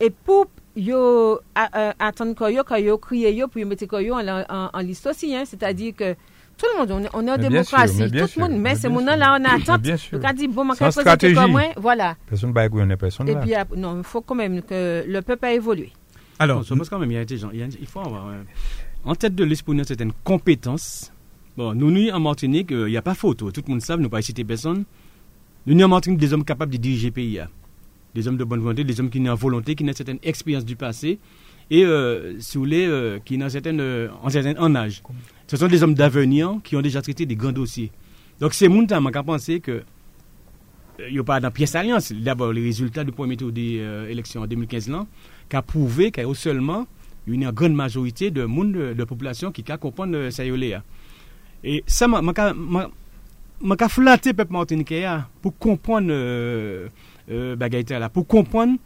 et 0.00 0.10
pour 0.10 0.46
yo 0.76 1.38
attendre 1.54 2.34
quoi 2.34 2.50
quand 2.64 2.76
yo 2.76 2.98
crier 2.98 3.32
yo 3.32 3.46
pour 3.46 3.64
mettre 3.64 3.86
quoi 3.86 4.00
en, 4.10 4.68
en, 4.72 4.80
liste 4.80 5.06
aussi, 5.06 5.34
hein, 5.36 5.44
c'est-à-dire 5.46 5.94
que 5.94 6.16
tout 6.56 6.66
le 6.72 6.78
monde, 6.86 7.08
on 7.12 7.26
est 7.26 7.30
en 7.30 7.38
démocratie, 7.38 8.10
tout 8.10 8.28
le 8.36 8.40
monde, 8.40 8.58
mais 8.60 8.74
c'est 8.74 8.88
mon 8.88 9.04
là, 9.04 9.38
on 9.38 9.44
attend. 9.44 9.78
Bien 9.78 9.96
sûr. 9.96 10.18
On 10.22 10.32
dit, 10.32 10.48
bon, 10.48 10.64
ma 10.64 10.74
stratégie. 10.74 11.34
Comme 11.34 11.52
moi, 11.52 11.62
voilà. 11.76 12.16
Personne 12.28 12.50
ne 12.50 12.54
va 12.54 12.96
personne. 12.96 13.28
Et 13.28 13.36
puis, 13.36 13.52
non, 13.76 13.98
il 13.98 14.04
faut 14.04 14.20
quand 14.20 14.34
même 14.34 14.62
que 14.62 15.04
le 15.06 15.20
peuple 15.22 15.44
a 15.46 15.52
évolué. 15.52 15.92
Alors, 16.38 16.62
je 16.62 16.74
pense 16.74 16.88
quand 16.88 16.98
même, 16.98 17.10
il 17.10 17.14
y 17.14 17.18
a 17.18 17.24
des 17.24 17.36
gens, 17.38 17.50
il 17.52 17.86
faut 17.86 18.00
avoir 18.00 18.26
en 19.04 19.14
tête 19.14 19.34
de 19.34 19.44
l'esprit 19.44 19.72
une 19.72 19.84
certaine 19.84 20.12
compétence. 20.24 21.12
Bon, 21.56 21.74
nous, 21.74 21.90
nous, 21.90 22.10
en 22.10 22.20
Martinique, 22.20 22.68
il 22.70 22.86
n'y 22.86 22.96
a 22.96 23.02
pas 23.02 23.14
photo. 23.14 23.50
Tout 23.52 23.62
le 23.66 23.72
monde 23.72 23.82
sait, 23.82 23.96
nous 23.96 24.04
ne 24.04 24.08
pas 24.08 24.22
citer 24.22 24.44
personne. 24.44 24.84
Nous, 25.66 25.74
nous, 25.74 25.84
en 25.84 25.88
Martinique, 25.88 26.18
des 26.18 26.32
hommes 26.32 26.44
capables 26.44 26.72
de 26.72 26.78
diriger 26.78 27.08
le 27.08 27.12
pays. 27.12 27.40
Des 28.14 28.26
hommes 28.28 28.36
de 28.36 28.44
bonne 28.44 28.60
volonté, 28.60 28.82
des 28.84 28.98
hommes 29.00 29.10
qui 29.10 29.20
ont 29.20 29.34
volonté, 29.34 29.74
qui 29.74 29.84
ont 29.84 29.88
une 29.88 29.92
certaine 29.92 30.18
expérience 30.22 30.64
du 30.64 30.76
passé 30.76 31.18
et, 31.70 31.84
euh, 31.84 32.38
si 32.40 32.56
vous 32.56 32.64
voulez, 32.64 32.86
euh, 32.86 33.18
qui 33.24 33.40
euh, 33.40 34.08
en 34.22 34.28
certain 34.30 34.56
en 34.58 34.74
âge. 34.74 35.02
Ce 35.46 35.56
sont 35.56 35.68
des 35.68 35.82
hommes 35.82 35.94
d'avenir 35.94 36.56
qui 36.64 36.76
ont 36.76 36.82
déjà 36.82 37.02
traité 37.02 37.26
des 37.26 37.36
grands 37.36 37.52
dossiers. 37.52 37.90
Donc, 38.40 38.54
c'est 38.54 38.68
mon 38.68 38.86
temps, 38.86 39.02
penser 39.24 39.60
que 39.60 39.82
il 41.08 41.12
n'y 41.14 41.18
a 41.18 41.24
pas 41.24 41.40
dans 41.40 41.50
pièce 41.50 41.74
alliance. 41.74 42.12
D'abord, 42.12 42.52
les 42.52 42.62
résultats 42.62 43.02
du 43.02 43.10
premier 43.10 43.36
tour 43.36 43.50
des 43.50 43.84
élections 44.08 44.42
en 44.42 44.46
2015 44.46 44.88
là, 44.90 45.04
qui 45.50 45.56
a 45.56 45.62
prouvé 45.62 46.12
qu'il 46.12 46.22
y 46.24 46.30
a 46.30 46.34
seulement 46.34 46.86
une 47.26 47.50
grande 47.50 47.74
majorité 47.74 48.30
de 48.30 48.44
monde 48.44 48.72
de, 48.72 49.04
population 49.04 49.50
qui 49.50 49.64
a 49.70 49.76
comprendre 49.78 50.28
ça 50.30 50.42
Et 51.64 51.82
ça 51.86 52.06
m'a 52.08 52.20
flatté 53.88 54.32
peuple 54.34 54.52
martiniquais 54.52 55.06
pour 55.40 55.56
comprendre 55.58 56.08
euh, 56.10 56.88
euh, 57.30 58.08
pour 58.12 58.26
comprendre 58.26 58.76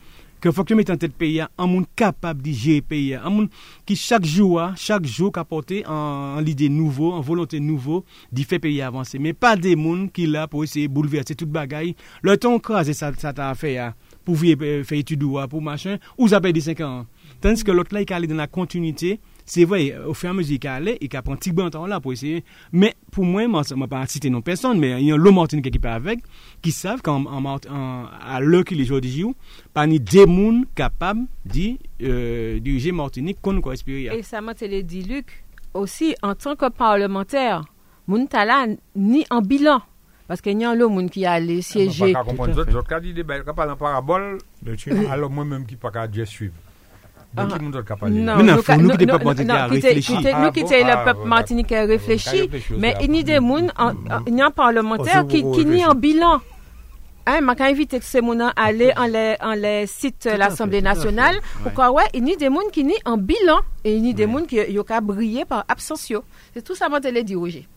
que 0.41 0.51
faut 0.51 0.64
que 0.64 0.74
mette 0.74 0.91
en 0.91 0.97
tête 0.97 1.12
pays 1.12 1.41
un 1.41 1.66
monde 1.66 1.86
capable 1.97 2.43
de 2.43 2.51
gérer 2.51 2.80
pays 2.80 3.14
un 3.14 3.30
monde 3.30 3.49
qui 3.84 3.97
chaque 3.97 4.24
jour 4.24 4.61
chaque 4.76 5.07
jour 5.07 5.30
apporter 5.34 5.84
en, 5.86 6.41
l'idée 6.41 6.68
nouveau 6.68 7.12
en 7.12 7.20
volonté 7.20 7.61
nouveau 7.61 8.05
d'y 8.32 8.45
faire 8.45 8.61
pays 8.61 8.82
avancer 8.82 9.18
mais 9.18 9.32
pas 9.32 9.57
des 9.57 9.76
monde 9.76 10.12
qui 10.12 10.26
là 10.26 10.47
pour 10.47 10.64
essayer 10.64 10.89
de 10.89 10.93
bouleverser 10.93 11.34
toute 11.34 11.51
bagaille 11.51 11.95
le 12.22 12.36
temps 12.36 12.59
crase 12.59 12.93
ça 12.93 13.12
ça 13.16 13.32
t'a 13.32 13.55
fait 13.55 13.78
pour 14.28 14.36
euh, 14.45 14.84
faire 14.84 14.99
études 14.99 15.24
pour 15.49 15.62
machin 15.62 15.97
ou 16.18 16.28
ça 16.28 16.39
perd 16.41 16.61
5 16.61 16.80
ans. 16.80 17.07
Tandis 17.41 17.64
que 17.64 17.70
l'autre 17.70 17.95
là 17.95 18.01
il 18.01 18.03
est 18.03 18.12
allé 18.12 18.26
dans 18.26 18.34
la 18.34 18.47
continuité 18.47 19.20
C'est 19.51 19.64
vrai, 19.64 19.96
au 20.07 20.12
fur 20.12 20.28
et 20.28 20.30
à 20.30 20.34
mesure 20.34 20.59
qu'il 20.59 20.68
allé, 20.68 20.99
il 21.01 21.16
a 21.16 21.22
pris 21.22 21.32
un 21.32 21.36
petit 21.36 21.53
bon 21.53 21.70
temps 21.70 21.86
là 21.86 22.01
pour 22.01 22.12
essayer. 22.12 22.44
Mais 22.70 22.94
pour 23.11 23.24
moi, 23.24 23.44
je 23.66 23.74
ne 23.74 23.80
vais 23.80 23.86
pas 23.86 24.07
citer 24.07 24.28
non 24.28 24.42
personne, 24.42 24.78
mais 24.78 25.01
il 25.01 25.09
y 25.09 25.12
a 25.12 25.16
l'homme 25.16 25.36
Martinique 25.36 25.70
qui 25.70 25.78
parle 25.78 25.94
avec, 25.94 26.20
qui 26.61 26.70
savent 26.70 27.01
qu'à 27.01 28.40
l'heure 28.40 28.64
qu'il 28.64 28.78
est 28.78 28.84
aujourd'hui, 28.84 29.24
pas 29.72 29.86
ni 29.86 29.99
des 30.01 30.26
gens 30.26 30.62
capables 30.74 31.22
de 31.46 31.78
euh, 32.03 32.61
diriger 32.61 32.92
Martinique 32.92 33.38
qu'on 33.40 33.59
quoi 33.62 33.72
respirer. 33.72 34.14
Et 34.18 34.22
ça 34.22 34.42
m'a 34.42 34.53
dit, 34.53 35.03
Luc, 35.03 35.44
aussi 35.72 36.14
en 36.22 36.34
tant 36.34 36.55
que 36.55 36.68
parlementaire, 36.68 37.64
mon 38.07 38.26
talent 38.26 38.76
ni 38.94 39.24
en 39.30 39.40
bilan. 39.40 39.80
Parce 40.26 40.42
qu'il 40.42 40.61
y 40.61 40.64
a 40.66 40.70
un 40.72 40.88
monde 40.88 41.09
qui 41.09 41.24
a 41.24 41.32
allé 41.32 41.62
siéger. 41.62 42.12
Je 42.12 42.18
ne 42.18 42.22
comprends 42.22 42.49
pas. 42.49 42.70
Je 42.70 42.80
cas 42.86 43.01
dit 43.01 43.14
des 43.14 43.24
parabole, 43.24 44.36
alors 45.11 45.30
moi-même 45.30 45.64
qui 45.64 45.76
ne 45.76 45.80
pas 45.80 46.07
Dieu 46.07 46.26
suivre. 46.26 46.53
Donc, 46.53 46.59
qui 46.59 46.61
nous 46.61 46.66
capable 46.66 46.66
Non, 46.66 46.68
nous 47.37 48.91
qui 48.97 49.07
sommes 49.07 49.07
pas 49.07 49.18
Martinique 49.24 49.51
à 49.51 49.66
réfléchir. 49.66 50.20
Nous 50.41 50.53
qui 50.53 50.61
sommes 50.61 50.87
le 50.87 51.05
peuple 51.05 51.29
Martinique 51.29 51.72
à 51.72 51.85
réfléchir, 51.85 52.47
mais 52.79 52.95
il 53.03 53.14
y 53.14 53.20
a 53.20 53.22
des 53.22 53.35
gens, 53.37 53.68
il 54.26 54.35
y 54.37 54.41
a 54.41 54.47
un 54.47 54.51
parlementaire 54.51 55.26
qui 55.26 55.45
n'y 55.45 55.83
a 55.83 55.91
un 55.91 55.95
bilan. 55.95 56.41
Hein, 57.31 57.43
m'a 57.43 57.55
invité 57.61 58.01
ces 58.01 58.20
gens 58.20 58.41
à 58.41 58.53
aller 58.57 58.91
en 58.97 59.05
les, 59.05 59.37
en 59.43 59.53
les 59.53 59.87
sites 59.87 60.26
de 60.26 60.39
l'Assemblée 60.39 60.81
nationale. 60.81 61.37
Pourquoi 61.62 61.91
ouais, 61.93 62.05
il 62.14 62.26
y 62.26 62.33
a 62.33 62.37
des 62.37 62.47
gens 62.47 62.57
qui 62.72 62.85
n'y 62.85 62.95
un 63.05 63.18
bilan 63.18 63.61
et 63.85 63.95
il 63.95 64.07
y 64.07 64.11
a 64.11 64.12
des 64.14 64.26
gens 64.26 64.43
qui 64.47 64.59
ont 64.59 65.03
brillé 65.03 65.45
par 65.45 65.66
absence. 65.68 66.11
C'est 66.55 66.62
tout 66.62 66.74
ça 66.74 66.89
que 66.89 67.14
je 67.14 67.20
dit, 67.20 67.35
Roger. 67.35 67.68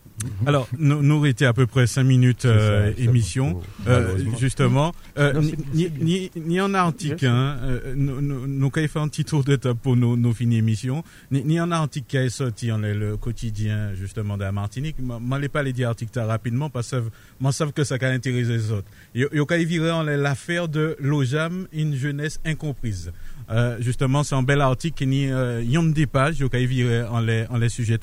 Alors, 0.46 0.68
nous, 0.78 1.02
nous 1.02 1.24
étions 1.26 1.48
à 1.48 1.52
peu 1.52 1.66
près 1.66 1.86
cinq 1.86 2.04
minutes 2.04 2.44
euh, 2.44 2.92
émission, 2.98 3.60
euh, 3.86 4.16
justement. 4.38 4.92
Euh, 5.18 5.40
ni, 5.74 5.90
ni, 6.00 6.30
ni, 6.36 6.60
en 6.60 6.74
article, 6.74 7.26
hein, 7.26 7.58
euh, 7.62 7.94
nous, 7.96 8.20
nous, 8.20 8.46
nous 8.46 8.70
fait 8.70 8.98
un 8.98 9.08
petit 9.08 9.24
tour 9.24 9.44
de 9.44 9.56
table 9.56 9.78
pour 9.82 9.96
nos, 9.96 10.16
nos 10.16 10.32
finies 10.32 10.58
émissions. 10.58 11.02
Ni, 11.30 11.44
ni 11.44 11.60
en 11.60 11.70
article 11.70 12.06
qui 12.06 12.16
est 12.16 12.28
sorti 12.28 12.70
en 12.70 12.78
le 12.78 13.16
quotidien, 13.16 13.94
justement, 13.94 14.36
de 14.36 14.42
la 14.42 14.52
Martinique. 14.52 14.96
Je 14.98 15.04
ne 15.04 15.46
pas 15.48 15.62
les 15.62 15.72
dire 15.72 15.88
article 15.88 16.18
rapidement 16.20 16.70
parce 16.70 16.90
que 16.90 17.02
je 17.40 17.50
sais 17.50 17.72
que 17.72 17.84
ça 17.84 17.96
va 17.96 18.08
intéresser 18.08 18.50
les 18.50 18.70
autres. 18.70 18.88
Il 19.14 19.22
y 19.22 19.78
a 19.78 19.96
en 19.96 20.02
l'affaire 20.02 20.68
de 20.68 20.96
l'OJAM, 21.00 21.66
une 21.72 21.94
jeunesse 21.94 22.40
incomprise. 22.44 23.12
Euh, 23.50 23.76
justement, 23.80 24.22
c'est 24.22 24.34
un 24.34 24.42
bel 24.42 24.60
article 24.60 24.96
qui 24.96 25.06
n'y 25.06 25.30
euh, 25.30 25.60
a 25.62 25.92
des 25.92 26.06
pages, 26.06 26.36
il 26.40 26.72
y 26.78 26.96
a 26.96 27.10
en 27.10 27.20
les, 27.20 27.46
en 27.50 27.56
les 27.58 27.68
sujets 27.68 27.98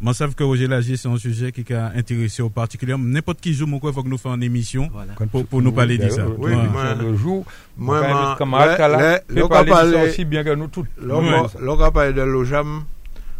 Moi, 0.00 0.12
je 0.12 0.18
sais 0.18 0.28
que 0.34 0.44
Roger 0.44 0.66
Lagier, 0.68 0.96
c'est 0.96 1.08
un 1.08 1.18
sujet 1.18 1.52
qui 1.52 1.72
a 1.72 1.92
intéressé 1.94 2.42
au 2.42 2.48
particulier. 2.50 2.94
N'importe 2.98 3.40
qui 3.40 3.52
joue, 3.54 3.66
mon 3.66 3.78
quoi, 3.78 3.92
faut 3.92 4.02
que 4.02 4.08
nous 4.08 4.16
fassions 4.18 4.36
une 4.36 4.42
émission 4.42 4.90
pour, 5.30 5.46
pour 5.46 5.62
nous 5.62 5.72
parler 5.72 5.98
de 5.98 6.08
ça. 6.08 6.26
Oui, 6.38 6.52
moi, 6.72 6.94
le 6.94 7.16
jour, 7.16 7.44
moi, 7.76 8.00
le 8.00 9.48
parler 9.48 10.08
aussi 10.08 10.24
bien 10.24 10.44
que 10.44 10.54
nous 10.54 10.68
tous. 10.68 10.86
L'on 11.00 11.90
parler 11.90 12.12
de 12.12 12.22
l'OJAM, 12.22 12.84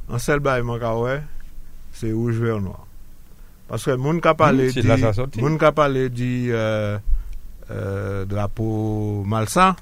en 0.08 0.18
seul 0.18 0.40
bail, 0.40 0.62
c'est 1.92 2.12
rouge, 2.12 2.36
vert, 2.36 2.60
noir. 2.60 2.86
Parce 3.68 3.84
que 3.84 3.90
pale 4.34 4.68
di, 4.70 4.82
moun 5.42 5.56
ka 5.58 5.72
pale 5.74 6.06
di 6.08 6.46
euh, 6.52 6.98
euh, 7.70 8.24
drapeau 8.24 9.24
malsain, 9.26 9.74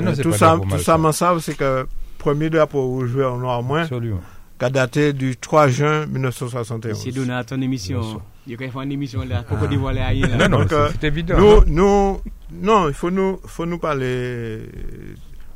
non, 0.00 0.12
tout, 0.14 0.32
ça, 0.32 0.58
tout 0.70 0.78
ça, 0.78 0.96
m'en 0.98 1.12
savent, 1.12 1.40
c'est 1.40 1.56
que 1.56 1.86
premier 2.18 2.48
drapeau 2.50 2.82
rouge 2.86 3.10
vert 3.10 3.36
noir 3.36 3.62
moins, 3.62 3.86
qui 3.86 4.64
a 4.64 4.70
daté 4.70 5.12
du 5.12 5.36
3 5.36 5.68
juin 5.68 6.06
1971. 6.06 6.96
C'est 6.98 7.10
donné 7.12 7.32
à 7.32 7.44
ton 7.44 7.60
émission. 7.60 8.22
Il 8.46 8.58
y 8.60 8.64
a 8.64 8.82
une 8.82 8.92
émission 8.92 9.22
là, 9.24 9.44
pourquoi 9.46 9.66
ah. 9.68 9.70
dévoiler 9.70 10.02
rien 10.02 10.48
Non, 10.48 10.48
non, 10.48 10.66
c'est 10.68 11.04
évident. 11.04 11.38
Nous, 11.38 11.64
nous, 11.66 12.20
non, 12.52 12.88
il 12.88 12.94
faut 12.94 13.10
nous, 13.10 13.38
faut 13.46 13.66
nous 13.66 13.78
parler 13.78 14.62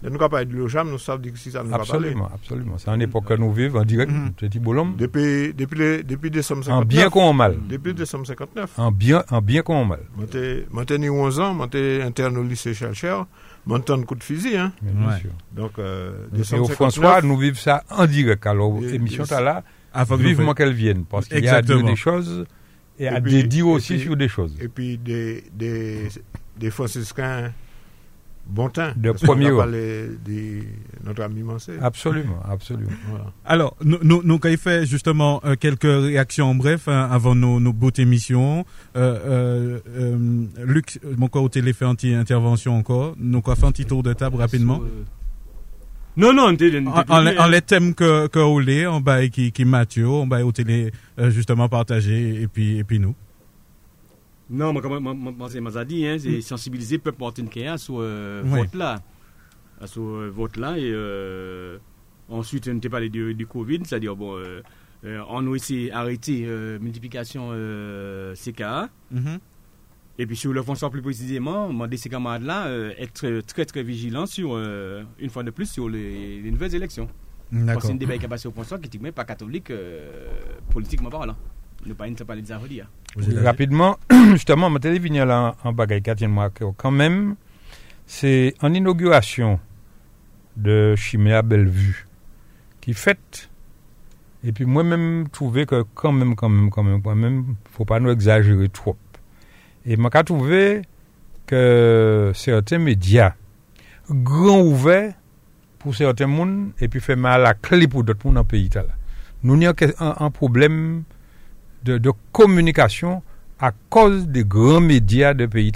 nous 0.03 0.11
ne 0.11 0.28
pas 0.28 0.45
de 0.45 0.53
l'OJAM, 0.55 0.91
nous 0.91 0.99
savons 0.99 1.22
que 1.22 1.39
si 1.39 1.51
ça 1.51 1.62
ne 1.62 1.68
va 1.68 1.78
pas 1.78 1.82
Absolument, 1.82 2.28
absolument. 2.32 2.78
C'est 2.78 2.91
une 2.91 3.03
époque 3.03 3.24
que 3.26 3.34
nous 3.34 3.53
vivons 3.53 3.80
en 3.80 3.84
direct, 3.84 4.12
mm. 4.12 4.30
petit 4.37 4.59
bolom. 4.59 4.95
Depuis, 4.97 5.53
depuis, 5.55 6.05
depuis 6.05 6.30
décembre 6.30 6.64
59. 6.64 6.82
En 6.82 6.87
bien 6.87 7.09
en 7.09 7.32
mal. 7.32 7.57
Depuis 7.68 7.95
décembre 7.95 8.26
59. 8.26 8.78
En 8.78 8.93
bien, 8.93 9.24
en 9.30 9.41
bien 9.41 9.62
en 9.66 9.84
mal. 9.84 10.01
Moi, 10.16 10.26
j'ai 10.89 11.09
11 11.09 11.41
ans, 11.41 11.55
moi, 11.55 11.66
j'étais 11.72 12.03
interne 12.03 12.37
au 12.37 12.43
lycée 12.43 12.74
Chalcher. 12.74 13.20
Moi, 13.67 13.81
un 13.89 14.03
coup 14.03 14.14
de 14.14 14.23
fusil, 14.23 14.57
hein. 14.57 14.73
Bien 14.81 15.19
sûr. 15.19 15.31
Donc, 15.53 15.79
euh, 15.79 16.27
décembre 16.31 16.67
59. 16.69 16.75
François, 16.77 17.23
nous 17.23 17.37
vivons 17.37 17.57
ça 17.57 17.83
en 17.91 18.07
direct. 18.07 18.47
Alors, 18.47 18.81
l'émission 18.81 19.25
est 19.25 19.41
là. 19.41 19.64
Vivement 20.17 20.55
qu'elle 20.55 20.73
vienne. 20.73 21.05
Parce 21.05 21.27
qu'il 21.27 21.45
y 21.45 21.49
a 21.49 21.62
des 21.62 21.97
choses 21.97 22.47
et 22.99 23.09
à 23.09 23.21
dire 23.21 23.67
aussi 23.67 23.99
sur 23.99 24.17
des 24.17 24.29
choses. 24.29 24.57
Et 24.61 24.69
puis, 24.69 24.99
des, 24.99 25.45
des, 25.53 26.09
des 26.57 26.71
franciscains 26.71 27.53
bon 28.49 28.68
temps. 28.68 28.92
De 28.97 29.12
premier 29.12 29.51
de 29.51 30.62
notre 31.05 31.22
ami 31.22 31.42
Mansé. 31.42 31.72
Absolument, 31.80 32.40
absolument. 32.49 32.90
Alors, 33.44 33.76
nous, 33.84 33.99
nous, 34.03 34.22
nous 34.24 34.40
avons 34.42 34.57
fait 34.57 34.86
justement 34.86 35.40
euh, 35.44 35.55
quelques 35.59 35.82
réactions 35.84 36.51
en 36.51 36.55
bref 36.55 36.88
hein, 36.88 37.09
avant 37.11 37.34
nos, 37.34 37.61
nos 37.61 37.72
beaux 37.72 37.90
émissions. 37.90 38.64
Euh, 38.97 39.18
euh, 39.26 39.80
euh, 39.97 40.64
Luc, 40.64 40.99
mon 41.16 41.28
côté, 41.28 41.61
fait 41.72 41.84
une 42.03 42.14
intervention 42.14 42.76
encore. 42.76 43.14
Nous 43.18 43.38
avons 43.38 43.55
fait 43.55 43.66
un 43.66 43.72
petit 43.72 43.86
tour 43.86 44.03
de 44.03 44.12
table 44.12 44.36
rapidement? 44.36 44.80
Non, 46.16 46.32
non, 46.32 46.44
en, 46.47 47.47
les 47.49 47.61
thèmes 47.61 47.94
que, 47.94 48.26
que 48.28 48.38
on 48.38 49.01
va 49.01 49.28
qui, 49.28 49.53
qui 49.53 49.64
Mathieu, 49.66 50.09
on 50.09 50.26
va 50.26 50.47
au 50.47 50.51
télé 50.53 50.90
justement 51.28 51.68
partager 51.68 52.40
et 52.40 52.47
puis, 52.49 52.78
et 52.78 52.84
puis 52.84 52.99
nous. 52.99 53.14
Non, 54.49 54.72
moi, 54.72 54.80
comme 54.80 54.92
je 54.92 55.84
dit, 55.84 56.07
hein, 56.07 56.16
c'est 56.18 56.38
mm. 56.38 56.40
sensibiliser 56.40 56.97
le 56.97 57.03
peuple 57.03 57.20
martiniquais 57.20 57.76
sur 57.78 57.97
euh, 57.99 58.42
vote 58.44 58.74
là. 58.74 59.03
Sur 59.84 60.03
euh, 60.03 60.30
vote 60.30 60.57
là. 60.57 60.78
Et 60.78 60.90
euh, 60.92 61.78
ensuite, 62.28 62.68
on 62.68 62.74
n'était 62.74 62.88
parlé 62.88 63.09
du, 63.09 63.34
du 63.34 63.47
Covid, 63.47 63.80
c'est-à-dire, 63.84 64.14
bon, 64.14 64.36
euh, 64.36 64.62
on 65.28 65.53
a 65.53 65.57
essayé 65.57 65.90
d'arrêter 65.90 66.44
euh, 66.47 66.78
multiplication 66.78 67.51
CKA. 68.34 68.88
Mm-hmm. 69.12 69.38
Et 70.18 70.26
puis, 70.26 70.36
sur 70.36 70.53
le 70.53 70.62
fond, 70.62 70.74
plus 70.90 71.03
précisément, 71.03 71.68
demander 71.68 71.97
ces 71.97 72.09
camarades-là 72.09 72.70
être 72.99 73.40
très, 73.40 73.64
très 73.66 73.82
vigilants 73.82 74.26
sur, 74.26 74.57
une 74.57 75.28
fois 75.28 75.42
de 75.42 75.51
plus, 75.51 75.70
sur 75.70 75.88
les, 75.88 76.40
les 76.40 76.51
nouvelles 76.51 76.74
élections. 76.74 77.09
Parce 77.66 77.78
que 77.78 77.86
c'est 77.88 77.92
un 77.92 77.97
débat 77.97 78.16
qui 78.16 78.24
a 78.24 78.28
passé 78.28 78.49
au 78.49 78.51
point 78.51 78.64
qui 78.64 78.99
n'est 78.99 79.12
pas 79.12 79.24
catholique, 79.24 79.70
politiquement 80.70 81.11
parlant. 81.11 81.36
Ne 81.87 81.95
pas, 81.95 82.09
ne 82.09 82.14
pas 82.14 82.34
les 82.34 82.43
dire. 82.43 82.61
Rapidement, 83.43 83.99
justement, 84.32 84.68
ma 84.68 84.78
télévision 84.80 85.24
là 85.24 85.55
en 85.62 85.72
bagaille 85.72 86.03
moi 86.28 86.51
quand 86.76 86.91
même, 86.91 87.37
c'est 88.07 88.55
en 88.61 88.74
inauguration 88.74 89.61
de 90.57 90.95
Chimère 90.97 91.43
Bellevue 91.43 92.07
qui 92.80 92.93
fait. 92.93 93.51
Et 94.45 94.53
puis 94.53 94.64
moi-même 94.64 95.28
trouvé 95.30 95.66
que 95.66 95.84
quand 95.95 96.12
même, 96.12 96.34
quand 96.34 96.49
même, 96.49 96.70
quand 96.70 96.82
même, 96.82 97.03
quand 97.03 97.14
même, 97.14 97.57
faut 97.72 97.84
pas 97.84 98.01
nous 98.01 98.11
exagérer 98.11 98.68
trop. 98.68 98.97
Et 99.84 99.97
m'a 99.97 100.11
trouvé 100.11 100.82
que 101.47 102.32
certains 102.34 102.78
médias 102.78 103.34
grand 104.11 104.61
ouverts 104.61 105.14
pour 105.78 105.95
certains 105.95 106.26
monde 106.26 106.70
et 106.80 106.89
puis 106.89 107.01
fait 107.01 107.16
mal 107.16 107.41
à 107.41 107.45
la 107.45 107.55
clé 107.55 107.87
pour 107.87 108.05
d'autres 108.05 108.26
monde 108.26 108.34
dans 108.34 108.41
le 108.43 108.47
pays 108.47 108.68
là. 108.74 108.84
Nous 109.43 109.55
avons 109.55 109.74
un 109.99 110.30
problème 110.30 111.05
de, 111.85 112.12
communication 112.33 113.22
à 113.59 113.72
cause 113.91 114.29
des 114.29 114.45
grands 114.45 114.81
médias 114.81 115.35
de 115.35 115.47
pays. 115.47 115.72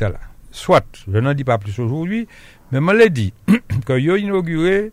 Soit, 0.50 1.04
je 1.10 1.18
n'en 1.18 1.34
dis 1.34 1.44
pas 1.44 1.58
plus 1.58 1.78
aujourd'hui, 1.78 2.26
mais 2.72 2.80
je 2.80 2.96
l'ai 2.96 3.10
dit, 3.10 3.32
qu'ils 3.86 4.10
ont 4.10 4.16
inauguré 4.16 4.92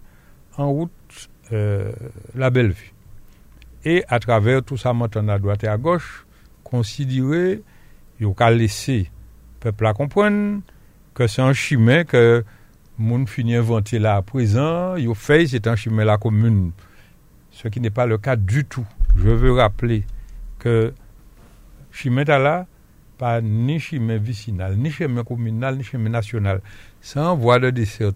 en 0.57 0.69
route 0.71 0.91
euh, 1.51 1.91
la 2.35 2.49
belle 2.49 2.71
vue. 2.71 2.93
Et 3.85 4.03
à 4.07 4.19
travers 4.19 4.63
tout 4.63 4.77
ça, 4.77 4.93
maintenant 4.93 5.33
à 5.33 5.39
droite 5.39 5.63
et 5.63 5.67
à 5.67 5.77
gauche, 5.77 6.25
considérer, 6.63 7.61
ils 8.19 8.25
ont 8.25 8.35
laisser 8.49 8.99
le 8.99 9.59
peuple 9.59 9.85
à 9.85 9.93
comprendre 9.93 10.61
que 11.13 11.27
c'est 11.27 11.41
un 11.41 11.53
chemin 11.53 12.03
que 12.03 12.43
monde 12.97 13.29
finit 13.29 13.55
inventer 13.55 13.99
là 13.99 14.15
à 14.15 14.21
présent, 14.21 14.95
ont 14.97 15.13
fait, 15.13 15.47
c'est 15.47 15.67
un 15.67 15.75
chemin 15.75 16.03
la 16.03 16.17
commune. 16.17 16.71
Ce 17.51 17.67
qui 17.67 17.79
n'est 17.79 17.89
pas 17.89 18.05
le 18.05 18.17
cas 18.17 18.35
du 18.35 18.65
tout. 18.65 18.85
Je 19.15 19.29
veux 19.29 19.51
rappeler 19.51 20.03
que 20.67 20.93
chemin 21.91 22.23
là, 22.23 22.65
pas 23.17 23.41
ni 23.41 23.79
chemin 23.79 24.17
vicinal, 24.17 24.75
ni 24.77 24.91
chemin 24.91 25.23
communal, 25.23 25.77
ni 25.77 25.83
chemin 25.83 26.09
national. 26.09 26.61
C'est 27.01 27.19
un 27.19 27.33
voie 27.33 27.59
de 27.59 27.69
dessert 27.69 28.11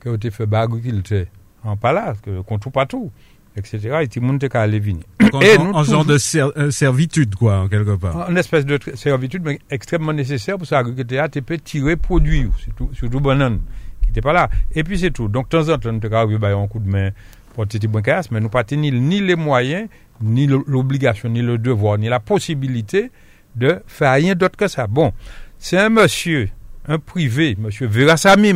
que 0.00 0.08
vous 0.08 0.16
avez 0.16 0.30
fait 0.30 0.52
agriculteur 0.52 1.26
en 1.62 1.76
palace, 1.76 2.18
qu'on 2.46 2.58
trouve 2.58 2.72
pas 2.72 2.86
tout, 2.86 3.10
etc. 3.56 4.00
Et 4.02 4.08
tout 4.08 4.20
le 4.20 4.26
monde 4.26 4.42
est 4.42 4.54
allé 4.54 4.80
venir. 4.80 5.04
Et 5.40 5.56
en, 5.56 5.82
genre 5.82 6.04
de 6.04 6.18
euh, 6.58 6.70
servitude, 6.70 7.34
quoi, 7.36 7.60
en 7.60 7.68
quelque 7.68 7.96
part. 7.96 8.30
Une 8.30 8.36
espèce 8.36 8.66
de 8.66 8.78
servitude, 8.94 9.42
mais 9.44 9.58
extrêmement 9.70 10.12
nécessaire 10.12 10.58
pour 10.58 10.68
que 10.68 10.74
l'agriculteur 10.74 11.28
peut 11.46 11.58
tirer 11.58 11.96
produit, 11.96 12.50
surtout, 12.58 12.90
surtout 12.92 13.20
banane, 13.20 13.60
qui 14.02 14.08
n'était 14.08 14.20
pas 14.20 14.32
là. 14.32 14.50
Et 14.74 14.84
puis 14.84 14.98
c'est 14.98 15.10
tout. 15.10 15.28
Donc, 15.28 15.48
de 15.48 15.58
temps 15.58 15.72
en 15.72 15.78
temps, 15.78 15.90
on 15.94 16.00
peut 16.00 16.14
un 16.14 16.66
coup 16.66 16.80
de 16.80 16.88
main 16.90 17.10
pour 17.54 17.66
petit 17.66 17.88
mais 18.30 18.40
nous 18.40 18.48
pas 18.48 18.64
ni, 18.72 18.90
ni 18.90 19.20
les 19.20 19.36
moyens, 19.36 19.88
ni 20.20 20.46
l'obligation, 20.46 21.28
ni 21.28 21.42
le 21.42 21.58
devoir, 21.58 21.98
ni 21.98 22.08
la 22.08 22.20
possibilité 22.20 23.10
de 23.56 23.80
faire 23.86 24.12
rien 24.12 24.34
d'autre 24.34 24.56
que 24.56 24.68
ça. 24.68 24.86
Bon, 24.86 25.12
c'est 25.58 25.78
un 25.78 25.88
monsieur, 25.88 26.48
un 26.86 26.98
privé, 26.98 27.56
monsieur 27.58 27.86
Verasami 27.86 28.52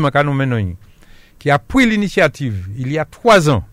qui 1.38 1.50
a 1.50 1.59
pris 1.59 1.86
l'initiative 1.86 2.68
il 2.76 2.90
y 2.90 2.98
a 2.98 3.04
trois 3.04 3.48
ans 3.48 3.64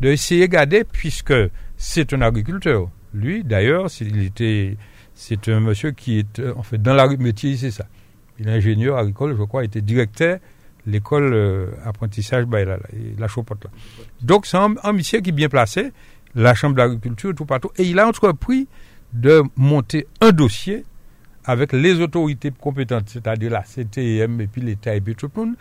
de 0.00 0.10
de 0.10 0.46
garder, 0.46 0.84
puisque 0.84 1.34
c'est 1.76 2.12
un 2.12 2.20
agriculteur. 2.20 2.90
Lui, 3.12 3.44
d'ailleurs, 3.44 3.90
c'est 3.90 5.48
un 5.48 5.60
monsieur 5.60 5.92
qui 5.92 6.18
est, 6.18 6.42
en 6.56 6.62
fait, 6.62 6.82
dans 6.82 6.94
la 6.94 7.06
métier, 7.08 7.56
c'est 7.56 7.70
ça. 7.70 7.86
Il 8.38 8.48
est 8.48 8.52
ingénieur 8.52 8.98
agricole, 8.98 9.36
je 9.38 9.44
crois, 9.44 9.62
il 9.62 9.66
était 9.66 9.80
directeur 9.80 10.38
l'école 10.86 11.32
euh, 11.32 11.66
apprentissage 11.84 12.44
bah, 12.44 12.64
la, 12.64 12.78
la, 13.18 13.28
Chopote 13.28 13.64
là. 13.64 13.70
Donc 14.20 14.46
c'est 14.46 14.56
un, 14.56 14.92
monsieur 14.92 15.20
qui 15.20 15.30
est 15.30 15.32
bien 15.32 15.48
placé, 15.48 15.92
la 16.34 16.54
chambre 16.54 16.76
d'agriculture 16.76 17.34
tout 17.34 17.46
partout, 17.46 17.70
et 17.76 17.84
il 17.84 17.98
a 17.98 18.06
entrepris 18.06 18.68
de 19.12 19.42
monter 19.56 20.06
un 20.20 20.32
dossier 20.32 20.84
avec 21.44 21.72
les 21.72 22.00
autorités 22.00 22.50
compétentes, 22.50 23.08
c'est-à-dire 23.08 23.50
la 23.50 23.62
CTM 23.62 24.40
et 24.40 24.46
puis 24.46 24.62
l'État 24.62 24.94
et 24.94 25.00
puis 25.00 25.14
tout 25.14 25.30
le 25.34 25.42
monde, 25.42 25.54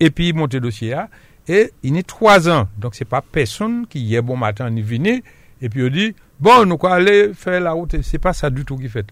et 0.00 0.10
puis 0.10 0.32
monter 0.32 0.60
dossier 0.60 0.90
là, 0.90 1.08
et 1.46 1.72
il 1.82 1.96
est 1.96 2.06
trois 2.06 2.48
ans, 2.48 2.68
donc 2.76 2.94
c'est 2.94 3.06
pas 3.06 3.22
personne 3.22 3.86
qui 3.86 4.14
est 4.14 4.22
bon 4.22 4.36
matin 4.36 4.68
ni 4.70 4.82
venu, 4.82 5.22
et 5.60 5.68
puis 5.68 5.82
on 5.82 5.88
dit, 5.88 6.14
bon, 6.38 6.66
nous 6.66 6.78
allons 6.82 6.92
aller 6.92 7.30
faire 7.34 7.60
la 7.60 7.72
route, 7.72 8.00
c'est 8.02 8.18
pas 8.18 8.32
ça 8.32 8.50
du 8.50 8.64
tout 8.64 8.76
qui 8.76 8.88
fait. 8.88 9.06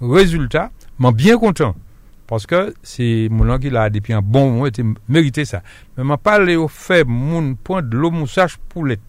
Résultat, 0.00 0.70
mais 0.98 1.12
bien 1.12 1.36
content. 1.36 1.74
Parce 2.26 2.46
que 2.46 2.72
c'est 2.82 3.28
mon 3.28 3.58
qui 3.58 3.70
l'a 3.70 3.90
depuis 3.90 4.12
un 4.12 4.22
bon 4.22 4.52
moment 4.52 4.70
mérité 5.08 5.44
ça. 5.44 5.62
Mais 5.96 6.04
m'a 6.04 6.16
parlé 6.16 6.54
au 6.54 6.68
fait 6.68 7.04
mon 7.04 7.54
point 7.56 7.82
de 7.82 7.96
l'eau 7.96 8.12
moussage 8.12 8.56
poulette 8.68 9.00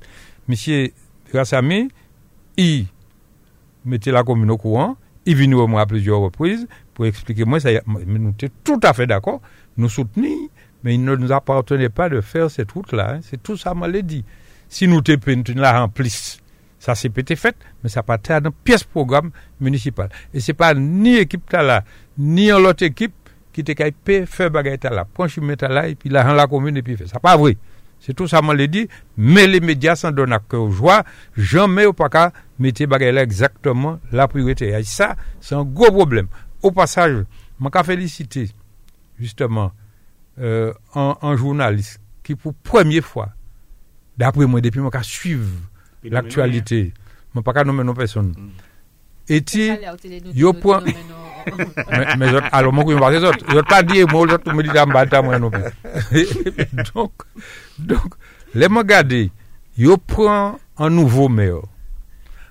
monsieur 0.48 0.92
grâce 1.32 1.54
à 1.54 1.62
moi 1.62 1.88
il 2.58 2.88
mettez 3.86 4.12
la 4.12 4.24
commune 4.24 4.52
au 4.52 4.58
courant. 4.58 4.98
Il 5.26 5.36
vient 5.36 5.68
moins 5.68 5.82
à 5.82 5.86
plusieurs 5.86 6.20
reprises 6.20 6.68
pour 6.94 7.06
expliquer 7.06 7.46
moi 7.46 7.60
ça. 7.60 7.70
Nous 7.88 8.34
sommes 8.40 8.50
tout 8.64 8.80
à 8.84 8.94
fait 8.94 9.08
d'accord. 9.08 9.42
Nous 9.78 9.90
soutenons, 9.90 10.50
mais 10.84 10.96
il 10.96 11.04
ne 11.04 11.16
nous 11.16 11.32
appartenait 11.32 11.90
pas 11.90 12.10
de 12.10 12.22
faire 12.22 12.50
cette 12.50 12.72
route-là. 12.72 13.14
Hein. 13.14 13.20
C'est 13.22 13.42
tout 13.42 13.56
ça, 13.56 13.74
l'ai 13.88 14.04
dit. 14.04 14.26
Si 14.68 14.88
nous 14.88 15.02
te 15.02 15.52
la 15.52 15.82
remplissons, 15.82 16.40
ça 16.80 16.96
s'est 16.96 17.10
peut-être 17.10 17.38
fait, 17.38 17.56
mais 17.84 17.90
ça 17.90 18.02
pas 18.02 18.18
dans 18.18 18.52
pièce 18.52 18.84
programme 18.84 19.32
municipal. 19.60 20.10
Et 20.34 20.40
c'est 20.40 20.54
pas 20.54 20.74
ni 20.74 21.18
équipe 21.18 21.52
là, 21.52 21.84
ni 22.18 22.48
l'autre 22.48 22.84
équipe 22.84 23.14
qui 23.54 23.64
te 23.64 23.74
fait 24.06 24.26
faire 24.26 24.50
bagaille 24.50 24.80
là. 24.84 25.06
Prends 25.14 25.28
chemin 25.28 25.56
là 25.62 25.88
et 25.88 25.96
puis 25.96 26.10
là 26.10 26.34
la 26.34 26.48
commune 26.48 26.78
et 26.78 26.82
puis 26.82 26.98
fait. 26.98 27.08
Ça 27.08 27.20
pas 27.20 27.38
vrai. 27.38 27.58
C'est 28.02 28.16
tout 28.16 28.28
ça, 28.28 28.42
moi 28.42 28.56
l'ai 28.56 28.68
dit. 28.68 28.88
Mais 29.16 29.46
les 29.48 29.60
médias 29.60 29.96
s'en 29.96 30.12
donnent 30.12 30.34
à 30.34 30.40
cœur 30.40 30.70
joie. 30.72 31.04
Jamais 31.38 31.86
au 31.86 31.94
pas 31.94 32.10
qu'à 32.10 32.34
mettre 32.58 32.84
bagaille 32.86 33.14
là 33.14 33.22
exactement 33.22 34.00
la 34.12 34.28
priorité. 34.28 34.70
Et 34.70 34.84
ça, 34.84 35.16
c'est 35.40 35.56
un 35.56 35.64
gros 35.64 35.92
problème. 35.92 36.28
Au 36.64 36.72
passage, 36.72 37.24
je 37.64 37.70
qu'à 37.70 37.84
féliciter, 37.84 38.50
justement, 39.20 39.72
euh, 40.40 40.74
un, 40.96 41.36
journaliste 41.36 42.02
qui, 42.24 42.34
pour 42.34 42.56
première 42.56 43.06
fois, 43.06 43.30
d'après 44.18 44.48
moi, 44.48 44.62
depuis, 44.62 44.80
je 44.80 45.04
suivre 45.04 45.48
l'actualité, 46.04 46.94
je 47.34 47.40
ne 47.40 47.44
pas 47.44 47.64
nommer 47.64 47.84
nos 47.84 47.94
personnes. 47.94 48.34
Mm. 48.36 48.50
Et 49.30 49.42
men 52.18 52.28
zot 52.36 52.50
alo 52.52 52.72
mwen 52.72 52.86
kou 52.88 52.96
yon 52.96 53.04
vase 53.04 53.24
zot 53.24 53.46
zot 53.52 53.70
pa 53.70 53.82
diye 53.86 54.06
mwen 54.10 54.36
zot 54.36 54.50
mwen 54.52 54.68
di 54.68 54.76
dam 54.76 54.94
bata 54.96 55.24
mwen 55.26 55.42
nou 55.42 55.52
donk 56.92 57.28
donk 57.78 58.20
le 58.54 58.70
mwen 58.70 58.88
gade 58.88 59.24
yo 59.78 59.98
pran 59.98 60.58
an 60.82 60.98
nouvo 60.98 61.30
meyo 61.30 61.64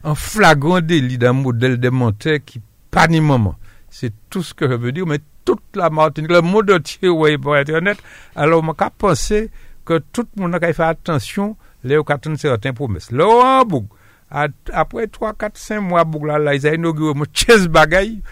an 0.02 0.16
flagrant 0.16 0.80
délit 0.80 1.18
d'un 1.18 1.32
modèle 1.32 1.78
de 1.78 1.90
Montaigne 1.90 2.40
qui 2.40 2.62
panie 2.90 3.20
maman. 3.20 3.56
C'est 3.88 4.12
tout 4.28 4.42
ce 4.42 4.54
que 4.54 4.68
je 4.68 4.74
veux 4.74 4.92
dire, 4.92 5.06
mais 5.06 5.18
toute 5.44 5.62
la 5.74 5.90
Martinique, 5.90 6.30
le 6.30 6.42
monde 6.42 6.70
entier, 6.70 7.08
oui, 7.08 7.38
pour 7.38 7.56
être 7.56 7.72
honnête, 7.72 7.98
alors 8.36 8.62
on 8.64 8.72
a 8.72 8.90
pensé 8.90 9.50
que 9.84 9.98
tout 10.12 10.26
le 10.36 10.42
monde 10.42 10.54
a 10.54 10.72
fait 10.72 10.82
attention, 10.82 11.56
les 11.82 11.96
a 11.96 12.18
certaines 12.36 12.74
promesses. 12.74 13.10
Là, 13.10 13.26
en 13.26 13.64
Boug, 13.64 13.86
après 14.30 15.06
3, 15.06 15.32
4, 15.34 15.56
5 15.56 15.80
mois, 15.80 16.04
Boug, 16.04 16.26
là, 16.26 16.38
là, 16.38 16.54
ils 16.54 16.66
ont 16.66 16.72
inauguré 16.72 17.14
mon 17.14 17.24
chaise 17.32 17.68
bagaille, 17.68 18.22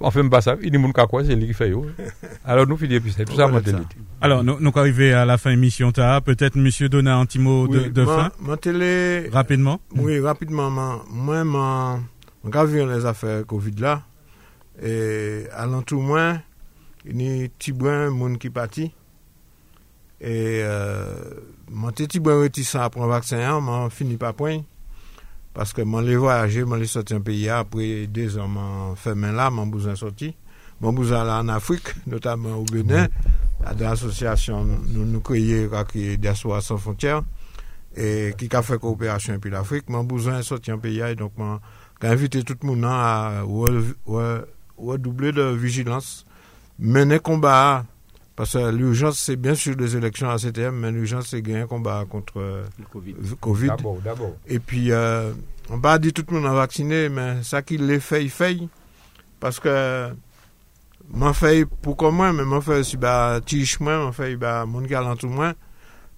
En 0.00 0.10
fait, 0.10 0.20
il 0.20 0.24
y 0.24 0.72
a 0.72 0.72
des 0.72 1.40
gens 1.40 1.46
qui 1.46 1.54
fait 1.54 1.72
Alors, 2.44 2.66
nous 2.66 2.76
finissons 2.76 3.02
plus. 3.02 3.24
Tout 3.24 3.34
ça, 3.34 3.48
mentalité. 3.48 3.96
Alors, 4.20 4.44
nous, 4.44 4.58
nous 4.60 4.72
arrivons 4.74 5.16
à 5.16 5.24
la 5.24 5.38
fin 5.38 5.50
de 5.50 5.54
l'émission. 5.54 5.90
Peut-être, 5.90 6.56
monsieur, 6.56 6.88
donner 6.88 7.10
un 7.10 7.24
petit 7.24 7.38
mot 7.38 7.66
de, 7.66 7.78
oui, 7.78 7.90
de 7.90 8.04
fin. 8.04 8.30
Ma 8.40 8.56
télé, 8.58 9.28
rapidement. 9.30 9.80
Oui, 9.94 10.20
rapidement. 10.20 10.70
Moi, 10.70 11.44
moi, 11.44 12.00
je 12.44 12.78
les 12.94 13.06
affaires 13.06 13.46
Covid 13.46 13.76
là. 13.78 14.02
Et, 14.82 15.44
allant 15.54 15.80
tout 15.80 16.00
moins, 16.00 16.42
il 17.06 17.22
y 17.22 17.26
a 17.26 17.38
des 17.38 17.48
petits 17.48 17.72
gens 17.72 18.36
qui 18.38 18.50
parti. 18.50 18.92
Et, 20.20 20.60
euh, 20.62 21.14
mon 21.70 21.90
petit 21.90 22.20
bon 22.20 22.40
réticent 22.42 22.74
à 22.74 22.90
prendre 22.90 23.08
vaccin, 23.08 23.54
on 23.56 23.88
finit 23.88 24.16
pas 24.18 24.34
point. 24.34 24.60
Paske 25.56 25.86
man 25.88 26.04
le 26.04 26.18
voyaje, 26.20 26.66
man 26.68 26.82
le 26.82 26.86
soti 26.90 27.14
an 27.16 27.22
peyi 27.24 27.46
a, 27.48 27.62
apre 27.64 28.04
de 28.12 28.26
zan 28.28 28.50
man 28.52 28.96
femen 29.00 29.32
la, 29.38 29.48
man 29.50 29.70
bouzan 29.72 29.96
soti. 29.96 30.34
Man 30.84 30.92
bouzan 30.92 31.24
la 31.24 31.38
an 31.40 31.48
Afrik, 31.54 31.94
notamen 32.04 32.58
ou 32.58 32.66
Benin, 32.68 33.08
de 33.78 33.86
asosyasyon 33.88 34.68
nou 34.92 35.06
nou 35.08 35.24
kreye 35.24 35.64
kakye 35.72 36.18
Diaswa 36.20 36.60
San 36.60 36.80
Fontier, 36.82 37.22
ki 38.36 38.50
ka 38.52 38.60
fe 38.60 38.76
kooperasyon 38.82 39.40
pi 39.40 39.54
l'Afrik. 39.54 39.88
Man 39.88 40.04
bouzan 40.10 40.44
soti 40.44 40.74
an 40.74 40.82
peyi 40.82 41.00
a, 41.06 41.14
donk 41.16 41.40
man 41.40 41.62
ka 42.02 42.12
invite 42.12 42.44
tout 42.44 42.68
mounan 42.68 42.92
a 42.92 43.44
wè 43.48 44.98
double 45.00 45.32
de 45.32 45.48
vigilans, 45.56 46.26
mene 46.76 47.16
komba 47.24 47.56
a, 47.56 47.70
parce 48.36 48.52
que 48.52 48.70
l'urgence, 48.70 49.18
c'est 49.18 49.36
bien 49.36 49.54
sûr 49.54 49.74
des 49.76 49.96
élections 49.96 50.28
à 50.28 50.36
CTM, 50.36 50.76
mais 50.76 50.92
l'urgence, 50.92 51.28
c'est 51.28 51.40
gagner 51.40 51.60
un 51.60 51.66
combat 51.66 52.04
contre 52.08 52.64
le 52.78 53.34
Covid. 53.40 53.70
Et 54.46 54.58
puis, 54.58 54.92
euh, 54.92 55.32
on 55.70 55.78
va 55.78 55.98
dire 55.98 56.12
tout 56.12 56.24
le 56.28 56.40
monde 56.40 56.46
a 56.46 56.52
vacciné, 56.52 57.08
mais 57.08 57.42
ça 57.42 57.62
qu'il 57.62 57.86
les 57.86 57.98
fait, 57.98 58.22
il 58.22 58.30
fait. 58.30 58.58
Parce 59.40 59.58
que, 59.58 60.10
m'en 61.08 61.32
fait 61.32 61.64
pour 61.64 62.12
moi, 62.12 62.34
mais 62.34 62.44
m'en 62.44 62.60
fait 62.60 62.80
aussi, 62.80 62.98
bah, 62.98 63.40
tiche 63.44 63.80
moi, 63.80 63.98
m'en 64.04 64.12
fait, 64.12 64.36
bah, 64.36 64.66
mon 64.66 64.82
gars 64.82 65.14
tout 65.18 65.28
moins. 65.28 65.54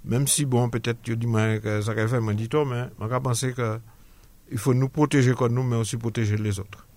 Même 0.04 0.26
si, 0.26 0.44
bon, 0.44 0.68
peut-être, 0.70 1.00
tu 1.02 1.16
dis 1.16 1.26
moi 1.26 1.58
que 1.58 1.82
ça 1.82 1.94
fait, 1.94 2.20
moi, 2.20 2.34
dit 2.34 2.48
toi, 2.48 2.64
mais, 2.64 2.88
je 3.00 3.16
pense 3.18 3.40
que, 3.42 3.78
il 4.50 4.58
faut 4.58 4.74
nous 4.74 4.88
protéger 4.88 5.34
comme 5.34 5.52
nous, 5.52 5.62
mais 5.62 5.76
aussi 5.76 5.96
protéger 5.96 6.36
les 6.36 6.58
autres. 6.58 6.87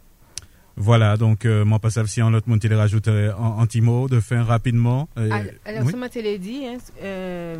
Voilà, 0.77 1.17
donc 1.17 1.45
euh, 1.45 1.65
moi 1.65 1.79
pas 1.79 1.89
si 1.89 2.21
en 2.21 2.33
autre 2.33 2.49
monté 2.49 2.69
les 2.69 2.75
rajouter 2.75 3.31
un, 3.37 3.65
petit 3.65 3.81
mot 3.81 4.07
de 4.07 4.19
fin 4.19 4.43
rapidement. 4.43 5.09
Euh, 5.17 5.29
alors, 5.65 5.89
ce 5.89 5.95
matin, 5.95 6.21
je 6.23 6.37
dit, 6.37 6.65
hein, 6.65 6.77
euh, 7.03 7.57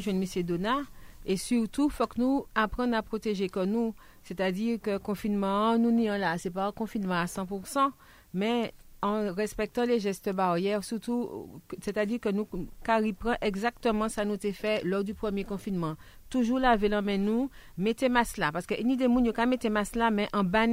je 0.00 0.10
M. 0.10 0.42
Donna, 0.46 0.78
et 1.26 1.36
surtout, 1.36 1.88
il 1.90 1.92
faut 1.94 2.06
que 2.06 2.20
nous 2.20 2.46
apprenions 2.54 2.96
à 2.96 3.02
protéger 3.02 3.48
comme 3.48 3.70
nous. 3.70 3.94
C'est-à-dire 4.22 4.78
que 4.80 4.98
confinement, 4.98 5.76
nous 5.78 5.90
n'y 5.90 6.06
là, 6.06 6.38
c'est 6.38 6.50
pas 6.50 6.66
un 6.66 6.72
confinement 6.72 7.14
à 7.20 7.26
100%, 7.26 7.90
mais 8.32 8.72
en 9.02 9.34
respectant 9.34 9.84
les 9.84 10.00
gestes 10.00 10.30
barrières, 10.32 10.82
surtout, 10.82 11.60
c'est-à-dire 11.82 12.20
que 12.20 12.30
nous, 12.30 12.48
car 12.82 13.02
il 13.02 13.14
prend 13.14 13.34
exactement 13.42 14.08
ça 14.08 14.24
nous 14.24 14.38
a 14.42 14.52
fait 14.52 14.82
lors 14.82 15.04
du 15.04 15.12
premier 15.12 15.44
confinement. 15.44 15.96
Toujours 16.30 16.58
laver 16.58 16.88
la 16.88 17.02
main 17.02 17.18
nous, 17.18 17.50
mettez 17.76 18.08
masque 18.08 18.38
là, 18.38 18.50
parce 18.50 18.64
que 18.66 18.82
ni 18.82 18.96
des 18.96 19.06
qui 19.06 19.46
mettre 19.46 19.68
masque 19.68 19.96
là, 19.96 20.10
mais 20.10 20.26
en 20.32 20.42
bas 20.42 20.66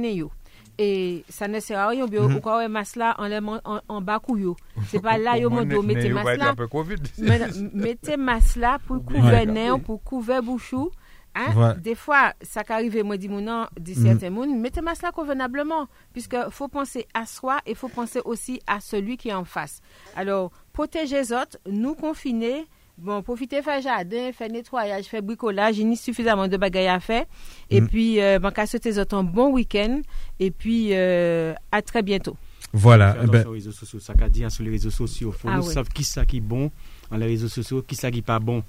et 0.78 1.24
ça 1.28 1.48
ne 1.48 1.60
sert 1.60 1.78
à 1.78 1.88
rien 1.88 2.06
mm 2.06 2.10
-hmm. 2.10 2.66
ou 2.66 2.68
masque 2.68 2.96
là 2.96 3.14
en 3.18 3.30
en, 3.64 3.80
en 3.88 4.00
bas 4.00 4.18
couillou 4.18 4.56
c'est 4.88 5.02
pas 5.02 5.18
là 5.18 5.38
yo 5.38 5.50
mondo 5.50 5.82
mettez 5.82 6.08
masque 6.10 6.38
là 6.38 6.54
mettez 7.74 8.16
masque 8.16 8.56
là 8.56 8.78
pour 8.86 9.04
couvrir 9.04 9.46
nez 9.46 9.70
pour 9.86 10.02
couvrir 10.02 10.42
bouchou 10.42 10.90
Hein? 11.34 11.76
Des 11.78 11.94
fois, 11.94 12.34
ça 12.42 12.62
qu'arrive, 12.62 13.02
moi, 13.04 13.16
dis 13.16 13.28
non, 13.28 13.66
dit 13.80 13.98
mm. 13.98 14.02
certains 14.04 14.30
mm 14.30 14.60
mettez 14.60 14.80
masque 14.82 15.02
là 15.02 15.12
convenablement, 15.12 15.88
puisque 16.12 16.36
faut 16.50 16.68
penser 16.68 17.06
à 17.14 17.24
soi 17.26 17.58
et 17.66 17.74
faut 17.74 17.88
penser 17.88 18.20
aussi 18.24 18.60
à 18.66 18.80
celui 18.80 19.16
qui 19.16 19.30
est 19.30 19.34
en 19.34 19.44
face. 19.44 19.80
Alors, 20.14 20.50
protéger 20.72 21.16
les 21.16 21.32
autres, 21.32 21.58
nous 21.66 21.94
confiner, 21.94 22.66
Bon, 23.02 23.20
profitez, 23.20 23.62
faire 23.62 23.82
jardin, 23.82 24.30
faire 24.32 24.48
nettoyage, 24.48 25.06
faire 25.06 25.22
bricolage. 25.22 25.76
Il 25.78 25.88
y 25.88 25.92
a 25.92 25.96
suffisamment 25.96 26.46
de 26.46 26.56
bagages 26.56 26.86
à 26.86 27.00
faire. 27.00 27.24
Et 27.68 27.80
mm. 27.80 27.88
puis, 27.88 28.20
euh, 28.20 28.38
ben, 28.38 28.52
souhaiter 28.64 28.92
un 28.96 29.24
bon 29.24 29.50
week-end. 29.50 30.02
Et 30.38 30.52
puis, 30.52 30.90
euh, 30.92 31.52
à 31.72 31.82
très 31.82 32.02
bientôt. 32.02 32.36
Voilà. 32.72 33.14
Ben... 33.14 33.42
Sur 33.42 33.50
les 33.50 33.58
réseaux 33.58 33.72
sociaux, 33.72 33.98
ça 33.98 34.14
qu'a 34.14 34.28
dit 34.28 34.44
hein, 34.44 34.50
sur 34.50 34.62
les 34.62 34.70
réseaux 34.70 34.90
sociaux. 34.90 35.32
faut 35.32 35.48
ah, 35.50 35.56
nous 35.56 35.62
savoir 35.64 35.88
qui 35.88 36.04
ça 36.04 36.24
qui 36.24 36.36
est 36.36 36.40
bon 36.40 36.70
dans 37.10 37.16
les 37.16 37.26
réseaux 37.26 37.48
sociaux, 37.48 37.82
qui 37.82 37.96
ça 37.96 38.08
qui 38.10 38.22
pas 38.22 38.38
bon. 38.38 38.62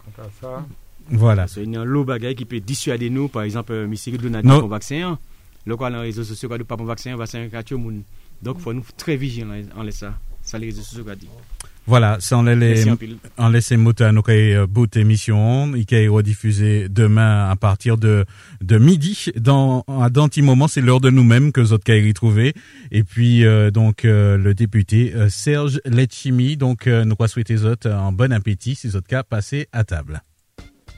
Voilà. 1.09 1.45
Il 1.57 1.71
y 1.71 1.75
a 1.75 1.81
un 1.81 1.86
lot 1.86 2.03
de 2.03 2.31
qui 2.34 2.45
peut 2.45 2.59
dissuader 2.59 3.11
nous, 3.11 3.27
par 3.27 3.43
exemple, 3.43 3.73
M. 3.73 3.93
Donadi 4.17 4.47
pour 4.47 4.67
vaccin. 4.67 5.19
Le 5.65 5.77
quoi 5.77 5.91
dans 5.91 5.97
les 5.97 6.07
réseaux 6.07 6.24
sociaux, 6.24 6.49
quand 6.49 6.58
nous 6.58 6.66
pas 6.66 6.75
bon 6.75 6.86
vaccin, 6.86 7.16
vaccin, 7.16 7.47
Donc, 8.41 8.55
il 8.58 8.62
faut 8.62 8.74
nous 8.74 8.83
très 8.97 9.16
vigilants 9.16 9.62
en 9.78 9.91
ça. 9.91 9.91
Ça, 9.91 10.13
les 10.57 10.67
réseaux 10.67 10.82
sociaux, 10.82 11.05
dit. 11.15 11.28
Voilà, 11.86 12.17
sans 12.21 12.43
les, 12.43 12.86
en 13.37 13.49
laisser 13.49 13.75
moto 13.75 14.05
à 14.05 14.13
nos 14.13 14.24
euh, 14.29 14.65
bout 14.65 14.95
émission, 14.95 15.74
il 15.75 15.86
est 15.93 16.07
rediffusé 16.07 16.87
demain 16.87 17.49
à 17.49 17.57
partir 17.57 17.97
de, 17.97 18.25
de 18.61 18.78
midi 18.78 19.32
dans, 19.36 19.83
à 19.89 20.09
dans 20.09 20.29
petit 20.29 20.41
moment, 20.41 20.70
c'est 20.70 20.79
l'heure 20.79 21.01
de 21.01 21.09
nous-mêmes 21.09 21.51
que 21.51 21.59
vous 21.59 21.74
avez 21.74 22.07
retrouvé. 22.07 22.53
Et 22.91 23.03
puis, 23.03 23.45
euh, 23.45 23.70
donc, 23.70 24.05
euh, 24.05 24.37
le 24.37 24.53
député 24.53 25.13
Serge 25.28 25.82
Letchimi, 25.83 26.55
donc, 26.55 26.87
nous 26.87 27.15
quoi 27.17 27.28
souhaiter 27.28 27.63
autres 27.65 27.89
un 27.91 28.13
bon 28.13 28.32
appétit 28.32 28.75
si 28.75 28.95
autres 28.95 29.07
cas 29.07 29.24
passer 29.24 29.67
à 29.74 29.83
table. 29.83 30.21